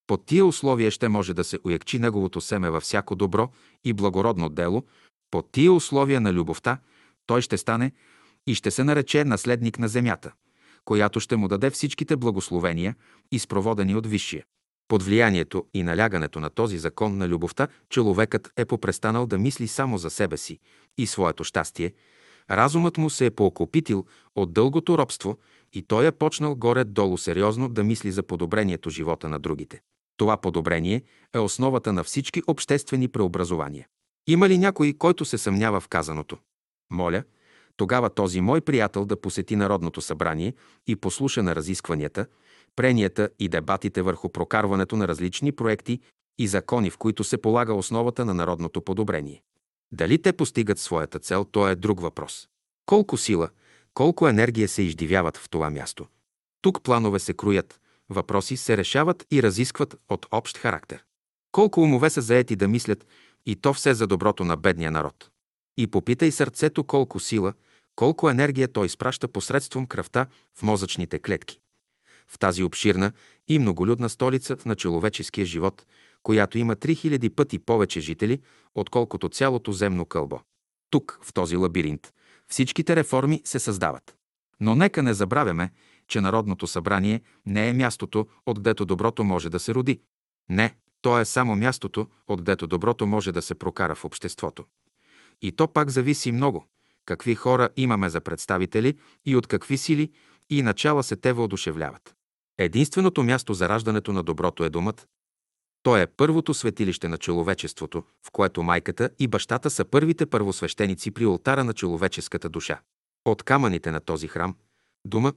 [0.08, 3.50] Под тия условия ще може да се уякчи неговото семе във всяко добро
[3.84, 4.84] и благородно дело,
[5.32, 6.78] под тия условия на любовта
[7.26, 7.92] той ще стане
[8.48, 10.32] и ще се нарече наследник на земята,
[10.86, 12.96] която ще му даде всичките благословения,
[13.32, 14.44] изпроводени от Висшия.
[14.88, 19.98] Под влиянието и налягането на този закон на любовта, човекът е попрестанал да мисли само
[19.98, 20.60] за себе си
[20.98, 21.94] и своето щастие,
[22.50, 24.06] разумът му се е поокопитил
[24.36, 25.38] от дългото робство
[25.74, 29.82] и той е почнал горе-долу сериозно да мисли за подобрението живота на другите.
[30.18, 31.02] Това подобрение
[31.36, 33.88] е основата на всички обществени преобразования.
[34.28, 36.38] Има ли някой, който се съмнява в казаното?
[36.92, 37.24] Моля,
[37.78, 40.54] тогава този мой приятел да посети Народното събрание
[40.88, 42.26] и послуша на разискванията,
[42.76, 46.00] пренията и дебатите върху прокарването на различни проекти
[46.40, 49.42] и закони, в които се полага основата на народното подобрение.
[49.92, 52.48] Дали те постигат своята цел, то е друг въпрос.
[52.86, 53.50] Колко сила,
[53.94, 56.08] колко енергия се издивяват в това място.
[56.62, 61.04] Тук планове се кроят, въпроси се решават и разискват от общ характер.
[61.52, 63.08] Колко умове са заети да мислят
[63.46, 65.30] и то все за доброто на бедния народ.
[65.78, 67.54] И попитай сърцето колко сила,
[67.96, 70.28] колко енергия той изпраща посредством кръвта
[70.58, 71.60] в мозъчните клетки.
[72.28, 73.12] В тази обширна
[73.48, 75.86] и многолюдна столица на човеческия живот,
[76.24, 78.42] която има 3000 пъти повече жители,
[78.76, 80.40] отколкото цялото земно кълбо.
[80.90, 82.14] Тук, в този лабиринт,
[82.48, 84.16] всичките реформи се създават.
[84.60, 85.72] Но нека не забравяме,
[86.08, 90.02] че Народното събрание не е мястото, отдето доброто може да се роди.
[90.50, 94.66] Не, то е само мястото, отдето доброто може да се прокара в обществото.
[95.42, 96.66] И то пак зависи много,
[97.06, 100.12] какви хора имаме за представители и от какви сили
[100.50, 102.16] и начала се те въодушевляват.
[102.58, 105.08] Единственото място за раждането на доброто е думът.
[105.84, 111.26] То е първото светилище на човечеството, в което майката и бащата са първите първосвещеници при
[111.26, 112.80] ултара на човеческата душа.
[113.26, 114.56] От камъните на този храм,
[115.06, 115.34] дума,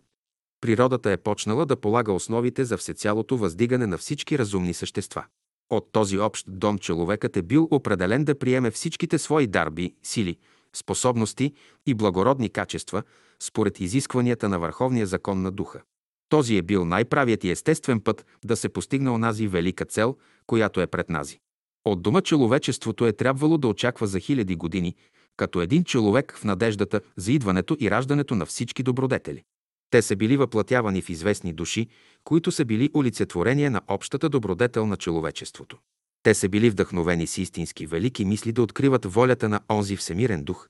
[0.61, 5.25] природата е почнала да полага основите за всецялото въздигане на всички разумни същества.
[5.71, 10.37] От този общ дом човекът е бил определен да приеме всичките свои дарби, сили,
[10.77, 11.53] способности
[11.87, 13.03] и благородни качества
[13.41, 15.83] според изискванията на върховния закон на духа.
[16.29, 20.17] Този е бил най-правият и естествен път да се постигне онази велика цел,
[20.47, 21.39] която е пред нази.
[21.85, 24.95] От дома човечеството е трябвало да очаква за хиляди години,
[25.37, 29.43] като един човек в надеждата за идването и раждането на всички добродетели.
[29.91, 31.89] Те са били въплатявани в известни души,
[32.25, 35.79] които са били олицетворение на общата добродетел на човечеството.
[36.23, 40.69] Те са били вдъхновени с истински велики мисли да откриват волята на онзи всемирен дух,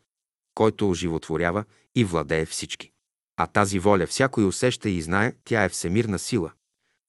[0.54, 1.64] който оживотворява
[1.94, 2.90] и владее всички.
[3.36, 6.52] А тази воля всякой усеща и знае, тя е всемирна сила,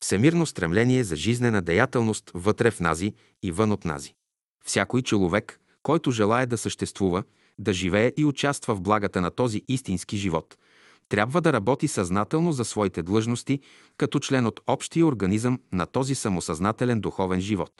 [0.03, 3.13] всемирно стремление за жизнена деятелност вътре в нази
[3.43, 4.13] и вън от нази.
[4.65, 7.23] Всякой човек, който желая да съществува,
[7.59, 10.57] да живее и участва в благата на този истински живот,
[11.09, 13.59] трябва да работи съзнателно за своите длъжности
[13.97, 17.71] като член от общия организъм на този самосъзнателен духовен живот.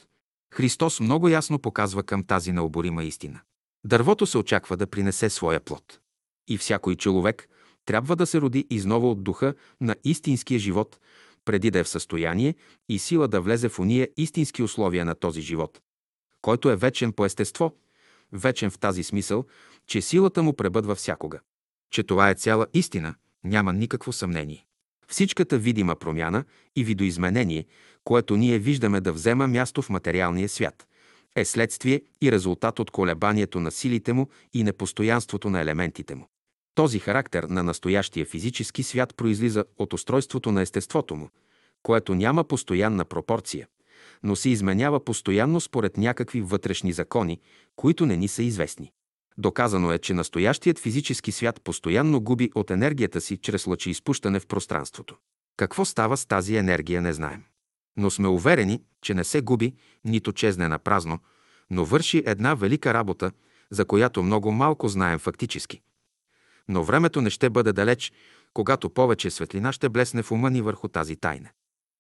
[0.54, 3.40] Христос много ясно показва към тази необорима истина.
[3.86, 6.00] Дървото се очаква да принесе своя плод.
[6.48, 7.50] И всякой човек
[7.86, 11.00] трябва да се роди изново от духа на истинския живот,
[11.46, 12.56] преди да е в състояние
[12.90, 15.82] и сила да влезе в уния истински условия на този живот,
[16.42, 17.76] който е вечен по естество,
[18.32, 19.46] вечен в тази смисъл,
[19.88, 21.40] че силата му пребъдва всякога.
[21.92, 24.66] Че това е цяла истина, няма никакво съмнение.
[25.08, 26.44] Всичката видима промяна
[26.76, 27.66] и видоизменение,
[28.04, 30.88] което ние виждаме да взема място в материалния свят,
[31.36, 36.28] е следствие и резултат от колебанието на силите му и непостоянството на елементите му.
[36.76, 41.30] Този характер на настоящия физически свят произлиза от устройството на естеството му,
[41.84, 43.68] което няма постоянна пропорция,
[44.24, 47.40] но се изменява постоянно според някакви вътрешни закони,
[47.76, 48.92] които не ни са известни.
[49.38, 55.18] Доказано е, че настоящият физически свят постоянно губи от енергията си чрез лъчеизпущане в пространството.
[55.58, 57.44] Какво става с тази енергия, не знаем.
[57.98, 59.74] Но сме уверени, че не се губи,
[60.06, 61.20] нито чезне на празно,
[61.70, 63.32] но върши една велика работа,
[63.70, 65.82] за която много малко знаем фактически.
[66.68, 68.14] Но времето не ще бъде далеч,
[68.54, 71.50] когато повече светлина ще блесне в ума ни върху тази тайна.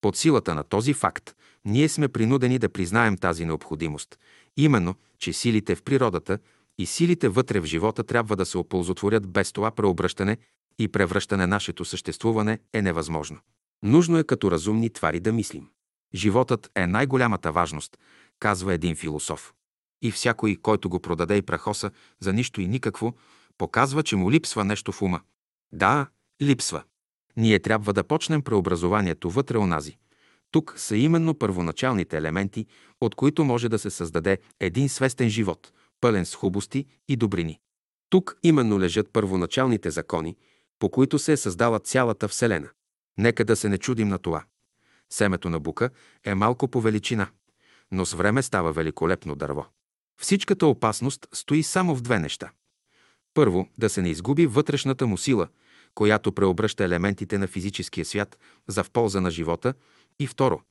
[0.01, 1.35] Под силата на този факт,
[1.65, 4.19] ние сме принудени да признаем тази необходимост,
[4.57, 6.39] именно, че силите в природата
[6.77, 10.37] и силите вътре в живота трябва да се оползотворят без това преобръщане
[10.79, 13.39] и превръщане нашето съществуване е невъзможно.
[13.83, 15.67] Нужно е като разумни твари да мислим.
[16.15, 17.97] Животът е най-голямата важност,
[18.39, 19.53] казва един философ.
[20.01, 23.13] И всякой, който го продаде и прахоса за нищо и никакво,
[23.57, 25.21] показва, че му липсва нещо в ума.
[25.71, 26.07] Да,
[26.41, 26.83] липсва.
[27.37, 29.97] Ние трябва да почнем преобразованието вътре онази.
[30.51, 32.65] Тук са именно първоначалните елементи,
[33.01, 35.71] от които може да се създаде един свестен живот,
[36.01, 37.59] пълен с хубости и добрини.
[38.09, 40.37] Тук именно лежат първоначалните закони,
[40.79, 42.69] по които се е създала цялата Вселена.
[43.17, 44.43] Нека да се не чудим на това.
[45.09, 45.89] Семето на бука
[46.23, 47.27] е малко по величина,
[47.91, 49.65] но с време става великолепно дърво.
[50.21, 52.51] Всичката опасност стои само в две неща.
[53.35, 55.47] Първо, да се не изгуби вътрешната му сила,
[55.95, 58.37] която преобръща елементите на физическия свят
[58.67, 59.73] за в полза на живота,
[60.19, 60.61] и второ,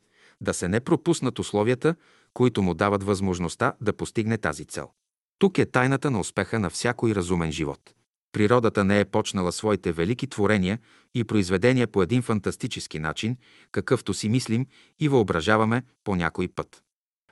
[0.40, 1.94] да се не пропуснат условията,
[2.34, 4.90] които му дават възможността да постигне тази цел.
[5.38, 7.94] Тук е тайната на успеха на всякой разумен живот.
[8.32, 10.78] Природата не е почнала своите велики творения
[11.14, 13.36] и произведения по един фантастически начин,
[13.72, 14.66] какъвто си мислим
[15.00, 16.82] и въображаваме по някой път.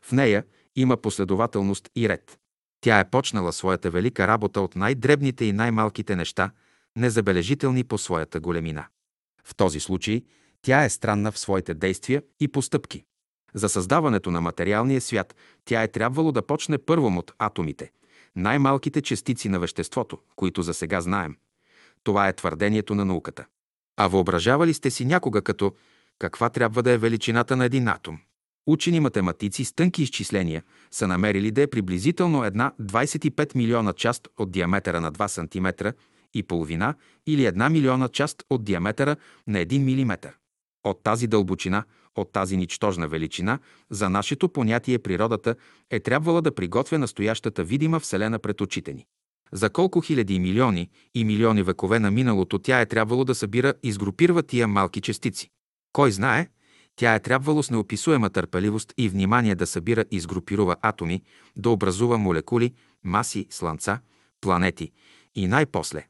[0.03, 0.45] В нея
[0.77, 2.39] има последователност и ред.
[2.85, 6.51] Тя е почнала своята велика работа от най-дребните и най-малките неща,
[6.97, 8.87] незабележителни по своята големина.
[9.45, 10.23] В този случай
[10.63, 13.05] тя е странна в своите действия и постъпки.
[13.55, 15.35] За създаването на материалния свят
[15.65, 17.91] тя е трябвало да почне първом от атомите,
[18.37, 21.37] най-малките частици на веществото, които за сега знаем.
[22.05, 23.47] Това е твърдението на науката.
[23.97, 25.75] А въображавали сте си някога като
[26.19, 28.19] каква трябва да е величината на един атом?
[28.67, 34.51] Учени математици с тънки изчисления са намерили да е приблизително една 25 милиона част от
[34.51, 35.89] диаметъра на 2 см
[36.35, 36.95] и половина
[37.27, 39.17] или една милиона част от диаметъра
[39.47, 40.33] на 1 мм.
[40.85, 41.85] От тази дълбочина,
[42.17, 43.59] от тази ничтожна величина,
[43.91, 45.57] за нашето понятие природата
[45.91, 49.07] е трябвала да приготвя настоящата видима Вселена пред очите ни.
[49.53, 53.75] За колко хиляди и милиони и милиони векове на миналото тя е трябвало да събира
[53.83, 55.51] и сгрупирва тия малки частици.
[55.93, 56.49] Кой знае,
[56.97, 61.23] тя е трябвало с неописуема търпеливост и внимание да събира и сгрупирува атоми,
[61.57, 62.75] да образува молекули,
[63.05, 64.01] маси, слънца,
[64.41, 64.93] планети
[65.35, 66.07] и най-после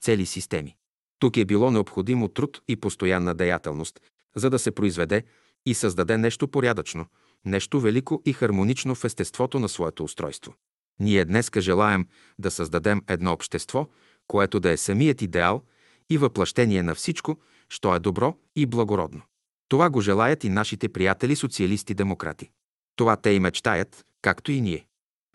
[0.00, 0.76] цели системи.
[1.18, 4.00] Тук е било необходимо труд и постоянна деятелност,
[4.36, 5.24] за да се произведе
[5.66, 7.06] и създаде нещо порядъчно,
[7.44, 10.54] нещо велико и хармонично в естеството на своето устройство.
[11.00, 12.08] Ние днеска желаем
[12.38, 13.88] да създадем едно общество,
[14.26, 15.62] което да е самият идеал
[16.10, 17.38] и въплъщение на всичко,
[17.68, 19.22] що е добро и благородно.
[19.70, 22.50] Това го желаят и нашите приятели социалисти-демократи.
[22.96, 24.86] Това те и мечтаят, както и ние.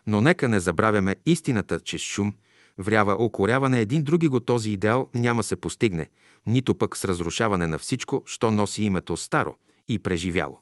[0.06, 2.34] Но нека не забравяме истината, че с шум,
[2.78, 6.08] врява, окоряване един други го този идеал няма се постигне,
[6.46, 9.56] нито пък с разрушаване на всичко, що носи името старо
[9.88, 10.60] и преживяло.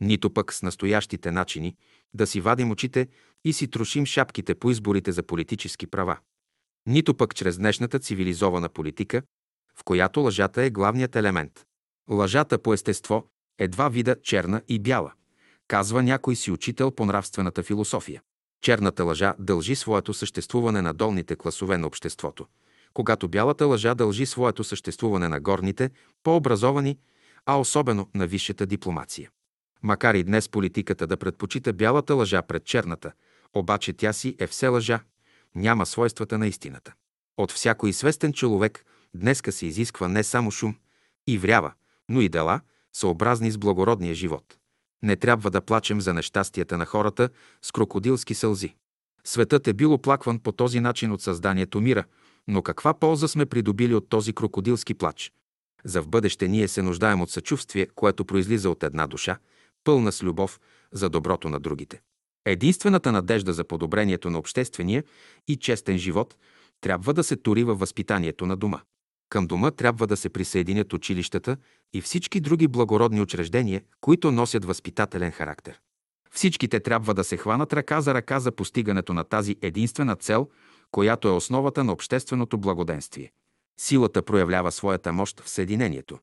[0.00, 1.76] Нито пък с настоящите начини
[2.14, 3.08] да си вадим очите
[3.44, 6.18] и си трошим шапките по изборите за политически права.
[6.86, 9.22] Нито пък чрез днешната цивилизована политика,
[9.76, 11.64] в която лъжата е главният елемент.
[12.10, 13.26] Лъжата по естество
[13.58, 15.12] е два вида черна и бяла,
[15.68, 18.22] казва някой си учител по нравствената философия.
[18.62, 22.46] Черната лъжа дължи своето съществуване на долните класове на обществото,
[22.94, 25.90] когато бялата лъжа дължи своето съществуване на горните,
[26.22, 26.98] по-образовани,
[27.46, 29.30] а особено на висшата дипломация.
[29.82, 33.12] Макар и днес политиката да предпочита бялата лъжа пред черната,
[33.54, 35.00] обаче тя си е все лъжа,
[35.54, 36.92] няма свойствата на истината.
[37.36, 40.76] От всяко известен човек днеска се изисква не само шум
[41.26, 41.72] и врява,
[42.08, 42.60] но и дела,
[42.92, 44.58] съобразни с благородния живот.
[45.02, 47.28] Не трябва да плачем за нещастията на хората
[47.62, 48.74] с крокодилски сълзи.
[49.24, 52.04] Светът е бил оплакван по този начин от създанието мира,
[52.48, 55.32] но каква полза сме придобили от този крокодилски плач?
[55.84, 59.38] За в бъдеще ние се нуждаем от съчувствие, което произлиза от една душа,
[59.84, 60.60] пълна с любов
[60.92, 62.00] за доброто на другите.
[62.44, 65.04] Единствената надежда за подобрението на обществения
[65.48, 66.36] и честен живот
[66.80, 68.80] трябва да се тури във възпитанието на дома.
[69.28, 71.56] Към дома трябва да се присъединят училищата
[71.92, 75.80] и всички други благородни учреждения, които носят възпитателен характер.
[76.30, 80.48] Всичките трябва да се хванат ръка за ръка за постигането на тази единствена цел,
[80.90, 83.32] която е основата на общественото благоденствие.
[83.80, 86.18] Силата проявлява своята мощ в съединението,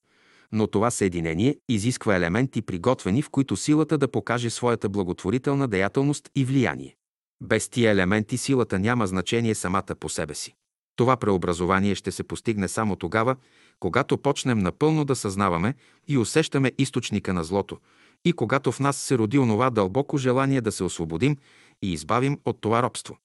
[0.51, 6.45] но това съединение изисква елементи приготвени, в които силата да покаже своята благотворителна деятелност и
[6.45, 6.95] влияние.
[7.41, 10.55] Без тия елементи силата няма значение самата по себе си.
[10.95, 13.35] Това преобразование ще се постигне само тогава,
[13.79, 15.75] когато почнем напълно да съзнаваме
[16.07, 17.77] и усещаме източника на злото
[18.25, 21.37] и когато в нас се роди онова дълбоко желание да се освободим
[21.81, 23.17] и избавим от това робство.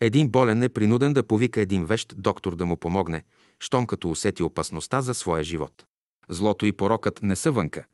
[0.00, 3.24] Един болен е принуден да повика един вещ доктор да му помогне,
[3.60, 5.84] щом като усети опасността за своя живот.
[6.28, 7.84] Злото и порокът не са вънка,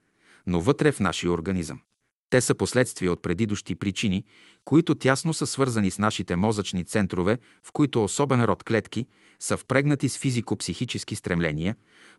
[0.46, 1.80] но вътре в нашия организъм.
[2.30, 4.24] Те са последствия от предидущи причини,
[4.64, 9.06] които тясно са свързани с нашите мозъчни центрове, в които особен род клетки
[9.40, 11.76] са впрегнати с физико-психически стремления,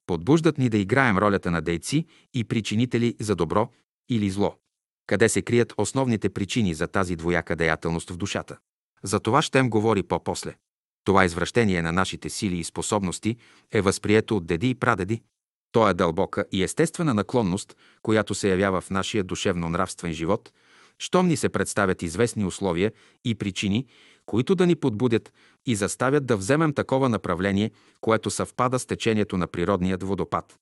[0.07, 3.69] подбуждат ни да играем ролята на дейци и причинители за добро
[4.09, 4.55] или зло.
[5.07, 8.57] Къде се крият основните причини за тази двояка деятелност в душата?
[9.03, 10.55] За това щем говори по-после.
[11.03, 13.37] Това извращение на нашите сили и способности
[13.71, 15.21] е възприето от деди и прадеди,
[15.71, 20.51] то е дълбока и естествена наклонност, която се явява в нашия душевно-нравствен живот,
[20.97, 22.91] щом ни се представят известни условия
[23.25, 23.85] и причини,
[24.25, 25.33] които да ни подбудят
[25.65, 27.71] и заставят да вземем такова направление,
[28.01, 30.59] което съвпада с течението на природният водопад.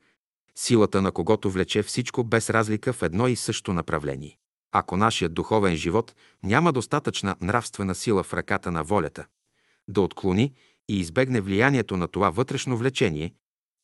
[0.55, 4.37] Силата на когото влече всичко без разлика в едно и също направление.
[4.71, 9.25] Ако нашият духовен живот няма достатъчна нравствена сила в ръката на волята,
[9.87, 10.53] да отклони
[10.89, 13.33] и избегне влиянието на това вътрешно влечение,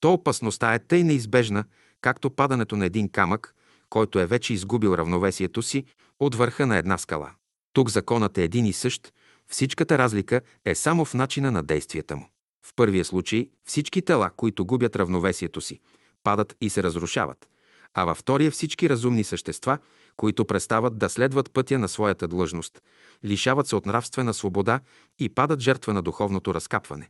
[0.05, 1.63] то опасността е тъй неизбежна,
[2.01, 3.55] както падането на един камък,
[3.89, 5.85] който е вече изгубил равновесието си
[6.19, 7.31] от върха на една скала.
[7.73, 9.13] Тук законът е един и същ,
[9.47, 12.29] всичката разлика е само в начина на действията му.
[12.65, 15.79] В първия случай всички тела, които губят равновесието си,
[16.23, 17.47] падат и се разрушават,
[17.93, 19.77] а във втория всички разумни същества,
[20.17, 22.81] които престават да следват пътя на своята длъжност,
[23.23, 24.79] лишават се от нравствена свобода
[25.19, 27.09] и падат жертва на духовното разкапване.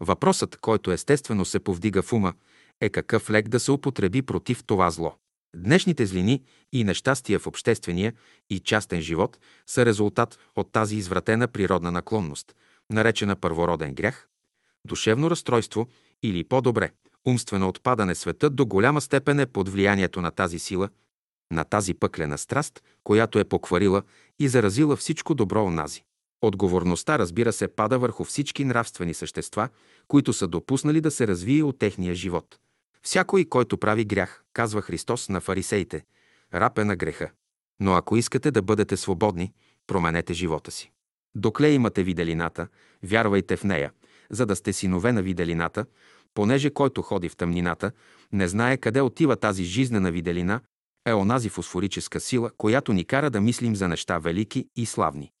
[0.00, 2.34] Въпросът, който естествено се повдига в ума,
[2.80, 5.14] е какъв лек да се употреби против това зло.
[5.56, 6.42] Днешните злини
[6.72, 8.12] и нещастия в обществения
[8.50, 12.54] и частен живот са резултат от тази извратена природна наклонност,
[12.90, 14.28] наречена първороден грях,
[14.84, 15.86] душевно разстройство
[16.22, 16.90] или по-добре,
[17.26, 20.88] умствено отпадане светът до голяма степен е под влиянието на тази сила,
[21.50, 24.02] на тази пъклена страст, която е покварила
[24.38, 26.04] и заразила всичко добро онази.
[26.42, 29.68] Отговорността, разбира се, пада върху всички нравствени същества,
[30.08, 32.58] които са допуснали да се развие от техния живот.
[33.02, 36.04] Всякой, който прави грях, казва Христос на фарисеите,
[36.54, 37.30] раб е на греха.
[37.80, 39.52] Но ако искате да бъдете свободни,
[39.86, 40.90] променете живота си.
[41.34, 42.68] Докле имате виделината,
[43.02, 43.92] вярвайте в нея,
[44.30, 45.86] за да сте синове на виделината,
[46.34, 47.92] понеже който ходи в тъмнината,
[48.32, 50.60] не знае къде отива тази жизнена виделина,
[51.06, 55.32] е онази фосфорическа сила, която ни кара да мислим за неща велики и славни.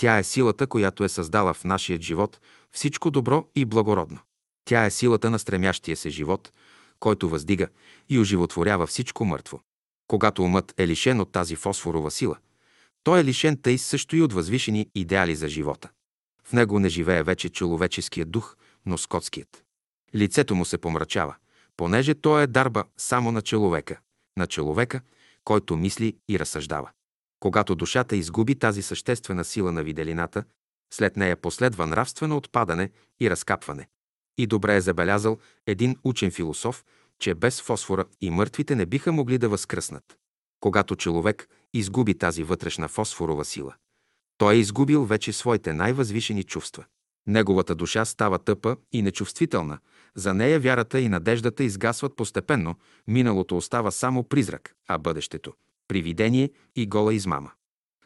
[0.00, 2.40] Тя е силата, която е създала в нашия живот
[2.72, 4.18] всичко добро и благородно.
[4.64, 6.52] Тя е силата на стремящия се живот,
[7.00, 7.68] който въздига
[8.08, 9.60] и оживотворява всичко мъртво.
[10.06, 12.36] Когато умът е лишен от тази фосфорова сила,
[13.04, 15.88] той е лишен тъй също и от възвишени идеали за живота.
[16.44, 18.56] В него не живее вече човеческият дух,
[18.86, 19.64] но скотският.
[20.14, 21.34] Лицето му се помрачава,
[21.76, 24.00] понеже той е дарба само на човека,
[24.36, 25.00] на човека,
[25.44, 26.90] който мисли и разсъждава.
[27.40, 30.44] Когато душата изгуби тази съществена сила на виделината,
[30.94, 32.90] след нея последва нравствено отпадане
[33.20, 33.88] и разкапване.
[34.38, 36.84] И добре е забелязал един учен философ,
[37.18, 40.04] че без фосфора и мъртвите не биха могли да възкръснат.
[40.60, 43.74] Когато човек изгуби тази вътрешна фосфорова сила,
[44.38, 46.84] той е изгубил вече своите най-възвишени чувства.
[47.26, 49.78] Неговата душа става тъпа и нечувствителна,
[50.14, 52.74] за нея вярата и надеждата изгасват постепенно,
[53.06, 55.52] миналото остава само призрак, а бъдещето–
[55.88, 57.50] привидение и гола измама.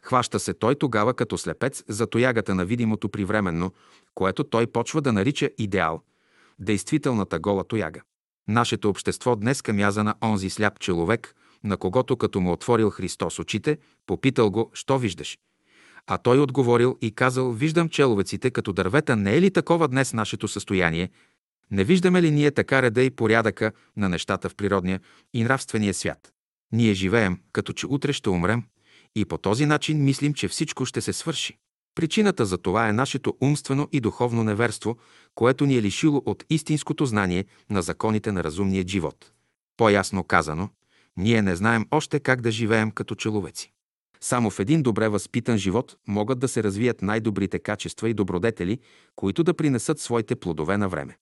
[0.03, 3.73] Хваща се той тогава като слепец за тоягата на видимото привременно,
[4.15, 6.03] което той почва да нарича идеал,
[6.59, 8.01] действителната гола тояга.
[8.49, 11.35] Нашето общество днес камяза на онзи сляп човек,
[11.65, 15.39] на когото като му отворил Христос очите, попитал го, що виждаш?
[16.07, 20.49] А той отговорил и казал, виждам человеците като дървета, не е ли такова днес нашето
[20.49, 21.11] състояние?
[21.71, 25.01] Не виждаме ли ние така реда и порядъка на нещата в природния
[25.35, 26.33] и нравствения свят?
[26.73, 28.63] Ние живеем, като че утре ще умрем,
[29.15, 31.59] и по този начин мислим, че всичко ще се свърши.
[31.95, 34.97] Причината за това е нашето умствено и духовно неверство,
[35.35, 39.33] което ни е лишило от истинското знание на законите на разумния живот.
[39.77, 40.69] По-ясно казано,
[41.17, 43.73] ние не знаем още как да живеем като человеци.
[44.21, 48.79] Само в един добре възпитан живот могат да се развият най-добрите качества и добродетели,
[49.17, 51.17] които да принесат своите плодове на време.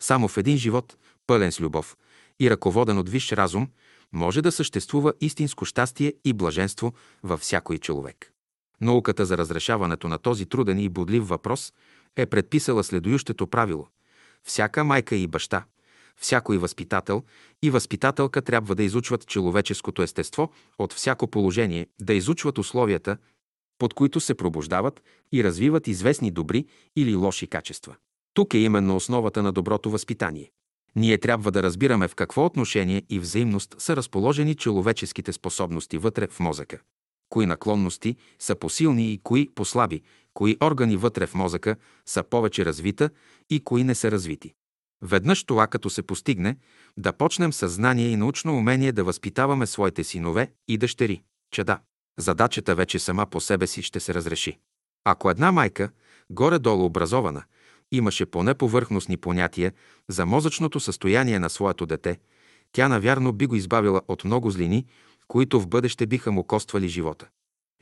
[0.00, 0.96] Само в един живот,
[1.26, 1.96] пълен с любов
[2.40, 3.68] и ръководен от висш разум,
[4.12, 6.92] може да съществува истинско щастие и блаженство
[7.22, 8.32] във всякой човек.
[8.80, 11.72] Науката за разрешаването на този труден и бодлив въпрос
[12.16, 13.88] е предписала следующето правило.
[14.44, 15.64] Всяка майка и баща,
[16.16, 17.22] всякой възпитател
[17.62, 23.16] и възпитателка трябва да изучват човеческото естество от всяко положение, да изучват условията,
[23.78, 26.66] под които се пробуждават и развиват известни добри
[26.96, 27.96] или лоши качества.
[28.34, 30.50] Тук е именно основата на доброто възпитание.
[30.96, 36.40] Ние трябва да разбираме в какво отношение и взаимност са разположени човеческите способности вътре в
[36.40, 36.78] мозъка.
[37.28, 40.02] Кои наклонности са посилни и кои послаби,
[40.34, 41.76] кои органи вътре в мозъка
[42.06, 43.10] са повече развита
[43.50, 44.54] и кои не са развити.
[45.02, 46.56] Веднъж това като се постигне,
[46.96, 51.22] да почнем съзнание и научно умение да възпитаваме своите синове и дъщери.
[51.50, 51.78] Чеда.
[52.18, 54.58] Задачата вече сама по себе си ще се разреши.
[55.04, 55.90] Ако една майка,
[56.30, 57.44] горе-долу образована,
[57.92, 59.72] имаше поне повърхностни понятия
[60.08, 62.18] за мозъчното състояние на своето дете,
[62.72, 64.86] тя навярно би го избавила от много злини,
[65.28, 67.28] които в бъдеще биха му коствали живота.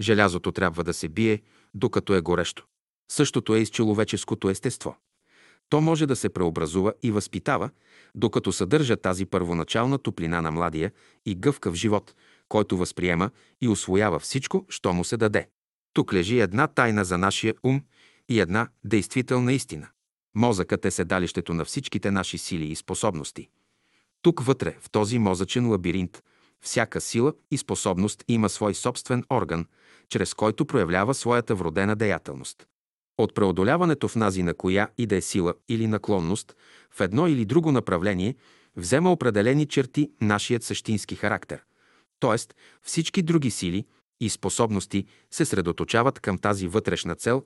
[0.00, 1.42] Желязото трябва да се бие,
[1.74, 2.64] докато е горещо.
[3.10, 4.96] Същото е и с човеческото естество.
[5.68, 7.70] То може да се преобразува и възпитава,
[8.14, 10.92] докато съдържа тази първоначална топлина на младия
[11.26, 12.14] и гъвкав живот,
[12.48, 13.30] който възприема
[13.60, 15.48] и освоява всичко, що му се даде.
[15.92, 17.82] Тук лежи една тайна за нашия ум
[18.28, 19.88] и една действителна истина.
[20.38, 23.48] Мозъкът е седалището на всичките наши сили и способности.
[24.22, 26.22] Тук вътре, в този мозъчен лабиринт,
[26.60, 29.66] всяка сила и способност има свой собствен орган,
[30.08, 32.66] чрез който проявлява своята вродена деятелност.
[33.18, 36.56] От преодоляването в нази на коя и да е сила или наклонност
[36.90, 38.34] в едно или друго направление
[38.76, 41.64] взема определени черти нашият същински характер.
[42.20, 43.86] Тоест всички други сили
[44.20, 47.44] и способности се средоточават към тази вътрешна цел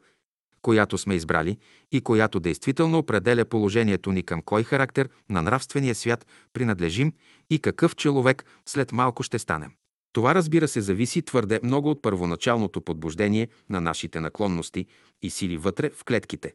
[0.62, 1.59] която сме избрали
[1.93, 7.12] и която действително определя положението ни към кой характер на нравствения свят принадлежим
[7.51, 9.70] и какъв човек след малко ще станем.
[10.12, 14.86] Това, разбира се, зависи твърде много от първоначалното подбуждение на нашите наклонности
[15.22, 16.52] и сили вътре в клетките.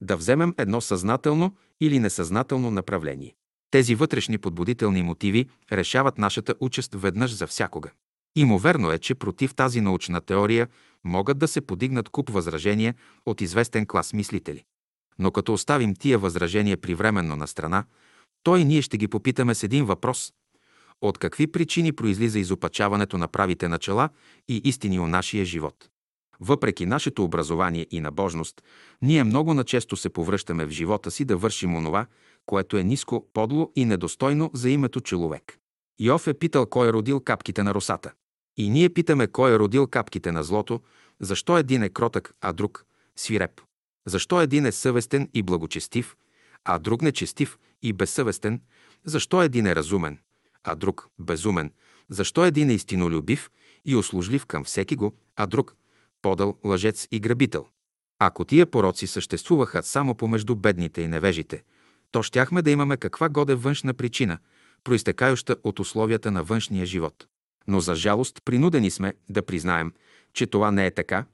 [0.00, 3.34] Да вземем едно съзнателно или несъзнателно направление.
[3.70, 7.90] Тези вътрешни подбудителни мотиви решават нашата участ веднъж за всякога.
[8.36, 10.68] Имоверно е, че против тази научна теория
[11.04, 12.94] могат да се подигнат куп възражения
[13.26, 14.64] от известен клас мислители.
[15.18, 17.84] Но като оставим тия възражения привременно на страна,
[18.42, 20.32] той ние ще ги попитаме с един въпрос.
[21.02, 24.08] От какви причини произлиза изопачаването на правите начала
[24.48, 25.88] и истини о нашия живот?
[26.40, 28.62] Въпреки нашето образование и набожност,
[29.02, 32.06] ние много начесто се повръщаме в живота си да вършим онова,
[32.46, 35.59] което е ниско, подло и недостойно за името човек.
[36.00, 38.12] Йов е питал кой е родил капките на росата.
[38.56, 40.80] И ние питаме кой е родил капките на злото,
[41.20, 42.84] защо един е кротък, а друг–
[43.16, 43.60] свиреп.
[44.06, 46.16] Защо един е съвестен и благочестив,
[46.64, 48.60] а друг нечестив и безсъвестен?
[49.04, 50.18] Защо един е разумен,
[50.64, 51.72] а друг– безумен?
[52.08, 53.50] Защо един е истинолюбив
[53.84, 55.76] и услужлив към всеки го, а друг–
[56.22, 57.66] подъл, лъжец и грабител?
[58.18, 61.62] Ако тия пороци съществуваха само помежду бедните и невежите,
[62.10, 64.38] то щяхме да имаме каква годе външна причина,
[64.84, 67.26] проистекающа от условията на външния живот.
[67.66, 69.92] Но за жалост принудени сме да признаем,
[70.32, 71.24] че това не е така.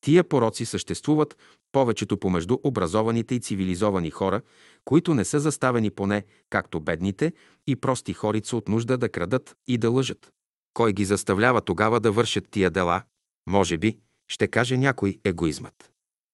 [0.00, 1.36] Тия пороци съществуват
[1.72, 4.40] повечето помежду образованите и цивилизовани хора,
[4.84, 7.32] които не са заставени поне, както бедните
[7.66, 10.32] и прости хорица от нужда да крадат и да лъжат.
[10.74, 13.02] Кой ги заставлява тогава да вършат тия дела?
[13.46, 13.98] Може би,
[14.28, 15.90] ще каже някой егоизмът.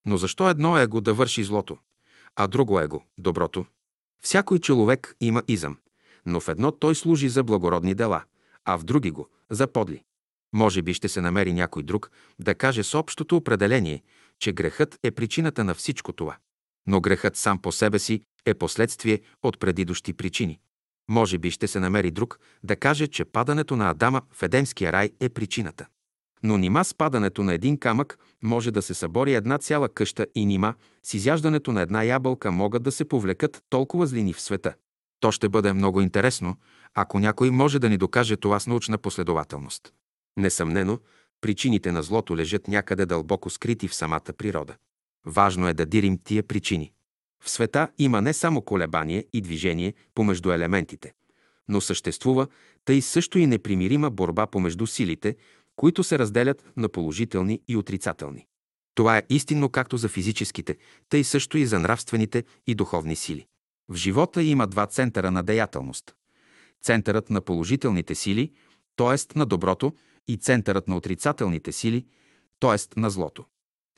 [0.06, 1.78] Но защо едно его да върши злото,
[2.36, 3.66] а друго его– доброто?
[4.22, 5.76] Всякой човек има изъм,
[6.26, 8.22] но в едно той служи за благородни дела,
[8.64, 10.02] а в други го– за подли.
[10.52, 14.02] Може би ще се намери някой друг да каже с общото определение,
[14.38, 16.36] че грехът е причината на всичко това.
[16.86, 20.60] Но грехът сам по себе си е последствие от предидущи причини.
[21.10, 25.10] Може би ще се намери друг да каже, че падането на Адама в Едемския рай
[25.20, 25.86] е причината.
[26.42, 30.46] Но нима с падането на един камък може да се събори една цяла къща и
[30.46, 34.74] нима с изяждането на една ябълка могат да се повлекат толкова злини в света.
[35.20, 36.56] То ще бъде много интересно,
[36.94, 39.92] ако някой може да ни докаже това с научна последователност.
[40.36, 40.98] Несъмнено,
[41.40, 44.76] причините на злото лежат някъде дълбоко скрити в самата природа.
[45.26, 46.92] Важно е да дирим тия причини.
[47.44, 51.12] В света има не само колебание и движение помежду елементите,
[51.68, 52.46] но съществува
[52.84, 55.36] тъй също и непримирима борба помежду силите,
[55.76, 58.46] които се разделят на положителни и отрицателни.
[58.94, 60.76] Това е истинно както за физическите,
[61.08, 63.46] тъй също и за нравствените и духовни сили.
[63.90, 66.14] В живота има два центъра на деятелност.
[66.82, 68.52] Центърът на положителните сили,
[68.96, 69.38] т.е.
[69.38, 69.92] на доброто,
[70.28, 72.06] и центърът на отрицателните сили,
[72.60, 73.00] т.е.
[73.00, 73.44] на злото.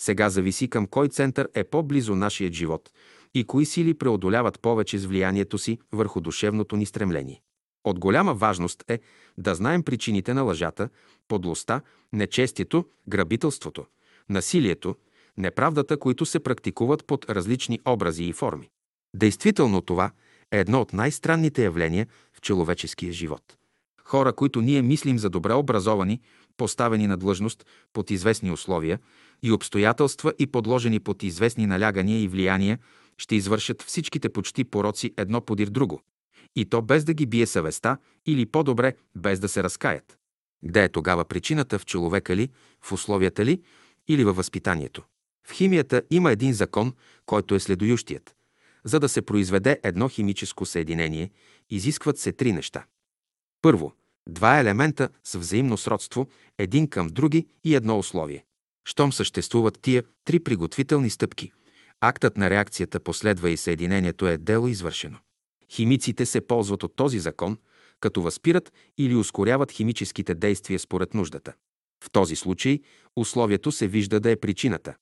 [0.00, 2.90] Сега зависи към кой център е по-близо нашият живот
[3.34, 7.42] и кои сили преодоляват повече с влиянието си върху душевното ни стремление.
[7.84, 9.00] От голяма важност е
[9.38, 10.88] да знаем причините на лъжата,
[11.28, 11.80] подлостта,
[12.12, 13.86] нечестието, грабителството,
[14.28, 14.96] насилието,
[15.36, 18.70] неправдата, които се практикуват под различни образи и форми.
[19.14, 20.10] Действително това
[20.50, 23.56] е едно от най-странните явления в човеческия живот.
[24.04, 26.20] Хора, които ние мислим за добре образовани,
[26.56, 28.98] поставени на длъжност под известни условия
[29.42, 32.78] и обстоятелства и подложени под известни налягания и влияния,
[33.18, 36.02] ще извършат всичките почти пороци едно подир друго.
[36.56, 40.18] И то без да ги бие съвестта или по-добре без да се разкаят.
[40.64, 42.48] Где е тогава причината в човека ли,
[42.80, 43.62] в условията ли
[44.08, 45.02] или във възпитанието?
[45.48, 46.92] В химията има един закон,
[47.26, 48.34] който е следующият.
[48.84, 51.30] За да се произведе едно химическо съединение,
[51.70, 52.84] изискват се три неща.
[53.62, 53.92] Първо,
[54.28, 56.26] два елемента с взаимно сродство,
[56.58, 58.44] един към други и едно условие.
[58.84, 61.52] Щом съществуват тия три приготвителни стъпки,
[62.00, 65.18] актът на реакцията последва и съединението е дело извършено.
[65.70, 67.58] Химиците се ползват от този закон,
[68.00, 71.52] като възпират или ускоряват химическите действия според нуждата.
[72.04, 72.80] В този случай
[73.16, 74.94] условието се вижда да е причината,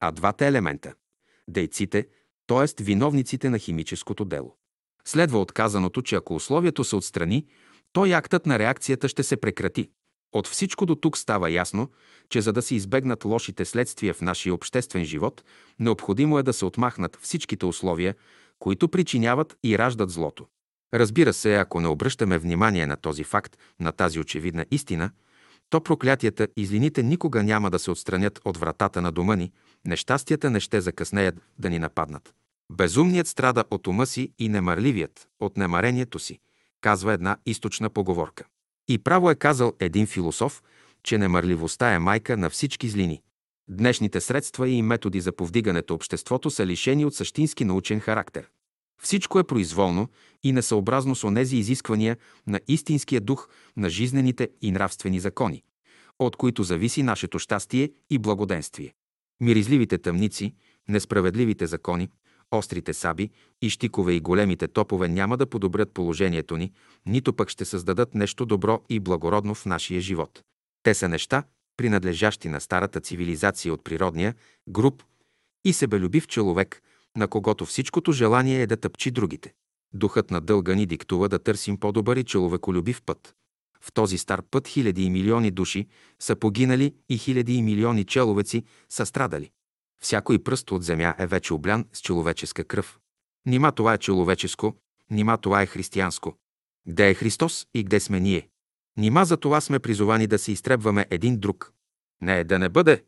[0.00, 0.94] а двата елемента–
[1.48, 2.06] дейците,
[2.52, 2.82] т.е.
[2.82, 4.56] виновниците на химическото дело.
[5.04, 7.46] Следва отказаното, че ако условието се отстрани,
[7.92, 9.90] то и актът на реакцията ще се прекрати.
[10.32, 11.90] От всичко до тук става ясно,
[12.28, 15.44] че за да се избегнат лошите следствия в нашия обществен живот,
[15.78, 18.14] необходимо е да се отмахнат всичките условия,
[18.58, 20.46] които причиняват и раждат злото.
[20.94, 25.10] Разбира се, ако не обръщаме внимание на този факт, на тази очевидна истина,
[25.70, 29.52] то проклятията и злините никога няма да се отстранят от вратата на дома ни,
[29.84, 32.34] нещастията не ще закъснеят да ни нападнат.
[32.74, 36.38] Безумният страда от ума си и немарливият от немарението си,
[36.80, 38.44] казва една източна поговорка.
[38.88, 40.62] И право е казал един философ,
[41.02, 43.22] че немърливостта е майка на всички злини.
[43.68, 48.48] Днешните средства и методи за повдигането обществото са лишени от същински научен характер.
[49.02, 50.08] Всичко е произволно
[50.42, 52.16] и несъобразно с онези изисквания
[52.46, 55.62] на истинския дух на жизнените и нравствени закони,
[56.18, 58.94] от които зависи нашето щастие и благоденствие.
[59.40, 60.54] Миризливите тъмници,
[60.88, 62.08] несправедливите закони,
[62.52, 63.30] Острите саби,
[63.62, 66.72] и щикове и големите топове няма да подобрят положението ни,
[67.06, 70.42] нито пък ще създадат нещо добро и благородно в нашия живот.
[70.82, 71.44] Те са неща,
[71.76, 74.34] принадлежащи на старата цивилизация от природния,
[74.68, 75.02] груб
[75.64, 76.82] и себелюбив човек,
[77.16, 79.52] на когото всичкото желание е да тъпчи другите.
[79.94, 83.34] Духът на дълга ни диктува да търсим по-добър и човеколюбив път.
[83.80, 85.86] В този стар път хиляди и милиони души
[86.20, 89.50] са погинали и хиляди и милиони человеци са страдали.
[90.02, 92.98] Всякой пръст от земя е вече облян с човеческа кръв.
[93.46, 94.74] Нима това е човеческо,
[95.10, 96.34] нима това е християнско.
[96.88, 98.48] Где е Христос и где сме ние?
[98.96, 101.72] Нима за това сме призовани да се изтребваме един друг.
[102.20, 103.04] Не, да не бъде.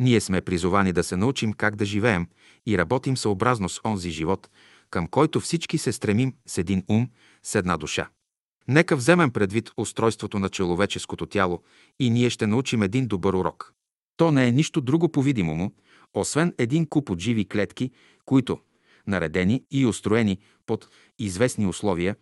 [0.00, 2.26] Ние сме призовани да се научим как да живеем
[2.66, 4.50] и работим съобразно с онзи живот,
[4.90, 7.10] към който всички се стремим с един ум,
[7.42, 8.08] с една душа.
[8.68, 11.62] Нека вземем предвид устройството на човеческото тяло
[11.98, 13.72] и ние ще научим един добър урок.
[14.16, 15.72] То не е нищо друго по-видимому,
[16.14, 17.90] освен един куп от живи клетки,
[18.24, 18.58] които,
[19.06, 22.16] наредени и устроени под известни условия,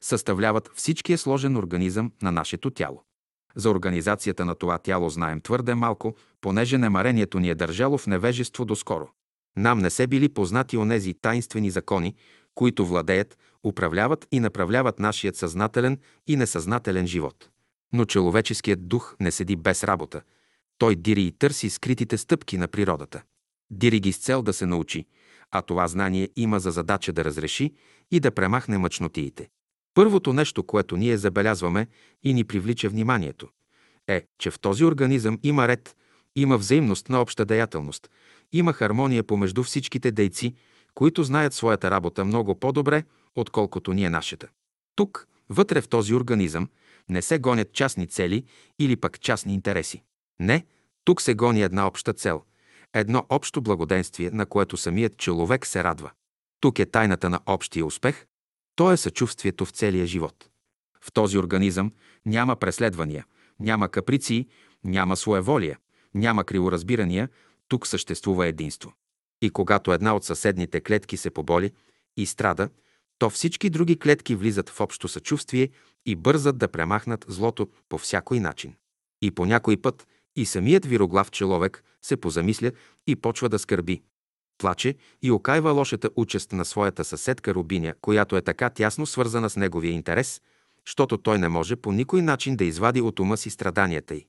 [0.00, 3.02] съставляват всичкия сложен организъм на нашето тяло.
[3.54, 8.64] За организацията на това тяло знаем твърде малко, понеже немарението ни е държало в невежество
[8.64, 9.08] доскоро.
[9.56, 12.14] Нам не се били познати онези таинствени закони,
[12.54, 17.48] които владеят, управляват и направляват нашият съзнателен и несъзнателен живот.
[17.92, 20.22] Но човеческият дух не седи без работа.
[20.80, 23.22] Той дири и търси скритите стъпки на природата.
[23.70, 25.06] Дири ги с цел да се научи,
[25.50, 27.74] а това знание има за задача да разреши
[28.10, 29.48] и да премахне мъчнотиите.
[29.94, 31.86] Първото нещо, което ние забелязваме
[32.22, 33.48] и ни привлича вниманието,
[34.08, 35.96] е, че в този организъм има ред,
[36.36, 38.10] има взаимност на обща деятелност,
[38.52, 40.54] има хармония помежду всичките дейци,
[40.94, 43.04] които знаят своята работа много по-добре,
[43.36, 44.48] отколкото ние нашата.
[44.96, 46.68] Тук, вътре в този организъм,
[47.08, 48.44] не се гонят частни цели
[48.78, 50.02] или пък частни интереси.
[50.40, 50.66] Не,
[51.04, 52.42] тук се гони една обща цел,
[52.94, 56.10] едно общо благоденствие, на което самият човек се радва.
[56.60, 58.26] Тук е тайната на общия успех,
[58.76, 60.50] то е съчувствието в целия живот.
[61.00, 61.92] В този организъм
[62.26, 63.26] няма преследвания,
[63.60, 64.46] няма каприци,
[64.84, 65.76] няма своеволие,
[66.14, 67.28] няма криворазбирания,
[67.68, 68.92] тук съществува единство.
[69.42, 71.72] И когато една от съседните клетки се поболи
[72.16, 72.68] и страда,
[73.18, 75.68] то всички други клетки влизат в общо съчувствие
[76.06, 78.74] и бързат да премахнат злото по всякой начин.
[79.22, 80.06] И по някой път
[80.40, 82.72] и самият вироглав човек се позамисля
[83.06, 84.02] и почва да скърби.
[84.58, 89.56] Плаче и окайва лошата участ на своята съседка Рубиня, която е така тясно свързана с
[89.56, 90.40] неговия интерес,
[90.86, 94.26] защото той не може по никой начин да извади от ума си страданията й.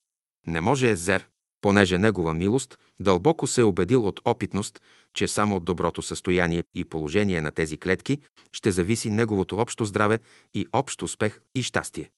[0.48, 1.28] Не може Езер,
[1.62, 4.82] понеже негова милост дълбоко се е убедил от опитност,
[5.14, 8.18] че само от доброто състояние и положение на тези клетки
[8.52, 10.20] ще зависи неговото общо здраве
[10.54, 12.12] и общ успех и щастие.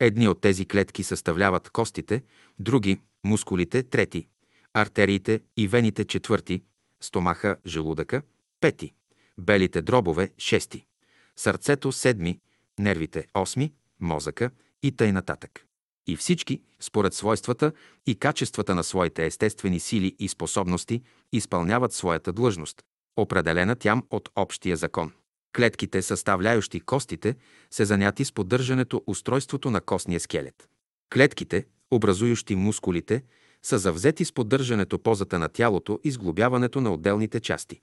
[0.00, 2.22] Едни от тези клетки съставляват костите,
[2.58, 4.26] други– мускулите, трети–
[4.74, 6.62] артериите и вените, четвърти–
[7.00, 8.22] стомаха, желудъка,
[8.60, 8.92] пети–
[9.38, 10.84] белите дробове, шести–
[11.36, 12.40] сърцето, седми–
[12.78, 14.50] нервите, осми– мозъка
[14.82, 15.66] и тъй нататък.
[16.06, 17.72] И всички, според свойствата
[18.06, 21.02] и качествата на своите естествени сили и способности,
[21.32, 22.82] изпълняват своята длъжност,
[23.16, 25.12] определена тям от общия закон.
[25.56, 27.36] Клетките, съставляющи костите,
[27.70, 30.68] се заняти с поддържането устройството на костния скелет.
[31.12, 33.22] Клетките, образующи мускулите,
[33.62, 37.80] са завзети с поддържането позата на тялото и сглобяването на отделните части.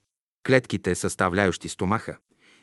[0.47, 2.17] Клетките, съставляющи стомаха,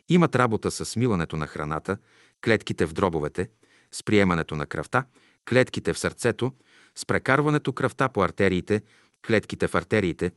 [0.08, 1.96] имат работа с смилането на храната,
[2.44, 3.48] клетките в дробовете,
[3.92, 5.04] с приемането на кръвта,
[5.48, 6.52] клетките в сърцето,
[6.94, 8.82] с прекарването кръвта по артериите,
[9.26, 10.32] клетките в артериите,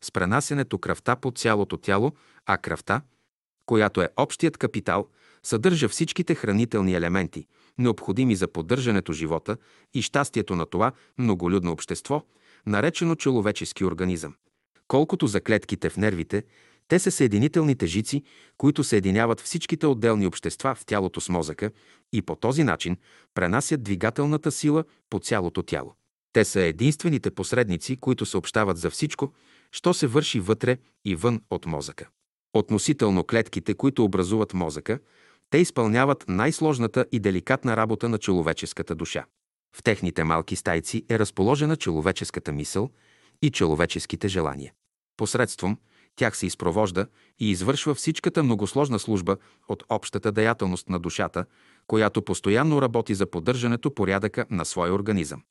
[0.00, 2.12] с пренасенето кръвта по цялото тяло,
[2.46, 3.02] а кръвта,
[3.66, 5.08] която е общият капитал,
[5.42, 7.46] съдържа всичките хранителни елементи,
[7.78, 9.56] необходими за поддържането живота
[9.94, 12.22] и щастието на това многолюдно общество,
[12.66, 14.34] наречено човечески организъм.
[14.88, 16.44] Колкото за клетките в нервите,
[16.88, 18.22] те са съединителните жици,
[18.58, 21.70] които съединяват всичките отделни общества в тялото с мозъка
[22.12, 22.96] и по този начин
[23.34, 25.94] пренасят двигателната сила по цялото тяло.
[26.32, 29.32] Те са единствените посредници, които съобщават за всичко,
[29.72, 32.08] що се върши вътре и вън от мозъка.
[32.56, 34.98] Относително клетките, които образуват мозъка,
[35.50, 39.24] те изпълняват най-сложната и деликатна работа на човеческата душа.
[39.76, 42.90] В техните малки стайци е разположена човеческата мисъл
[43.42, 44.72] и човеческите желания.
[45.16, 45.78] Посредством
[46.16, 47.06] тях се изпровожда
[47.38, 49.36] и извършва всичката многосложна служба
[49.68, 51.44] от общата деятелност на душата,
[51.86, 55.42] която постоянно работи за поддържането порядъка на своя организъм.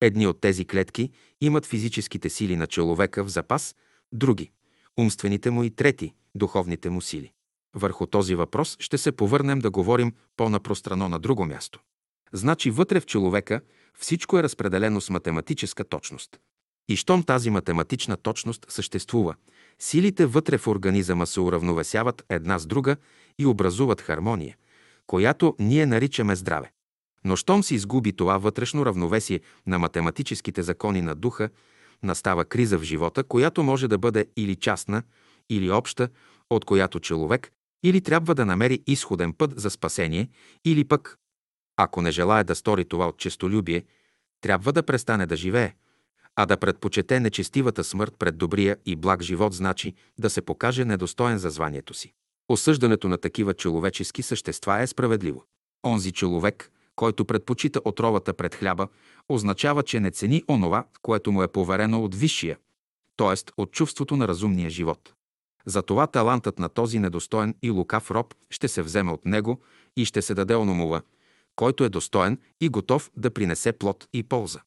[0.00, 1.10] Едни от тези клетки
[1.40, 3.74] имат физическите сили на човека в запас,
[4.12, 4.50] други–
[4.98, 7.32] умствените му и трети– духовните му сили.
[7.74, 11.80] Върху този въпрос ще се повърнем да говорим по-напространо на друго място.
[12.32, 13.60] Значи вътре в човека
[13.98, 16.40] всичко е разпределено с математическа точност.
[16.88, 19.34] И щом тази математична точност съществува,
[19.82, 22.96] Силите вътре в организъма се уравновесяват една с друга
[23.38, 24.56] и образуват хармония,
[25.06, 26.72] която ние наричаме здраве.
[27.24, 31.50] Но щом се изгуби това вътрешно равновесие на математическите закони на духа,
[32.02, 35.02] настава криза в живота, която може да бъде или частна,
[35.50, 36.08] или обща,
[36.50, 37.52] от която човек
[37.82, 40.28] или трябва да намери изходен път за спасение,
[40.64, 41.18] или пък,
[41.76, 43.84] ако не желая да стори това от честолюбие,
[44.40, 45.74] трябва да престане да живее,
[46.36, 51.38] а да предпочете нечестивата смърт пред добрия и благ живот значи да се покаже недостоен
[51.38, 52.12] за званието си.
[52.48, 55.44] Осъждането на такива човечески същества е справедливо.
[55.86, 58.88] Онзи човек, който предпочита отровата пред хляба,
[59.28, 62.58] означава, че не цени онова, което му е поверено от висшия,
[63.16, 63.52] т.е.
[63.56, 65.14] от чувството на разумния живот.
[65.66, 69.60] Затова талантът на този недостоен и лукав роб ще се вземе от него
[69.96, 71.02] и ще се даде ономува,
[71.56, 74.60] който е достоен и готов да принесе плод и полза.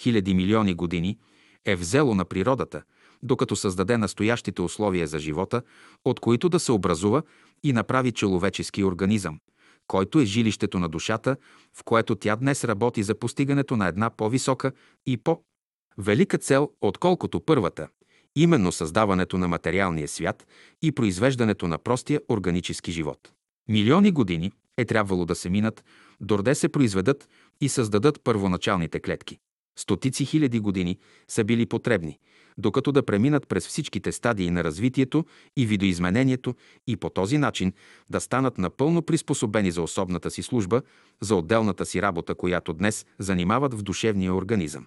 [0.00, 1.18] Хиляди милиони години
[1.64, 2.82] е взело на природата,
[3.22, 5.62] докато създаде настоящите условия за живота,
[6.04, 7.22] от които да се образува
[7.62, 9.40] и направи човечески организъм,
[9.86, 11.36] който е жилището на душата,
[11.74, 14.72] в което тя днес работи за постигането на една по-висока
[15.06, 17.88] и по-велика цел, отколкото първата,
[18.36, 20.46] именно създаването на материалния свят
[20.82, 23.32] и произвеждането на простия органически живот.
[23.68, 25.84] Милиони години е трябвало да се минат,
[26.20, 27.28] дорде се произведат
[27.60, 29.38] и създадат първоначалните клетки.
[29.78, 30.98] Стотици хиляди години
[31.28, 32.18] са били потребни,
[32.58, 35.24] докато да преминат през всичките стадии на развитието
[35.56, 36.54] и видоизменението
[36.86, 37.72] и по този начин
[38.10, 40.82] да станат напълно приспособени за особната си служба,
[41.20, 44.86] за отделната си работа, която днес занимават в душевния организъм.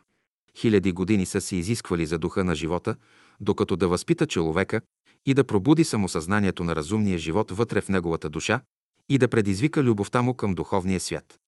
[0.57, 2.95] Хиляди години са се изисквали за духа на живота,
[3.39, 4.81] докато да възпита човека
[5.26, 8.61] и да пробуди самосъзнанието на разумния живот вътре в неговата душа
[9.10, 11.39] и да предизвика любовта му към духовния свят,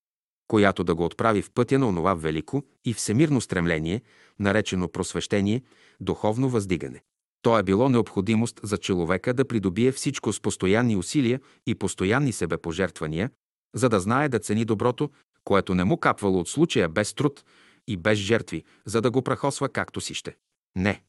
[0.50, 4.02] която да го отправи в пътя на онова велико и всемирно стремление,
[4.40, 5.62] наречено просвещение,
[6.00, 7.02] духовно въздигане.
[7.42, 13.32] То е било необходимост за човека да придобие всичко с постоянни усилия и постоянни себепожертвания,
[13.76, 15.10] за да знае да цени доброто,
[15.44, 17.44] което не му капвало от случая без труд
[17.88, 20.36] и без жертви, за да го прахосва както си ще.
[20.76, 21.02] Не,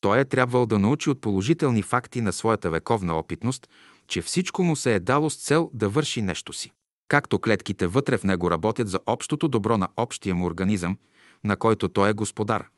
[0.00, 3.68] той е трябвал да научи от положителни факти на своята вековна опитност,
[4.06, 6.72] че всичко му се е дало с цел да върши нещо си.
[7.08, 10.98] Както клетките вътре в него работят за общото добро на общия му организъм,
[11.44, 12.68] на който той е господар,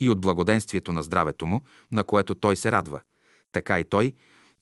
[0.00, 1.60] и от благоденствието на здравето му,
[1.92, 3.00] на което той се радва,
[3.52, 4.12] така и той,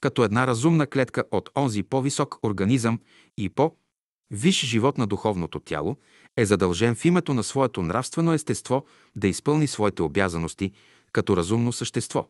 [0.00, 3.00] като една разумна клетка от онзи по-висок организъм
[3.36, 3.72] и по
[4.30, 5.96] виш живот на духовното тяло,
[6.36, 8.84] е задължен в името на своето нравствено естество
[9.16, 10.72] да изпълни своите обязаности,
[11.12, 12.28] като разумно същество,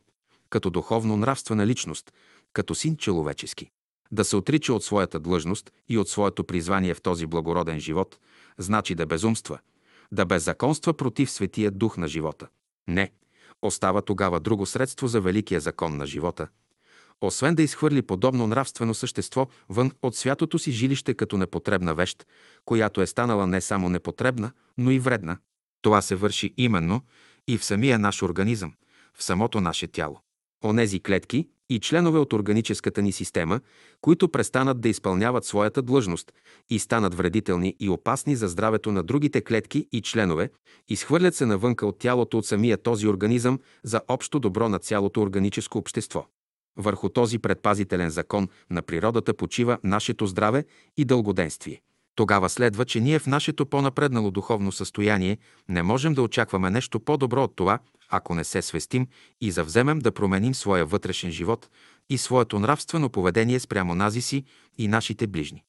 [0.51, 2.13] като духовно-нравствена личност,
[2.53, 3.71] като син човечески.
[4.13, 8.19] Да се отрича от своята длъжност и от своето призвание в този благороден живот,
[8.59, 9.59] значи да безумства,
[10.13, 12.49] да беззаконства против светия дух на живота.
[12.89, 13.13] Не,
[13.63, 16.49] остава тогава друго средство за великия закон на живота,
[17.21, 22.27] освен да изхвърли подобно нравствено същество вън от святото си жилище като непотребна вещ,
[22.65, 25.39] която е станала не само непотребна, но и вредна.
[25.83, 27.01] Това се върши именно
[27.49, 28.73] и в самия наш организъм,
[29.15, 30.21] в самото наше тяло.
[30.65, 33.61] Онези клетки и членове от органическата ни система,
[34.01, 36.33] които престанат да изпълняват своята длъжност
[36.71, 40.51] и станат вредителни и опасни за здравето на другите клетки и членове,
[40.89, 45.79] изхвърлят се навънка от тялото от самия този организъм за общо добро на цялото органическо
[45.79, 46.27] общество.
[46.77, 50.65] Върху този предпазителен закон на природата почива нашето здраве
[50.97, 51.81] и дългоденствие.
[52.17, 55.39] Тогава следва, че ние в нашето по-напреднало духовно състояние
[55.69, 57.79] не можем да очакваме нещо по-добро от това,
[58.09, 59.07] ако не се свестим
[59.41, 61.69] и завземем да променим своя вътрешен живот
[62.11, 64.45] и своето нравствено поведение спрямо нази си
[64.79, 65.65] и нашите ближни.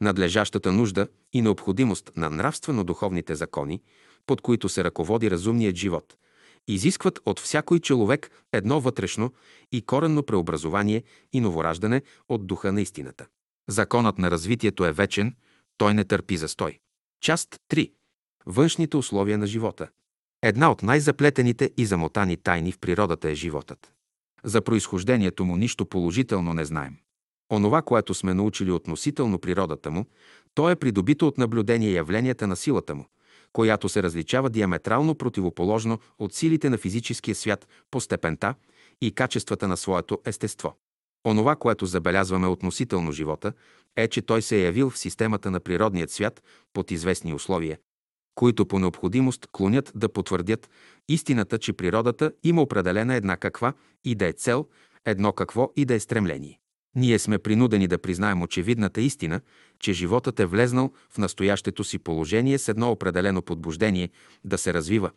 [0.00, 3.80] Надлежащата нужда и необходимост на нравствено-духовните закони,
[4.26, 6.16] под които се ръководи разумният живот,
[6.68, 9.32] изискват от всякой човек едно вътрешно
[9.72, 11.02] и коренно преобразование
[11.32, 13.26] и новораждане от духа на истината.
[13.68, 15.34] Законът на развитието е вечен–
[15.80, 16.78] той не търпи застой.
[17.20, 17.92] Част 3.
[18.46, 19.88] Външните условия на живота.
[20.42, 23.92] Една от най-заплетените и замотани тайни в природата е животът.
[24.44, 26.96] За произхождението му нищо положително не знаем.
[27.52, 30.06] Онова, което сме научили относително природата му,
[30.54, 33.06] то е придобито от наблюдение явленията на силата му,
[33.52, 38.54] която се различава диаметрално противоположно от силите на физическия свят по степента
[39.00, 40.74] и качествата на своето естество.
[41.26, 43.52] Онова, което забелязваме относително живота,
[43.96, 46.42] е, че той се е явил в системата на природният свят
[46.72, 47.78] под известни условия,
[48.34, 50.70] които по необходимост клонят да потвърдят
[51.08, 53.72] истината, че природата има определена една каква
[54.04, 54.66] и да е цел,
[55.04, 56.60] едно какво и да е стремление.
[56.96, 59.40] Ние сме принудени да признаем очевидната истина,
[59.78, 64.10] че животът е влезнал в настоящето си положение с едно определено подбуждение
[64.44, 65.10] да се развива,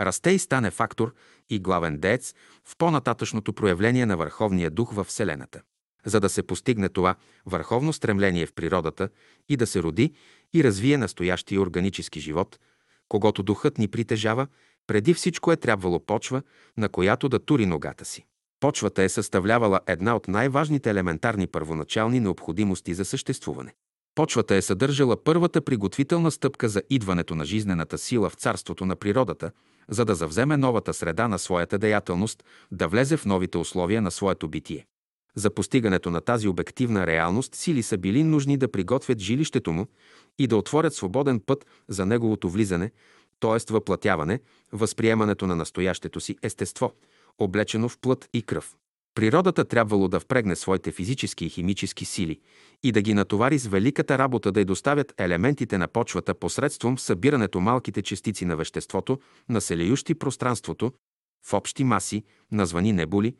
[0.00, 1.14] расте и стане фактор
[1.50, 2.34] и главен деец
[2.64, 5.60] в по-нататъчното проявление на Върховния дух във Вселената.
[6.04, 7.14] За да се постигне това
[7.46, 9.08] върховно стремление в природата
[9.48, 10.14] и да се роди
[10.54, 12.58] и развие настоящия органически живот,
[13.08, 14.46] когато духът ни притежава,
[14.86, 16.42] преди всичко е трябвало почва,
[16.76, 18.24] на която да тури ногата си.
[18.60, 23.74] Почвата е съставлявала една от най-важните елементарни първоначални необходимости за съществуване.
[24.14, 29.50] Почвата е съдържала първата приготвителна стъпка за идването на жизнената сила в царството на природата,
[29.90, 34.48] за да завземе новата среда на своята деятелност, да влезе в новите условия на своето
[34.48, 34.86] битие.
[35.34, 39.86] За постигането на тази обективна реалност сили са били нужни да приготвят жилището му
[40.38, 42.90] и да отворят свободен път за неговото влизане,
[43.40, 43.72] т.е.
[43.72, 44.40] въплатяване,
[44.72, 46.92] възприемането на настоящето си естество,
[47.38, 48.74] облечено в плът и кръв.
[49.18, 52.40] Природата трябвало да впрегне своите физически и химически сили
[52.82, 57.60] и да ги натовари с великата работа да й доставят елементите на почвата посредством събирането
[57.60, 59.18] малките частици на веществото,
[59.48, 60.92] населяющи пространството,
[61.46, 63.36] в общи маси, названи небули,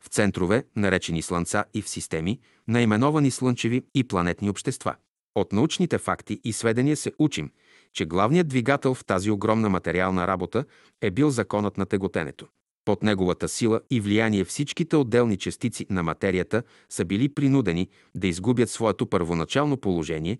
[0.00, 4.94] в центрове, наречени слънца и в системи, наименовани слънчеви и планетни общества.
[5.34, 7.50] От научните факти и сведения се учим,
[7.92, 10.64] че главният двигател в тази огромна материална работа
[11.00, 12.46] е бил законът на теготенето.
[12.84, 18.70] Под неговата сила и влияние всичките отделни частици на материята са били принудени да изгубят
[18.70, 20.38] своето първоначално положение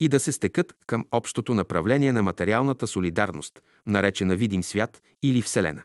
[0.00, 5.82] и да се стекат към общото направление на материалната солидарност, наречена видим свят или Вселена.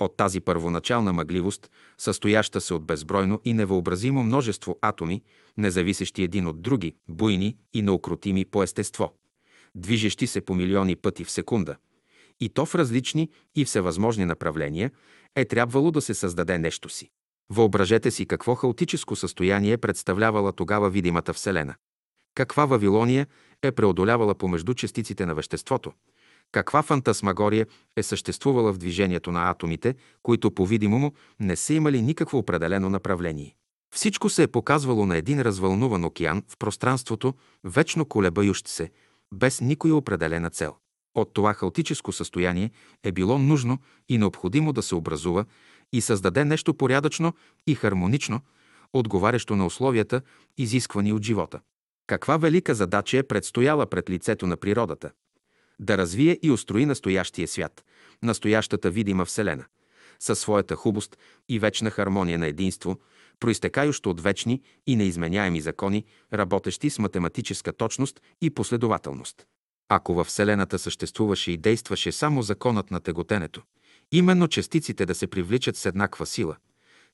[0.00, 5.22] От тази първоначална мъгливост, състояща се от безбройно и невъобразимо множество атоми,
[5.56, 9.12] независещи един от други, буйни и неукротими по естество,
[9.74, 11.76] движещи се по милиони пъти в секунда,
[12.40, 14.90] и то в различни и всевъзможни направления,
[15.36, 17.10] е трябвало да се създаде нещо си.
[17.50, 21.74] Въображете си какво хаотическо състояние представлявала тогава видимата Вселена.
[22.34, 23.26] Каква Вавилония
[23.62, 25.92] е преодолявала помежду частиците на веществото,
[26.52, 27.66] каква фантасмагория
[27.96, 33.54] е съществувала в движението на атомите, които по-видимому не са имали никакво определено направление.
[33.94, 37.34] Всичко се е показвало на един развълнуван океан в пространството,
[37.64, 38.90] вечно колебающ се,
[39.34, 40.76] без никоя определена цел.
[41.18, 42.70] От това хаотическо състояние
[43.02, 43.78] е било нужно
[44.08, 45.44] и необходимо да се образува
[45.92, 47.34] и създаде нещо порядъчно
[47.66, 48.40] и хармонично,
[48.92, 50.22] отговарящо на условията,
[50.58, 51.60] изисквани от живота.
[52.06, 55.10] Каква велика задача е предстояла пред лицето на природата?
[55.80, 57.84] Да развие и устрои настоящия свят,
[58.22, 59.64] настоящата видима Вселена,
[60.18, 61.18] със своята хубост
[61.48, 63.00] и вечна хармония на единство,
[63.40, 69.46] проистекающа от вечни и неизменяеми закони, работещи с математическа точност и последователност.
[69.88, 73.62] Ако във Вселената съществуваше и действаше само законът на теготенето,
[74.12, 76.56] именно частиците да се привличат с еднаква сила,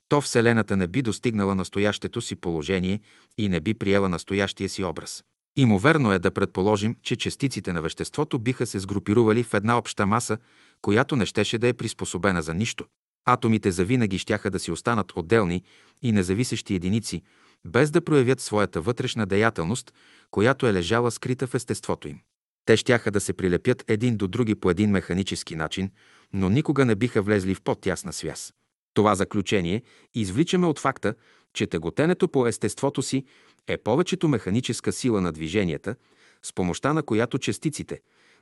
[0.09, 2.99] то Вселената не би достигнала настоящето си положение
[3.37, 5.23] и не би приела настоящия си образ.
[5.57, 10.37] Имоверно е да предположим, че частиците на веществото биха се сгрупирували в една обща маса,
[10.81, 12.85] която не щеше да е приспособена за нищо.
[13.25, 15.63] Атомите завинаги щяха да си останат отделни
[16.01, 17.21] и независещи единици,
[17.65, 19.93] без да проявят своята вътрешна деятелност,
[20.31, 22.19] която е лежала скрита в естеството им.
[22.65, 25.91] Те щяха да се прилепят един до други по един механически начин,
[26.33, 28.53] но никога не биха влезли в по-тясна связ.
[28.93, 29.81] Това заключение
[30.13, 31.13] извличаме от факта,
[31.53, 33.25] че теготенето по естеството си
[33.67, 35.95] е повечето механическа сила на движенията,
[36.43, 38.01] с помощта на която частиците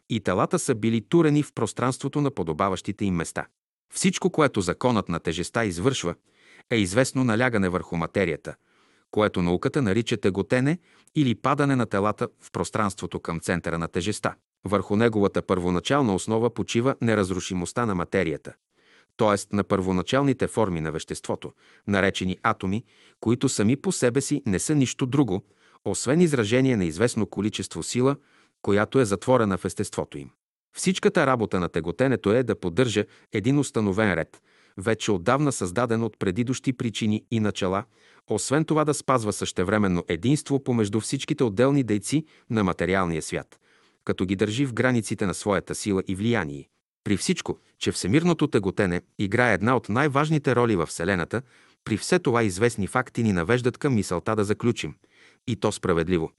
[0.09, 3.47] и телата са били турени в пространството на подобаващите им места.
[3.93, 6.15] Всичко, което законът на тежеста извършва,
[6.69, 8.55] е известно налягане върху материята–
[9.13, 10.77] което науката нарича теготене
[11.15, 14.33] или падане на телата в пространството към центъра на тежеста.
[14.65, 18.53] Върху неговата първоначална основа почива неразрушимостта на материята,
[19.17, 19.55] т.е.
[19.55, 21.51] на първоначалните форми на веществото,
[21.87, 22.83] наречени атоми,
[23.19, 25.43] които сами по себе си не са нищо друго,
[25.85, 28.15] освен изражение на известно количество сила,
[28.61, 30.29] която е затворена в естеството им.
[30.75, 34.41] Всичката работа на теготенето е да поддържа един установен ред,
[34.77, 37.83] вече отдавна създаден от предидущи причини и начала,
[38.29, 43.59] освен това да спазва същевременно единство помежду всичките отделни дейци на материалния свят,
[44.05, 46.69] като ги държи в границите на своята сила и влияние.
[47.03, 51.41] При всичко, че всемирното теготене играе една от най-важните роли в Вселената,
[51.83, 54.95] при все това известни факти ни навеждат към мисълта да заключим,
[55.47, 56.31] и то справедливо,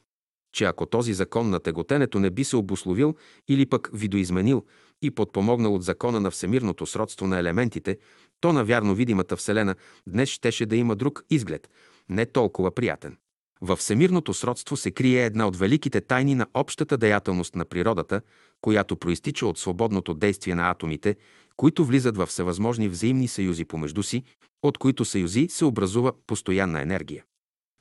[0.52, 3.14] че ако този закон на теготенето не би се обословил
[3.48, 4.64] или пък видоизменил
[5.02, 7.98] и подпомогнал от закона на всемирното сродство на елементите,
[8.40, 9.74] то навярно видимата Вселена
[10.06, 11.70] днес щеше да има друг изглед,
[12.08, 13.16] не толкова приятен.
[13.60, 18.20] Във всемирното сродство се крие една от великите тайни на общата деятелност на природата,
[18.60, 21.16] която проистича от свободното действие на атомите,
[21.56, 24.22] които влизат в всевъзможни взаимни съюзи помежду си,
[24.62, 27.24] от които съюзи се образува постоянна енергия,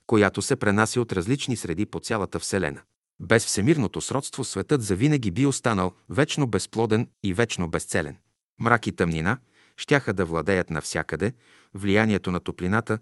[0.08, 2.82] която се пренася от различни среди по цялата Вселена.
[3.24, 8.18] Без всемирното сродство светът завинаги би останал вечно безплоден и вечно безцелен.
[8.60, 9.38] Мрак и тъмнина
[9.78, 11.34] щяха да владеят навсякъде,
[11.74, 13.00] влиянието на топлината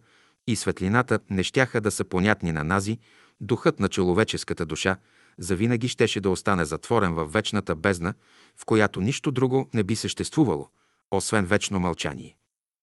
[0.48, 2.99] и светлината не щяха да са понятни на нази,
[3.39, 4.98] духът на човеческата душа
[5.38, 8.14] завинаги щеше да остане затворен в вечната бездна,
[8.57, 10.69] в която нищо друго не би съществувало,
[11.11, 12.35] освен вечно мълчание.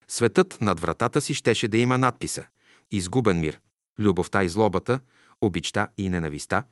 [0.09, 2.47] Светът над вратата си щеше да има надписа
[2.91, 3.61] «Изгубен мир»,
[3.99, 5.01] любовта и злобата,
[5.41, 6.63] обичта и ненависта,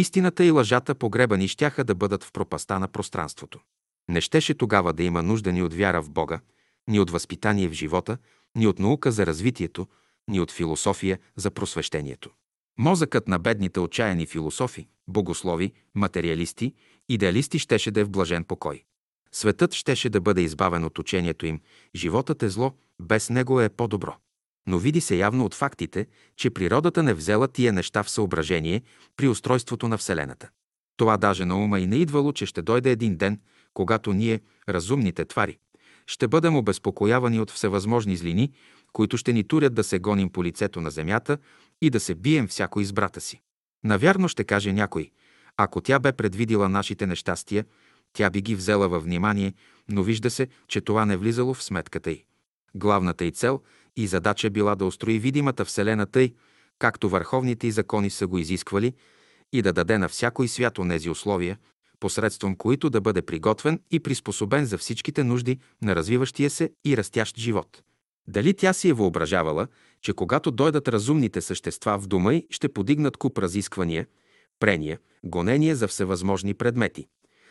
[0.00, 3.60] истината и лъжата погребани щяха да бъдат в пропаста на пространството.
[4.08, 6.40] Не щеше тогава да има нужда ни от вяра в Бога,
[6.88, 8.18] ни от възпитание в живота,
[8.56, 9.86] ни от наука за развитието,
[10.28, 12.30] ни от философия за просвещението.
[12.78, 16.74] Мозъкът на бедните отчаяни философи, богослови, материалисти,
[17.08, 18.84] идеалисти щеше да е в блажен покой.
[19.32, 21.60] Светът щеше да бъде избавен от учението им.
[21.94, 24.14] Животът е зло, без него е по-добро.
[24.66, 26.06] Но види се явно от фактите,
[26.36, 28.82] че природата не взела тия неща в съображение
[29.16, 30.48] при устройството на Вселената.
[30.96, 33.40] Това даже на ума и не идвало, че ще дойде един ден,
[33.74, 35.58] когато ние, разумните твари,
[36.06, 38.52] ще бъдем обезпокоявани от всевъзможни злини,
[38.92, 41.38] които ще ни турят да се гоним по лицето на земята
[41.82, 43.40] и да се бием всяко из брата си.
[43.84, 45.10] Навярно ще каже някой,
[45.56, 47.64] ако тя бе предвидила нашите нещастия,
[48.12, 49.54] тя би ги взела във внимание,
[49.88, 52.24] но вижда се, че това не влизало в сметката й.
[52.74, 53.60] Главната й цел
[53.96, 56.34] и задача била да устрои видимата Вселена тъй,
[56.78, 58.94] както върховните й закони са го изисквали,
[59.52, 61.58] и да даде на всяко и свято нези условия,
[62.00, 67.38] посредством които да бъде приготвен и приспособен за всичките нужди на развиващия се и растящ
[67.38, 67.82] живот.
[68.28, 69.66] Дали тя си е въображавала,
[70.02, 74.06] че когато дойдат разумните същества в дома й, ще подигнат куп разисквания,
[74.60, 77.06] прения, гонения за всевъзможни предмети,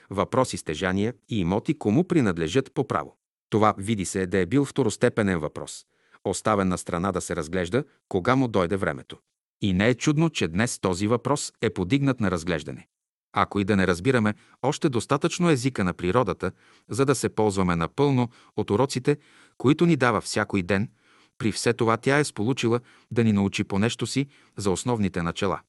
[0.10, 3.16] въпроси, стежания и имоти, кому принадлежат по право.
[3.50, 5.86] Това види се да е бил второстепенен въпрос,
[6.30, 9.18] оставен на страна да се разглежда, кога му дойде времето.
[9.62, 12.88] И не е чудно, че днес този въпрос е подигнат на разглеждане.
[13.34, 16.52] Ако и да не разбираме още достатъчно езика на природата,
[16.90, 19.18] за да се ползваме напълно от уроците,
[19.58, 20.90] които ни дава всякой ден,
[21.38, 22.80] при все това тя е сполучила
[23.12, 24.28] да ни научи по нещо си
[24.58, 25.60] за основните начала.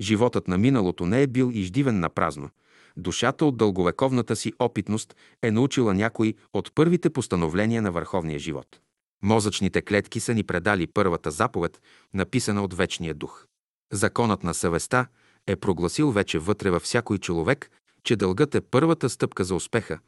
[0.00, 2.50] Животът на миналото не е бил издивен на празно.
[2.96, 8.80] Душата от дълговековната си опитност е научила някои от първите постановления на върховния живот.
[9.22, 11.80] Мозъчните клетки са ни предали първата заповед,
[12.14, 13.46] написана от Вечния дух.
[13.92, 15.06] Законът на съвестта
[15.46, 17.70] е прогласил вече вътре във всякой човек,
[18.04, 19.98] че дългът е първата стъпка за успеха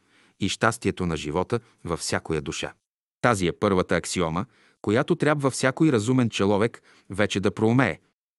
[0.40, 2.72] и щастието на живота във всякоя душа.
[3.20, 4.44] Тази е първата аксиома,
[4.82, 7.98] която трябва всякой разумен човек вече да проумее,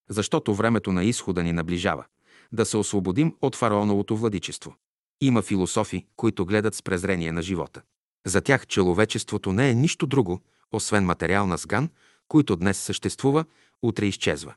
[0.10, 2.06] защото времето на изхода ни наближава,
[2.52, 4.76] да се освободим от фараоновото владичество.
[5.22, 7.82] Има философи, които гледат с презрение на живота.
[8.26, 10.42] За тях човечеството не е нищо друго,
[10.74, 11.90] освен материална сган,
[12.28, 13.46] който днес съществува,
[13.82, 14.54] утре изчезва.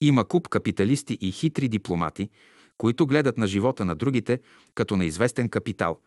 [0.00, 2.30] Има куп капиталисти и хитри дипломати,
[2.78, 4.40] които гледат на живота на другите
[4.74, 5.98] като на известен капитал,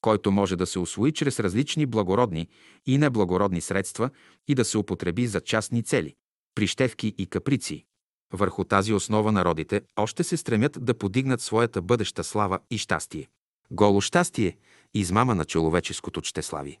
[0.00, 2.48] който може да се освои чрез различни благородни
[2.86, 4.10] и неблагородни средства
[4.48, 6.14] и да се употреби за частни цели,
[6.54, 7.84] прищевки и каприци.
[8.32, 13.28] Върху тази основа народите още се стремят да подигнат своята бъдеща слава и щастие.
[13.70, 14.56] Голо щастие–
[14.94, 16.78] измама на човеческото чтеслави.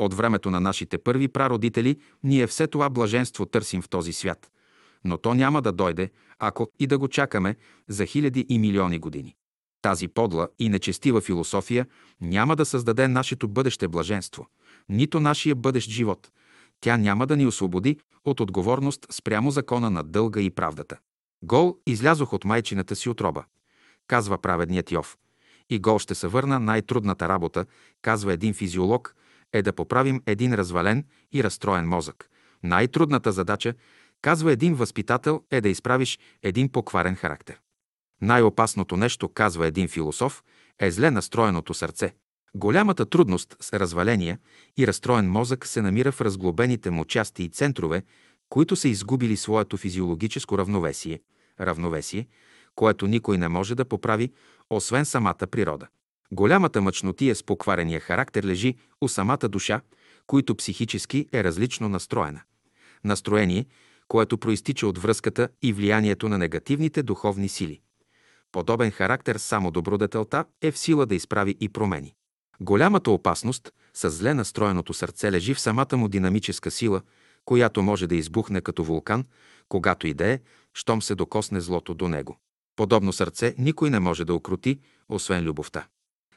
[0.00, 4.50] От времето на нашите първи прародители ние все това блаженство търсим в този свят,
[5.04, 7.56] но то няма да дойде, ако и да го чакаме
[7.88, 9.36] за хиляди и милиони години.
[9.82, 11.86] Тази подла и нечестива философия
[12.20, 14.46] няма да създаде нашето бъдеще блаженство,
[14.88, 16.30] нито нашия бъдещ живот.
[16.80, 20.98] Тя няма да ни освободи от отговорност спрямо закона на дълга и правдата.
[21.42, 23.44] Гол излязох от майчината си отроба,
[24.06, 25.16] казва праведният Йов.
[25.70, 27.66] И гол ще се върна най-трудната работа,
[28.02, 29.14] казва един физиолог,
[29.52, 32.30] е да поправим един развален и разстроен мозък.
[32.62, 33.74] Най-трудната задача,
[34.22, 37.60] казва един възпитател, е да изправиш един покварен характер.
[38.22, 40.42] Най-опасното нещо, казва един философ,
[40.78, 42.14] е зле настроеното сърце.
[42.54, 44.38] Голямата трудност с разваления
[44.78, 48.02] и разстроен мозък се намира в разглобените му части и центрове,
[48.48, 51.20] които са изгубили своето физиологическо равновесие,
[51.60, 52.26] равновесие,
[52.74, 54.32] което никой не може да поправи,
[54.70, 55.86] освен самата природа.
[56.32, 59.80] Голямата мъчнотия с покварения характер лежи у самата душа,
[60.26, 62.40] които психически е различно настроена.
[63.04, 63.66] Настроение,
[64.08, 67.80] което проистича от връзката и влиянието на негативните духовни сили.
[68.52, 72.14] Подобен характер само добродетелта е в сила да изправи и промени.
[72.60, 77.02] Голямата опасност с зле настроеното сърце лежи в самата му динамическа сила,
[77.44, 79.24] която може да избухне като вулкан,
[79.68, 80.40] когато идее,
[80.74, 82.38] щом се докосне злото до него.
[82.76, 85.86] Подобно сърце никой не може да окрути, освен любовта.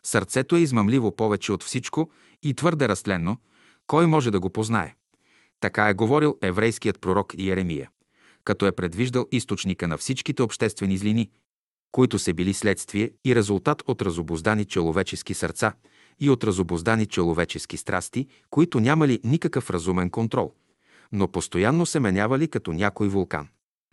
[0.06, 2.11] Сърцето е измамливо повече от всичко
[2.43, 3.38] и твърде растленно,
[3.88, 4.95] кой може да го познае?
[5.59, 7.90] Така е говорил еврейският пророк Иеремия,
[8.43, 11.32] като е предвиждал източника на всичките обществени злини,
[11.91, 15.73] които са били следствие и резултат от разобоздани човечески сърца
[16.19, 20.53] и от разобоздани човечески страсти, които нямали никакъв разумен контрол,
[21.11, 23.48] но постоянно се менявали като някой вулкан.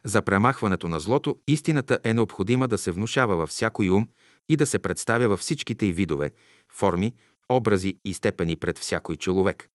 [0.04, 4.08] За премахването на злото истината е необходима да се внушава във всякой ум
[4.48, 6.30] и да се представя във всичките й видове,
[6.72, 7.14] форми,
[7.48, 9.68] образи и степени пред всякой човек.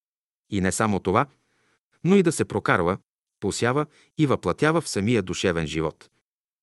[0.50, 1.26] И не само това,
[2.04, 2.98] но и да се прокарва,
[3.40, 3.86] посява
[4.18, 6.10] и въплатява в самия душевен живот,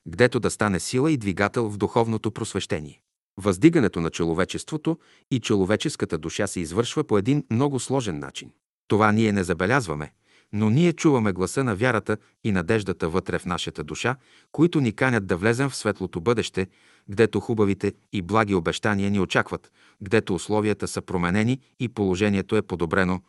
[0.08, 3.00] гдето да стане сила и двигател в духовното просвещение.
[3.36, 4.98] Въздигането на човечеството
[5.30, 8.50] и човеческата душа се извършва по един много сложен начин.
[8.88, 10.12] Това ние не забелязваме,
[10.52, 14.16] но ние чуваме гласа на вярата и надеждата вътре в нашата душа,
[14.52, 16.68] които ни канят да влезем в светлото бъдеще,
[17.08, 19.72] гдето хубавите и благи обещания ни очакват,
[20.02, 23.20] гдето условията са променени и положението е подобрено,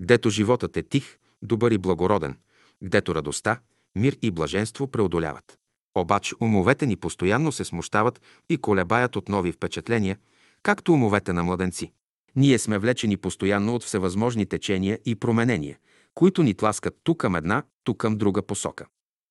[0.00, 2.36] гдето животът е тих, добър и благороден,
[2.82, 3.60] гдето радостта,
[3.96, 5.58] мир и блаженство преодоляват.
[5.94, 10.18] Обаче умовете ни постоянно се смущават и колебаят от нови впечатления,
[10.62, 11.92] както умовете на младенци.
[12.36, 15.78] Ние сме влечени постоянно от всевъзможни течения и променения,
[16.14, 18.86] които ни тласкат ту към една, ту към друга посока.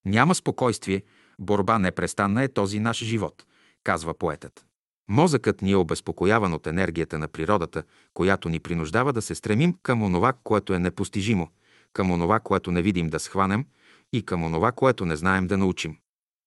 [0.06, 1.03] Няма спокойствие,
[1.40, 3.45] борба непрестанна е този наш живот,
[3.84, 4.66] казва поетът.
[5.10, 10.03] Мозъкът ни е обезпокояван от енергията на природата, която ни принуждава да се стремим към
[10.03, 11.48] онова, което е непостижимо,
[11.93, 13.66] към онова, което не видим да схванем
[14.14, 15.98] и към онова, което не знаем да научим.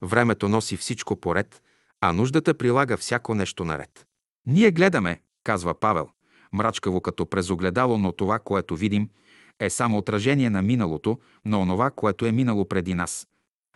[0.03, 1.63] Времето носи всичко поред,
[2.01, 4.07] а нуждата прилага всяко нещо наред.
[4.47, 6.09] Ние гледаме, казва Павел,
[6.53, 9.09] мрачкаво като през огледало, но това, което видим,
[9.61, 13.29] е само отражение на миналото, на онова, което е минало преди нас.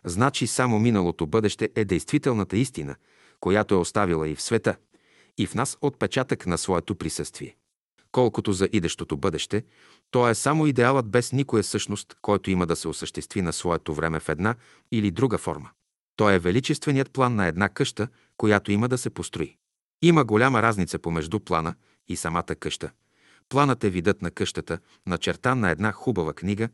[0.05, 2.97] Значи само миналото бъдеще е действителната истина,
[3.41, 4.77] която е оставила и в света,
[5.39, 7.57] и в нас отпечатък на своето присъствие.
[8.13, 9.65] Колкото за идещото бъдеще,
[10.11, 14.21] то е само идеалът без никоя същност, който има да се осъществи на своето време
[14.21, 14.55] в една
[14.93, 15.71] или друга форма.
[16.17, 19.57] То е величественият план на една къща, която има да се построи.
[20.03, 21.75] Има голяма разница помежду плана
[22.09, 22.91] и самата къща.
[23.49, 26.69] Планът е видът на къщата, начертан на една хубава книга,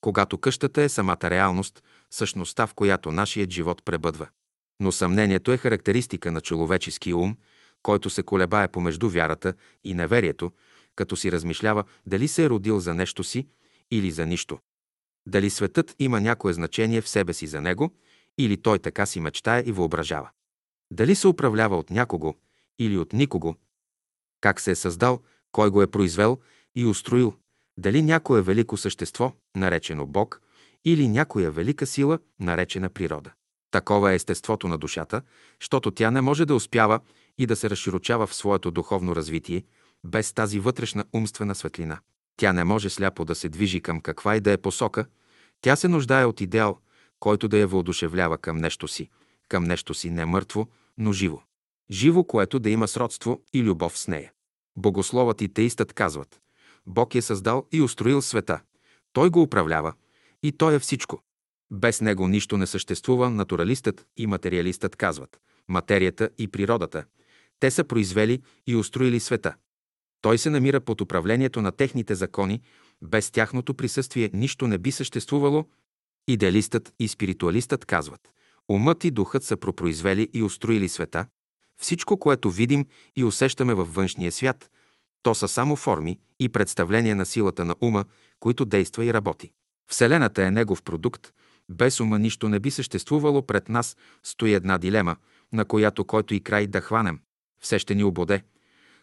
[0.00, 4.28] когато къщата е самата реалност, същността, в която нашият живот пребъдва.
[4.80, 7.36] Но съмнението е характеристика на човеческия ум,
[7.82, 10.52] който се колебае помежду вярата и неверието,
[10.96, 13.48] като си размишлява дали се е родил за нещо си
[13.90, 14.58] или за нищо.
[15.26, 17.94] Дали светът има някое значение в себе си за него,
[18.38, 20.30] или той така си мечтае и въображава.
[20.90, 22.34] Дали се управлява от някого
[22.78, 23.56] или от никого,
[24.40, 25.20] как се е създал,
[25.56, 26.38] кой го е произвел
[26.74, 27.34] и устроил,
[27.78, 30.40] дали някое велико същество, наречено Бог,
[30.84, 33.32] или някоя велика сила, наречена природа.
[33.70, 35.22] Такова е естеството на душата,
[35.60, 37.00] защото тя не може да успява
[37.38, 39.64] и да се разширочава в своето духовно развитие
[40.04, 41.98] без тази вътрешна умствена светлина.
[42.36, 45.06] Тя не може сляпо да се движи към каква и да е посока,
[45.60, 46.78] тя се нуждае от идеал,
[47.20, 49.10] който да я въодушевлява към нещо си,
[49.48, 50.66] към нещо си не мъртво,
[50.98, 51.38] но живо.
[51.90, 54.32] Живо, което да има сродство и любов с нея.
[54.76, 56.40] Богословът и теистът казват
[56.86, 58.60] Бог е създал и устроил света.
[59.12, 59.92] Той го управлява
[60.42, 61.22] и той е всичко.
[61.70, 65.40] Без него нищо не съществува, натуралистът и материалистът казват.
[65.68, 67.04] Материята и природата.
[67.60, 69.54] Те са произвели и устроили света.
[70.20, 72.60] Той се намира под управлението на техните закони,
[73.02, 75.64] без тяхното присъствие нищо не би съществувало.
[76.28, 78.20] Идеалистът и спиритуалистът казват.
[78.68, 81.26] Умът и духът са пропроизвели и устроили света.
[81.80, 84.70] Всичко, което видим и усещаме във външния свят,
[85.22, 88.04] то са само форми и представления на силата на ума,
[88.40, 89.52] които действа и работи.
[89.90, 91.32] Вселената е негов продукт,
[91.68, 95.16] без ума нищо не би съществувало пред нас, стои една дилема,
[95.52, 97.20] на която който и край да хванем,
[97.60, 98.42] все ще ни ободе,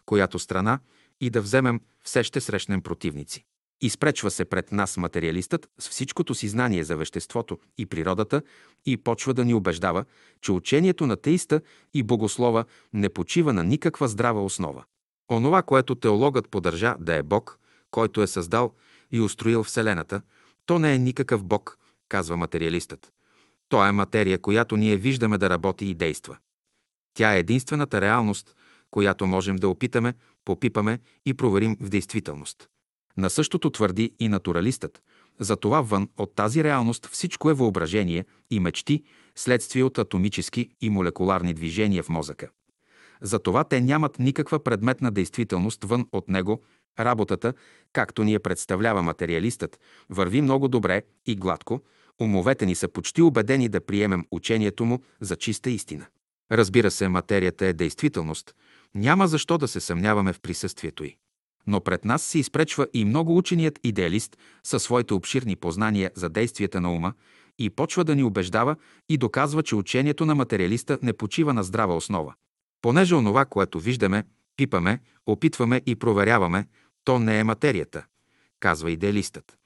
[0.06, 0.80] която страна
[1.22, 3.46] и да вземем, все ще срещнем противници.
[3.84, 8.42] Изпречва се пред нас материалистът с всичкото си знание за веществото и природата
[8.86, 10.06] и почва да ни убеждава,
[10.42, 11.62] че учението на теиста
[11.94, 14.84] и богослова не почива на никаква здрава основа.
[15.32, 17.60] Онова, което теологът поддържа да е Бог,
[17.92, 18.74] който е създал
[19.12, 20.22] и устроил Вселената,
[20.66, 21.78] то не е никакъв Бог,
[22.10, 23.14] казва материалистът.
[23.70, 26.38] То е материя, която ние виждаме да работи и действа.
[27.14, 28.56] Тя е единствената реалност,
[28.92, 30.14] която можем да опитаме,
[30.46, 32.70] попипаме и проверим в действителност.
[33.18, 35.02] На същото твърди и натуралистът.
[35.40, 39.04] Затова вън от тази реалност всичко е въображение и мечти,
[39.36, 42.50] следствие от атомически и молекуларни движения в мозъка.
[43.22, 46.62] Затова те нямат никаква предметна действителност вън от него.
[47.00, 47.54] Работата,
[47.94, 51.82] както ни я представлява материалистът, върви много добре и гладко.
[52.22, 56.06] Умовете ни са почти убедени да приемем учението му за чиста истина.
[56.52, 58.56] Разбира се, материята е действителност.
[58.96, 61.18] Няма защо да се съмняваме в присъствието й.
[61.68, 66.82] Но пред нас се изпречва и много ученият идеалист със своите обширни познания за действията
[66.82, 67.14] на ума
[67.60, 68.76] и почва да ни убеждава
[69.10, 72.34] и доказва, че учението на материалиста не почива на здрава основа.
[72.82, 74.24] Понеже онова, което виждаме,
[74.58, 76.68] Пипаме, опитваме и проверяваме,
[77.04, 78.06] то не е материята,
[78.60, 79.58] казва идеалистът,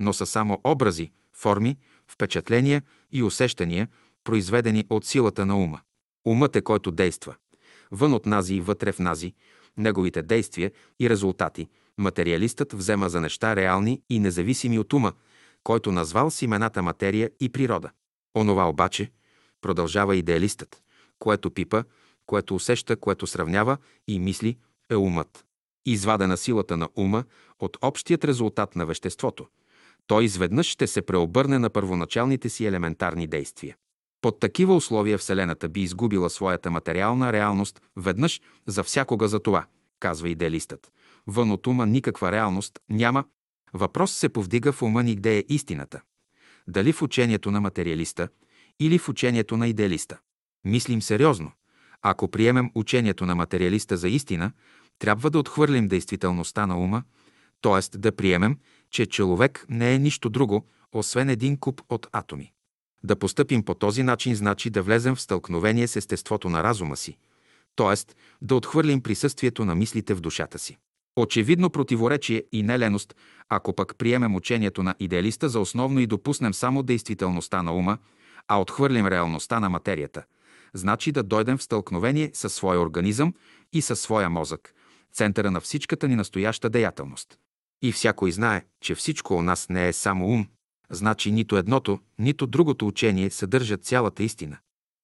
[0.00, 1.76] но са само образи, форми,
[2.08, 3.88] впечатления и усещания,
[4.24, 5.80] произведени от силата на ума.
[6.26, 7.34] Умът е който действа.
[7.90, 9.34] Вън от нази и вътре в нази,
[9.78, 15.12] неговите действия и резултати, материалистът взема за неща реални и независими от ума,
[15.64, 17.90] който назвал с имената материя и природа.
[18.36, 19.10] Онова обаче,
[19.60, 20.82] продължава идеалистът,
[21.18, 21.84] което пипа,
[22.26, 23.76] което усеща, което сравнява
[24.08, 24.58] и мисли,
[24.90, 25.44] е умът.
[25.86, 27.24] Извадена силата на ума
[27.58, 29.46] от общият резултат на веществото,
[30.06, 33.76] той изведнъж ще се преобърне на първоначалните си елементарни действия.
[34.26, 39.66] Под такива условия Вселената би изгубила своята материална реалност веднъж за всякога за това,
[40.00, 40.92] казва идеалистът.
[41.26, 43.24] Вън от ума никаква реалност няма.
[43.74, 46.00] Въпрос се повдига в ума ни где е истината.
[46.68, 48.28] Дали в учението на материалиста
[48.80, 50.18] или в учението на идеалиста.
[50.64, 51.52] Мислим сериозно.
[52.02, 54.52] Ако приемем учението на материалиста за истина,
[54.98, 57.02] трябва да отхвърлим действителността на ума,
[57.62, 57.98] т.е.
[57.98, 58.58] да приемем,
[58.90, 62.52] че човек не е нищо друго, освен един куп от атоми.
[63.06, 67.16] Да постъпим по този начин значи да влезем в стълкновение с естеството на разума си,
[67.76, 68.14] т.е.
[68.42, 70.76] да отхвърлим присъствието на мислите в душата си.
[71.16, 73.14] Очевидно противоречие и неленост,
[73.48, 77.98] ако пък приемем учението на идеалиста за основно и допуснем само действителността на ума,
[78.48, 80.24] а отхвърлим реалността на материята,
[80.74, 83.34] значи да дойдем в стълкновение със своя организъм
[83.72, 84.74] и със своя мозък,
[85.12, 87.38] центъра на всичката ни настояща деятелност.
[87.82, 90.46] И всякой знае, че всичко у нас не е само ум,
[90.90, 94.58] значи нито едното, нито другото учение съдържат цялата истина.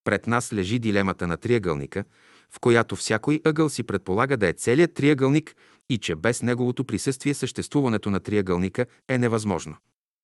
[0.04, 2.04] Пред нас лежи дилемата на триъгълника,
[2.50, 5.56] в която всякой ъгъл си предполага да е целият триъгълник
[5.88, 9.76] и че без неговото присъствие съществуването на триъгълника е невъзможно.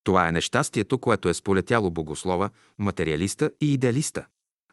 [0.04, 4.26] Това е нещастието, което е сполетяло богослова, материалиста и идеалиста.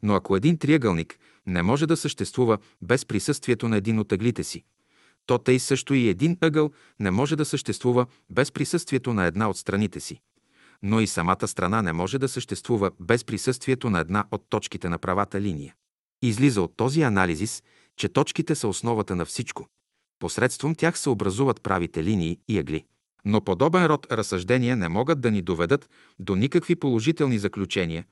[0.03, 4.63] Но ако един триъгълник не може да съществува без присъствието на един от ъглите си,
[5.25, 9.57] то тъй също и един ъгъл не може да съществува без присъствието на една от
[9.57, 10.19] страните си.
[10.87, 14.97] Но и самата страна не може да съществува без присъствието на една от точките на
[14.97, 15.75] правата линия.
[16.21, 17.63] Излиза от този анализис,
[17.97, 19.67] че точките са основата на всичко.
[20.19, 22.85] Посредством тях се образуват правите линии и ъгли.
[23.25, 25.89] Но подобен род разсъждения не могат да ни доведат
[26.19, 28.05] до никакви положителни заключения,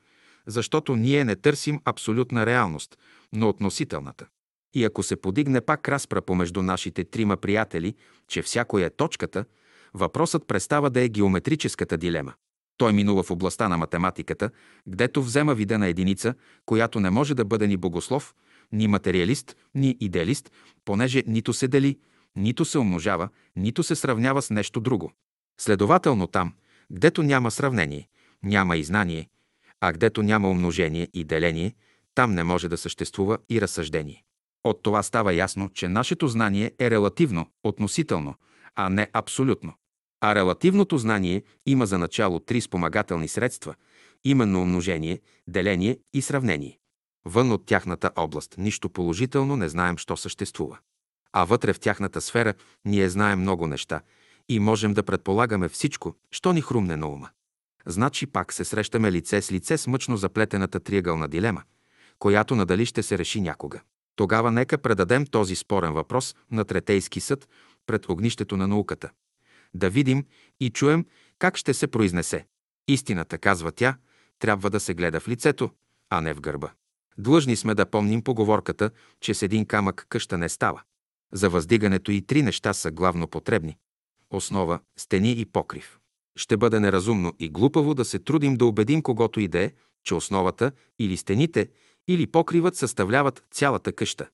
[0.47, 2.97] защото ние не търсим абсолютна реалност,
[3.33, 4.25] но относителната.
[4.73, 7.95] И ако се подигне пак разпра помежду нашите трима приятели,
[8.27, 9.45] че всяко е точката,
[9.93, 12.33] въпросът престава да е геометрическата дилема.
[12.77, 14.49] Той минува в областта на математиката,
[14.87, 16.33] гдето взема вида на единица,
[16.65, 18.35] която не може да бъде ни богослов,
[18.71, 20.51] ни материалист, ни идеалист,
[20.85, 21.99] понеже нито се дели,
[22.35, 25.11] нито се умножава, нито се сравнява с нещо друго.
[25.59, 26.53] Следователно там,
[26.91, 28.07] гдето няма сравнение,
[28.43, 29.29] няма и знание,
[29.81, 31.75] а гдето няма умножение и деление,
[32.15, 34.23] там не може да съществува и разсъждение.
[34.63, 38.35] От това става ясно, че нашето знание е релативно, относително,
[38.75, 39.73] а не абсолютно.
[40.25, 43.75] А релативното знание има за начало три спомагателни средства,
[44.23, 46.79] именно умножение, деление и сравнение.
[47.25, 50.77] Вън от тяхната област нищо положително не знаем, що съществува.
[51.33, 52.53] А вътре в тяхната сфера
[52.85, 54.01] ние знаем много неща
[54.49, 57.29] и можем да предполагаме всичко, що ни хрумне на ума.
[57.85, 61.63] Значи пак се срещаме лице с лице с мъчно заплетената триъгълна дилема,
[62.19, 63.81] която надали ще се реши някога.
[64.15, 67.49] Тогава нека предадем този спорен въпрос на Третейски съд
[67.87, 69.09] пред огнището на науката.
[69.73, 70.25] Да видим
[70.59, 71.05] и чуем
[71.39, 72.45] как ще се произнесе.
[72.87, 73.97] Истината, казва тя,
[74.39, 75.69] трябва да се гледа в лицето,
[76.09, 76.71] а не в гърба.
[77.17, 80.81] Длъжни сме да помним поговорката, че с един камък къща не става.
[81.33, 83.77] За въздигането и три неща са главно потребни–
[84.29, 85.99] основа, стени и покрив.
[86.35, 89.71] Ще бъде неразумно и глупаво да се трудим да убедим когото и да е,
[90.03, 91.69] че основата или стените
[92.07, 94.29] или покривът съставляват цялата къща.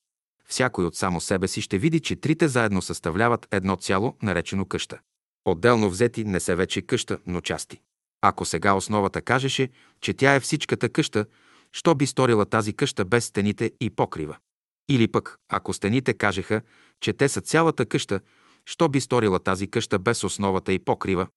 [0.45, 4.99] Всякой от само себе си ще види, че трите заедно съставляват едно цяло, наречено къща.
[5.45, 7.81] Отделно взети не са вече къща, но части.
[8.21, 9.69] Ако сега основата кажеше,
[10.01, 11.25] че тя е всичката къща,
[11.71, 14.37] що би сторила тази къща без стените и покрива?
[14.89, 16.61] Или пък, ако стените кажеха,
[17.01, 18.19] че те са цялата къща,
[18.65, 21.27] що би сторила тази къща без основата и покрива?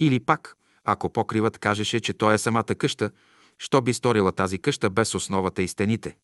[0.00, 3.10] Или пак, ако покривът кажеше, че той е самата къща,
[3.58, 6.16] що би сторила тази къща без основата и стените?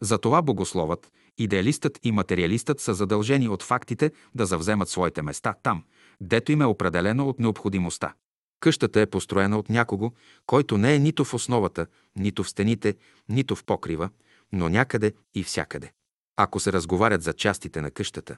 [0.00, 5.84] Затова богословът, идеалистът и материалистът са задължени от фактите да завземат своите места там,
[6.20, 8.14] дето им е определено от необходимостта.
[8.60, 10.12] Къщата е построена от някого,
[10.46, 11.86] който не е нито в основата,
[12.16, 12.94] нито в стените,
[13.28, 14.10] нито в покрива,
[14.52, 15.92] но някъде и всякъде.
[16.36, 18.36] Ако се разговарят за частите на къщата,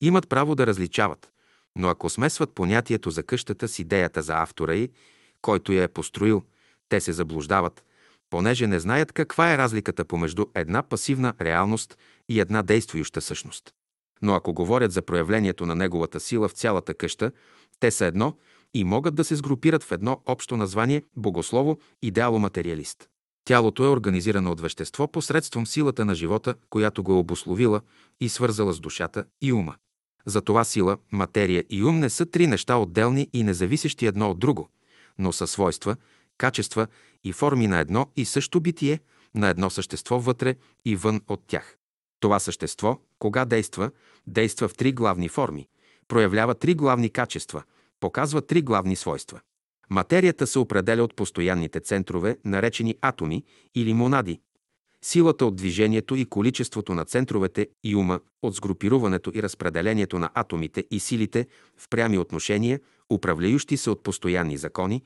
[0.00, 1.32] имат право да различават,
[1.76, 4.88] но ако смесват понятието за къщата с идеята за автора й,
[5.42, 6.42] който я е построил,
[6.88, 7.84] те се заблуждават,
[8.30, 13.74] понеже не знаят каква е разликата помежду една пасивна реалност и една действующа същност.
[14.24, 17.32] Но ако говорят за проявлението на неговата сила в цялата къща,
[17.80, 18.36] те са едно
[18.74, 23.08] и могат да се сгрупират в едно общо название богослово идеало-материалист.
[23.44, 27.80] Тялото е организирано от вещество посредством силата на живота, която го е обословила
[28.20, 29.74] и свързала с душата и ума.
[30.26, 34.68] Затова сила, материя и ум не са три неща отделни и независещи едно от друго,
[35.18, 35.96] но са свойства,
[36.38, 36.86] качества
[37.24, 39.00] и форми на едно и също битие,
[39.34, 40.54] на едно същество вътре
[40.84, 41.76] и вън от тях.
[42.24, 43.90] Това същество, кога действа,
[44.26, 45.68] действа в три главни форми,
[46.08, 47.62] проявлява три главни качества,
[48.00, 49.40] показва три главни свойства.
[49.90, 53.44] Материята се определя от постоянните центрове, наречени атоми
[53.74, 54.40] или монади.
[55.02, 60.84] Силата от движението и количеството на центровете и ума, от сгрупируването и разпределението на атомите
[60.90, 61.46] и силите
[61.76, 62.80] в прями отношения,
[63.10, 65.02] управляющи се от постоянни закони,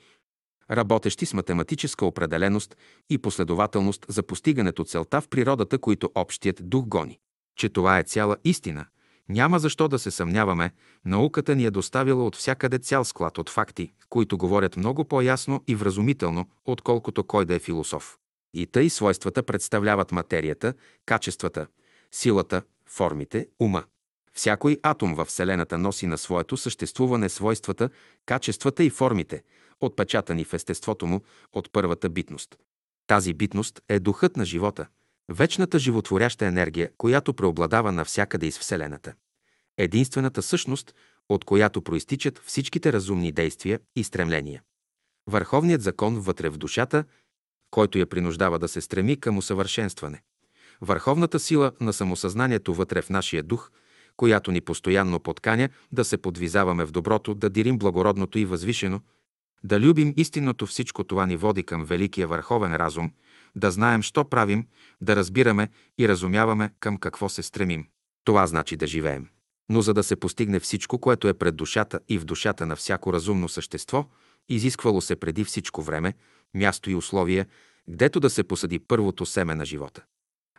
[0.71, 2.77] работещи с математическа определеност
[3.11, 7.19] и последователност за постигането целта в природата, които общият дух гони.
[7.57, 8.87] Че това е цяла истина,
[9.29, 10.71] няма защо да се съмняваме,
[11.05, 15.75] науката ни е доставила от всякъде цял склад от факти, които говорят много по-ясно и
[15.75, 18.19] вразумително, отколкото кой да е философ.
[18.55, 20.75] И тъй свойствата представляват материята,
[21.07, 21.67] качествата,
[22.13, 23.85] силата, формите, ума.
[24.35, 27.91] Всякой атом във Вселената носи на своето съществуване свойствата,
[28.27, 29.43] качествата и формите,
[29.81, 31.21] отпечатани в естеството му
[31.53, 32.59] от първата битност.
[33.07, 34.87] Тази битност е духът на живота,
[35.29, 39.15] вечната животворяща енергия, която преобладава навсякъде из Вселената.
[39.77, 40.95] Единствената същност,
[41.29, 44.63] от която проистичат всичките разумни действия и стремления.
[45.27, 47.05] Върховният закон вътре в душата,
[47.71, 50.23] който я принуждава да се стреми към усъвършенстване.
[50.81, 53.71] Върховната сила на самосъзнанието вътре в нашия дух,
[54.17, 59.01] която ни постоянно подканя да се подвизаваме в доброто, да дирим благородното и възвишено–
[59.65, 63.13] да любим истинното всичко това ни води към великия върховен разум,
[63.57, 64.67] да знаем, що правим,
[65.01, 67.87] да разбираме и разумяваме към какво се стремим.
[68.25, 69.27] Това значи да живеем.
[69.69, 73.13] Но за да се постигне всичко, което е пред душата и в душата на всяко
[73.13, 74.07] разумно същество,
[74.49, 76.15] изисквало се преди всичко време,
[76.55, 77.47] място и условия,
[77.89, 80.05] гдето да се посади първото семе на живота.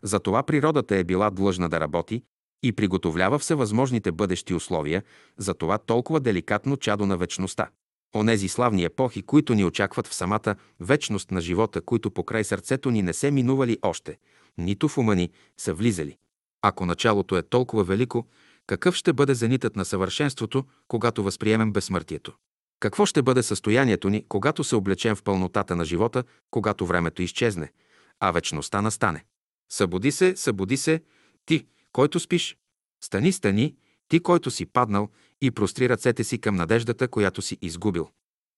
[0.03, 2.24] Затова природата е била длъжна да работи
[2.64, 5.03] и приготовлява всевъзможните бъдещи условия,
[5.38, 7.69] за това толкова деликатно чадо на вечността.
[8.16, 13.02] Онези славни епохи, които ни очакват в самата вечност на живота, които покрай сърцето ни
[13.02, 14.18] не се минували още,
[14.58, 16.18] нито в ума ни са влизали.
[16.62, 18.28] Ако началото е толкова велико,
[18.68, 22.34] какъв ще бъде зенитът на съвършенството, когато възприемем безсмъртието?
[22.80, 27.72] Какво ще бъде състоянието ни, когато се облечем в пълнотата на живота, когато времето изчезне,
[28.20, 29.26] а вечността настане?
[29.72, 31.02] Събуди се, събуди се,
[31.46, 32.58] ти, който спиш.
[33.04, 33.76] Стани, стани,
[34.08, 35.10] ти, който си паднал
[35.42, 38.09] и простри ръцете си към надеждата, която си изгубил.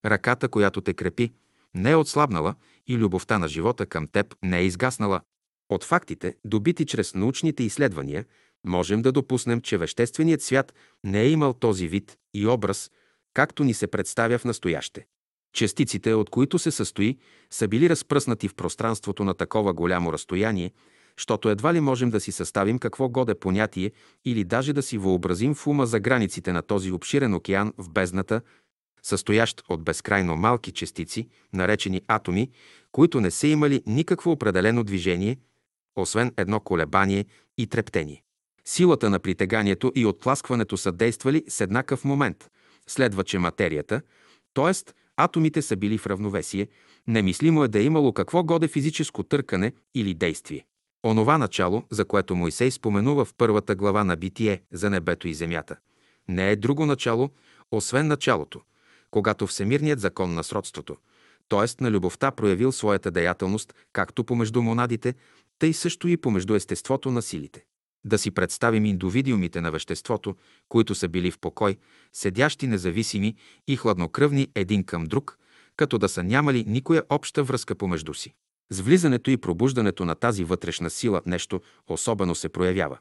[0.06, 1.32] Ръката, която те крепи,
[1.74, 2.56] не е отслабнала
[2.88, 5.22] и любовта на живота към теб не е изгаснала.
[5.70, 8.26] От фактите, добити чрез научните изследвания,
[8.66, 12.92] можем да допуснем, че вещественият свят не е имал този вид и образ,
[13.34, 15.06] както ни се представя в настояще.
[15.54, 17.18] Частиците, от които се състои,
[17.50, 20.72] са били разпръснати в пространството на такова голямо разстояние,
[21.18, 23.92] щото едва ли можем да си съставим какво годе понятие
[24.26, 28.42] или даже да си въобразим в ума за границите на този обширен океан в бездната,
[29.04, 32.50] състоящ от безкрайно малки частици, наречени атоми,
[32.92, 35.38] които не са имали никакво определено движение,
[35.96, 37.26] освен едно колебание
[37.58, 38.24] и трептение.
[38.66, 42.50] Силата на притеганието и отпласкването са действали с еднакъв момент.
[42.88, 44.02] Следва, че материята,
[44.54, 44.94] т.е.
[45.18, 46.68] атомите са били в равновесие,
[47.08, 50.66] немислимо е да е имало какво годе физическо търкане или действие.
[51.06, 55.76] Онова начало, за което Моисей споменува в първата глава на Битие за небето и земята,
[56.28, 57.30] не е друго начало,
[57.72, 58.62] освен началото,
[59.12, 60.98] когато всемирният закон на сродството,
[61.50, 61.84] т.е.
[61.84, 65.16] на любовта проявил своята деятелност както помежду монадите,
[65.60, 67.66] тъй също и помежду естеството на силите.
[68.06, 70.36] Да си представим индивидиумите на веществото,
[70.70, 71.78] които са били в покой,
[72.14, 73.36] седящи независими
[73.68, 75.38] и хладнокръвни един към друг,
[75.76, 78.34] като да са нямали никоя обща връзка помежду си.
[78.72, 82.98] С влизането и пробуждането на тази вътрешна сила нещо особено се проявява.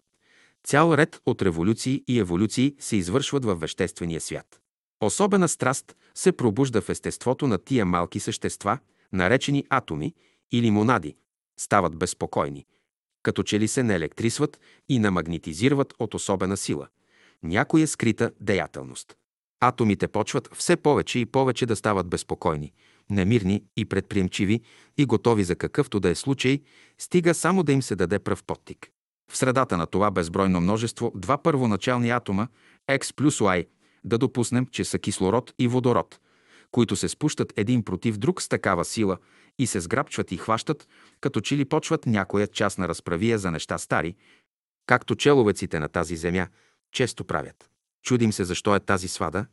[0.64, 4.60] Цял ред от революции и еволюции се извършват във веществения свят.
[5.00, 8.78] Особена страст се пробужда в естеството на тия малки същества,
[9.12, 10.14] наречени атоми
[10.52, 11.16] или монади,
[11.60, 12.66] стават безпокойни,
[13.22, 16.88] като че ли се наелектрисват и намагнетизират от особена сила,
[17.42, 19.16] някоя скрита деятелност.
[19.60, 22.72] Атомите почват все повече и повече да стават безпокойни,
[23.10, 24.60] немирни и предприемчиви
[24.98, 26.60] и готови за какъвто да е случай,
[26.98, 28.90] стига само да им се даде пръв подтик.
[29.30, 32.48] В средата на това безбройно множество два първоначални атома,
[32.90, 33.66] X плюс Y,
[34.04, 36.20] да допуснем, че са кислород и водород,
[36.70, 39.18] които се спущат един против друг с такава сила
[39.58, 40.88] и се сграбчват и хващат,
[41.20, 44.14] като че ли почват някоя част на разправия за неща стари,
[44.86, 46.48] както человеците на тази земя,
[46.92, 47.70] Често правят.
[48.02, 49.46] Чудим се защо е тази свада,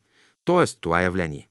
[0.46, 0.66] т.е.
[0.82, 1.50] това явление.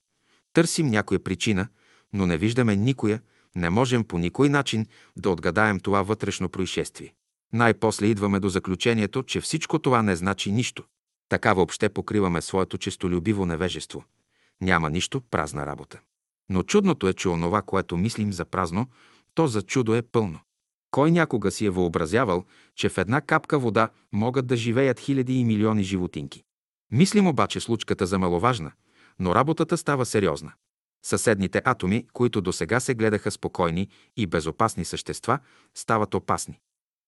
[0.52, 1.68] Търсим някоя причина,
[2.12, 3.20] но не виждаме никоя,
[3.56, 4.86] не можем по никой начин
[5.16, 7.14] да отгадаем това вътрешно происшествие.
[7.52, 10.84] Най-после идваме до заключението, че всичко това не значи нищо.
[11.28, 14.04] Така въобще покриваме своето честолюбиво невежество.
[14.60, 16.00] Няма нищо, празна работа.
[16.48, 18.86] Но чудното е, че онова, което мислим за празно,
[19.34, 20.40] то за чудо е пълно.
[20.90, 22.44] Кой някога си е въобразявал,
[22.74, 26.42] че в една капка вода могат да живеят хиляди и милиони животинки?
[26.90, 28.72] Мислим обаче случката за маловажна,
[29.18, 30.52] но работата става сериозна.
[31.06, 35.38] Съседните атоми, които до сега се гледаха спокойни и безопасни същества,
[35.74, 36.60] стават опасни.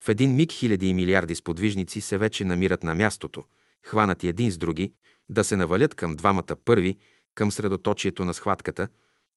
[0.04, 3.44] В един миг хиляди и милиарди сподвижници се вече намират на мястото,
[3.86, 4.92] хванати един с други,
[5.28, 6.96] да се навалят към двамата първи,
[7.34, 8.88] към средоточието на схватката,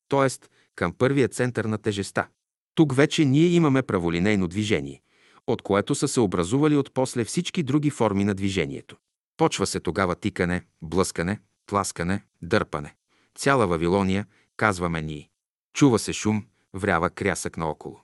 [0.09, 0.47] т.е.
[0.75, 2.27] към първия център на тежеста.
[2.75, 5.01] Тук вече ние имаме праволинейно движение,
[5.47, 8.97] от което са се образували от после всички други форми на движението.
[9.37, 12.95] Почва се тогава тикане, блъскане, тласкане, дърпане.
[13.35, 14.25] Цяла Вавилония,
[14.61, 15.29] казваме ние.
[15.73, 18.01] Чува се шум, врява крясък наоколо.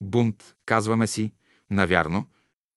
[0.00, 1.32] Бунт, казваме си,
[1.70, 2.26] навярно,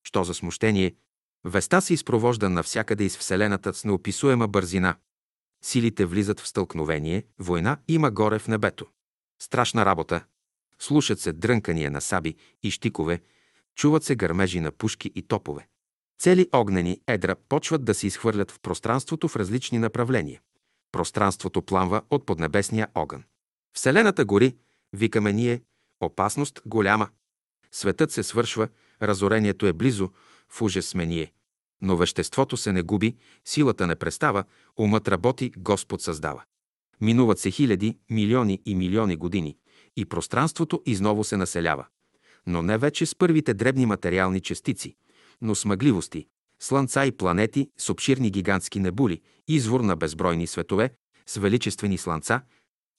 [0.03, 0.95] що за смущение,
[1.43, 4.95] веста се изпровожда навсякъде из Вселената с неописуема бързина.
[5.64, 8.88] Силите влизат в стълкновение, война има горе в небето.
[9.42, 10.24] Страшна работа.
[10.80, 13.22] Слушат се дрънкания на саби и щикове,
[13.76, 15.68] чуват се гърмежи на пушки и топове.
[16.19, 20.42] Цели огнени едра почват да се изхвърлят в пространството в различни направления.
[20.91, 23.23] Пространството пламва от поднебесния огън.
[23.73, 24.55] Вселената гори,
[24.93, 25.61] викаме ние,
[26.01, 27.09] опасност голяма.
[27.71, 28.67] Светът се свършва,
[29.01, 30.09] разорението е близо,
[30.49, 31.31] в ужас сме ние.
[31.81, 34.43] Но веществото се не губи, силата не престава,
[34.77, 36.43] умът работи, Господ създава.
[37.01, 39.57] Минуват се хиляди, милиони и милиони години
[39.95, 41.85] и пространството изново се населява.
[42.47, 44.95] Но не вече с първите дребни материални частици,
[45.41, 46.27] но с мъгливости,
[46.61, 50.93] слънца и планети с обширни гигантски небули, извор на безбройни светове,
[51.27, 52.41] с величествени слънца,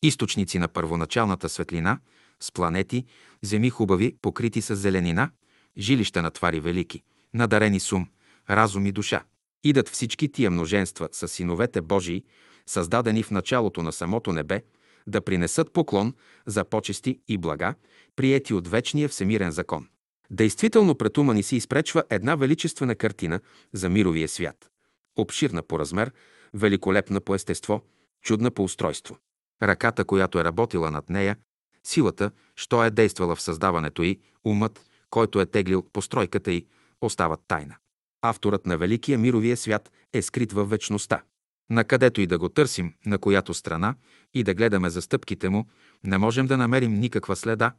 [0.03, 1.99] източници на първоначалната светлина,
[2.41, 3.07] с планети,
[3.43, 5.31] земи хубави, покрити с зеленина,
[5.79, 7.03] жилища на твари велики,
[7.35, 8.09] надарени с ум,
[8.51, 9.25] разум и душа.
[9.65, 12.25] Идат всички тия множенства с синовете Божии,
[12.67, 14.63] създадени в началото на самото небе,
[15.07, 16.15] да принесат поклон
[16.47, 17.75] за почести и блага,
[18.17, 19.89] приети от вечния всемирен закон.
[20.33, 23.41] Действително пред ума ни се изпречва една величествена картина
[23.73, 24.71] за мировия свят.
[25.19, 26.13] Обширна по размер,
[26.55, 27.83] великолепна по естество,
[28.23, 29.19] чудна по устройство.
[29.63, 31.37] Ръката, която е работила над нея,
[31.85, 34.81] силата, що е действала в създаването й, умът,
[35.11, 36.67] който е теглил постройката й,
[37.01, 37.77] остават тайна.
[38.23, 41.23] Авторът на Великия мировия свят е скрит във вечността.
[41.71, 43.95] Накъдето и да го търсим, на която страна,
[44.35, 45.67] и да гледаме за стъпките му,
[46.05, 47.73] не можем да намерим никаква следа,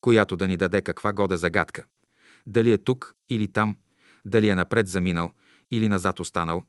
[0.00, 1.84] която да ни даде каква года загадка.
[2.48, 3.76] Дали е тук или там,
[4.24, 5.32] дали е напред заминал
[5.70, 6.62] или назад останал,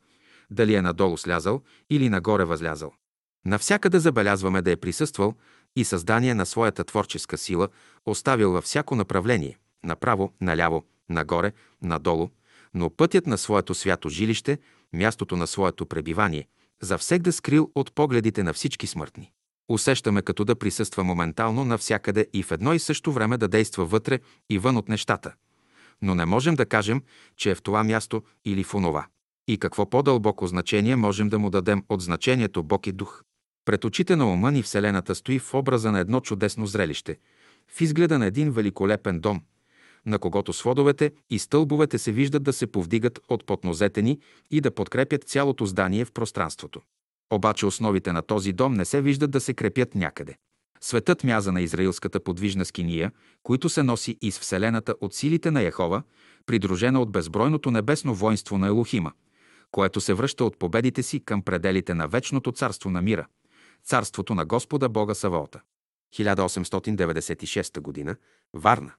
[0.52, 2.94] дали е надолу слязал или нагоре възлязал.
[3.46, 5.36] Навсякъде забелязваме да е присъствал
[5.76, 7.70] и създание на своята творческа сила,
[8.06, 12.30] оставил във всяко направление– направо, наляво, нагоре, надолу,
[12.74, 14.58] но пътят на своето свято жилище,
[14.94, 16.48] мястото на своето пребивание,
[16.82, 19.32] за всек да скрил от погледите на всички смъртни.
[19.70, 24.20] Усещаме като да присъства моментално навсякъде и в едно и също време да действа вътре
[24.50, 25.34] и вън от нещата.
[26.02, 27.02] Но не можем да кажем,
[27.38, 29.08] че е в това място или в онова.
[29.48, 33.24] И какво по-дълбоко значение можем да му дадем от значението Бог и Дух.
[33.66, 37.18] Пред очите на ума ни Вселената стои в образа на едно чудесно зрелище,
[37.68, 39.42] в изгледа на един великолепен дом,
[40.06, 44.20] на когото сводовете и стълбовете се виждат да се повдигат от поднозете ни
[44.52, 46.82] и да подкрепят цялото здание в пространството.
[47.34, 50.36] Обаче основите на този дом не се виждат да се крепят някъде.
[50.82, 53.12] Светът мяза на израилската подвижна скиния,
[53.44, 56.04] които се носи из Вселената от силите на Яхова,
[56.46, 59.12] придружена от безбройното небесно воинство на Елохима,
[59.72, 63.28] което се връща от победите си към пределите на вечното царство на мира,
[63.84, 65.62] царството на Господа Бога Саваота.
[66.16, 68.16] 1896 г.
[68.54, 68.92] Варна.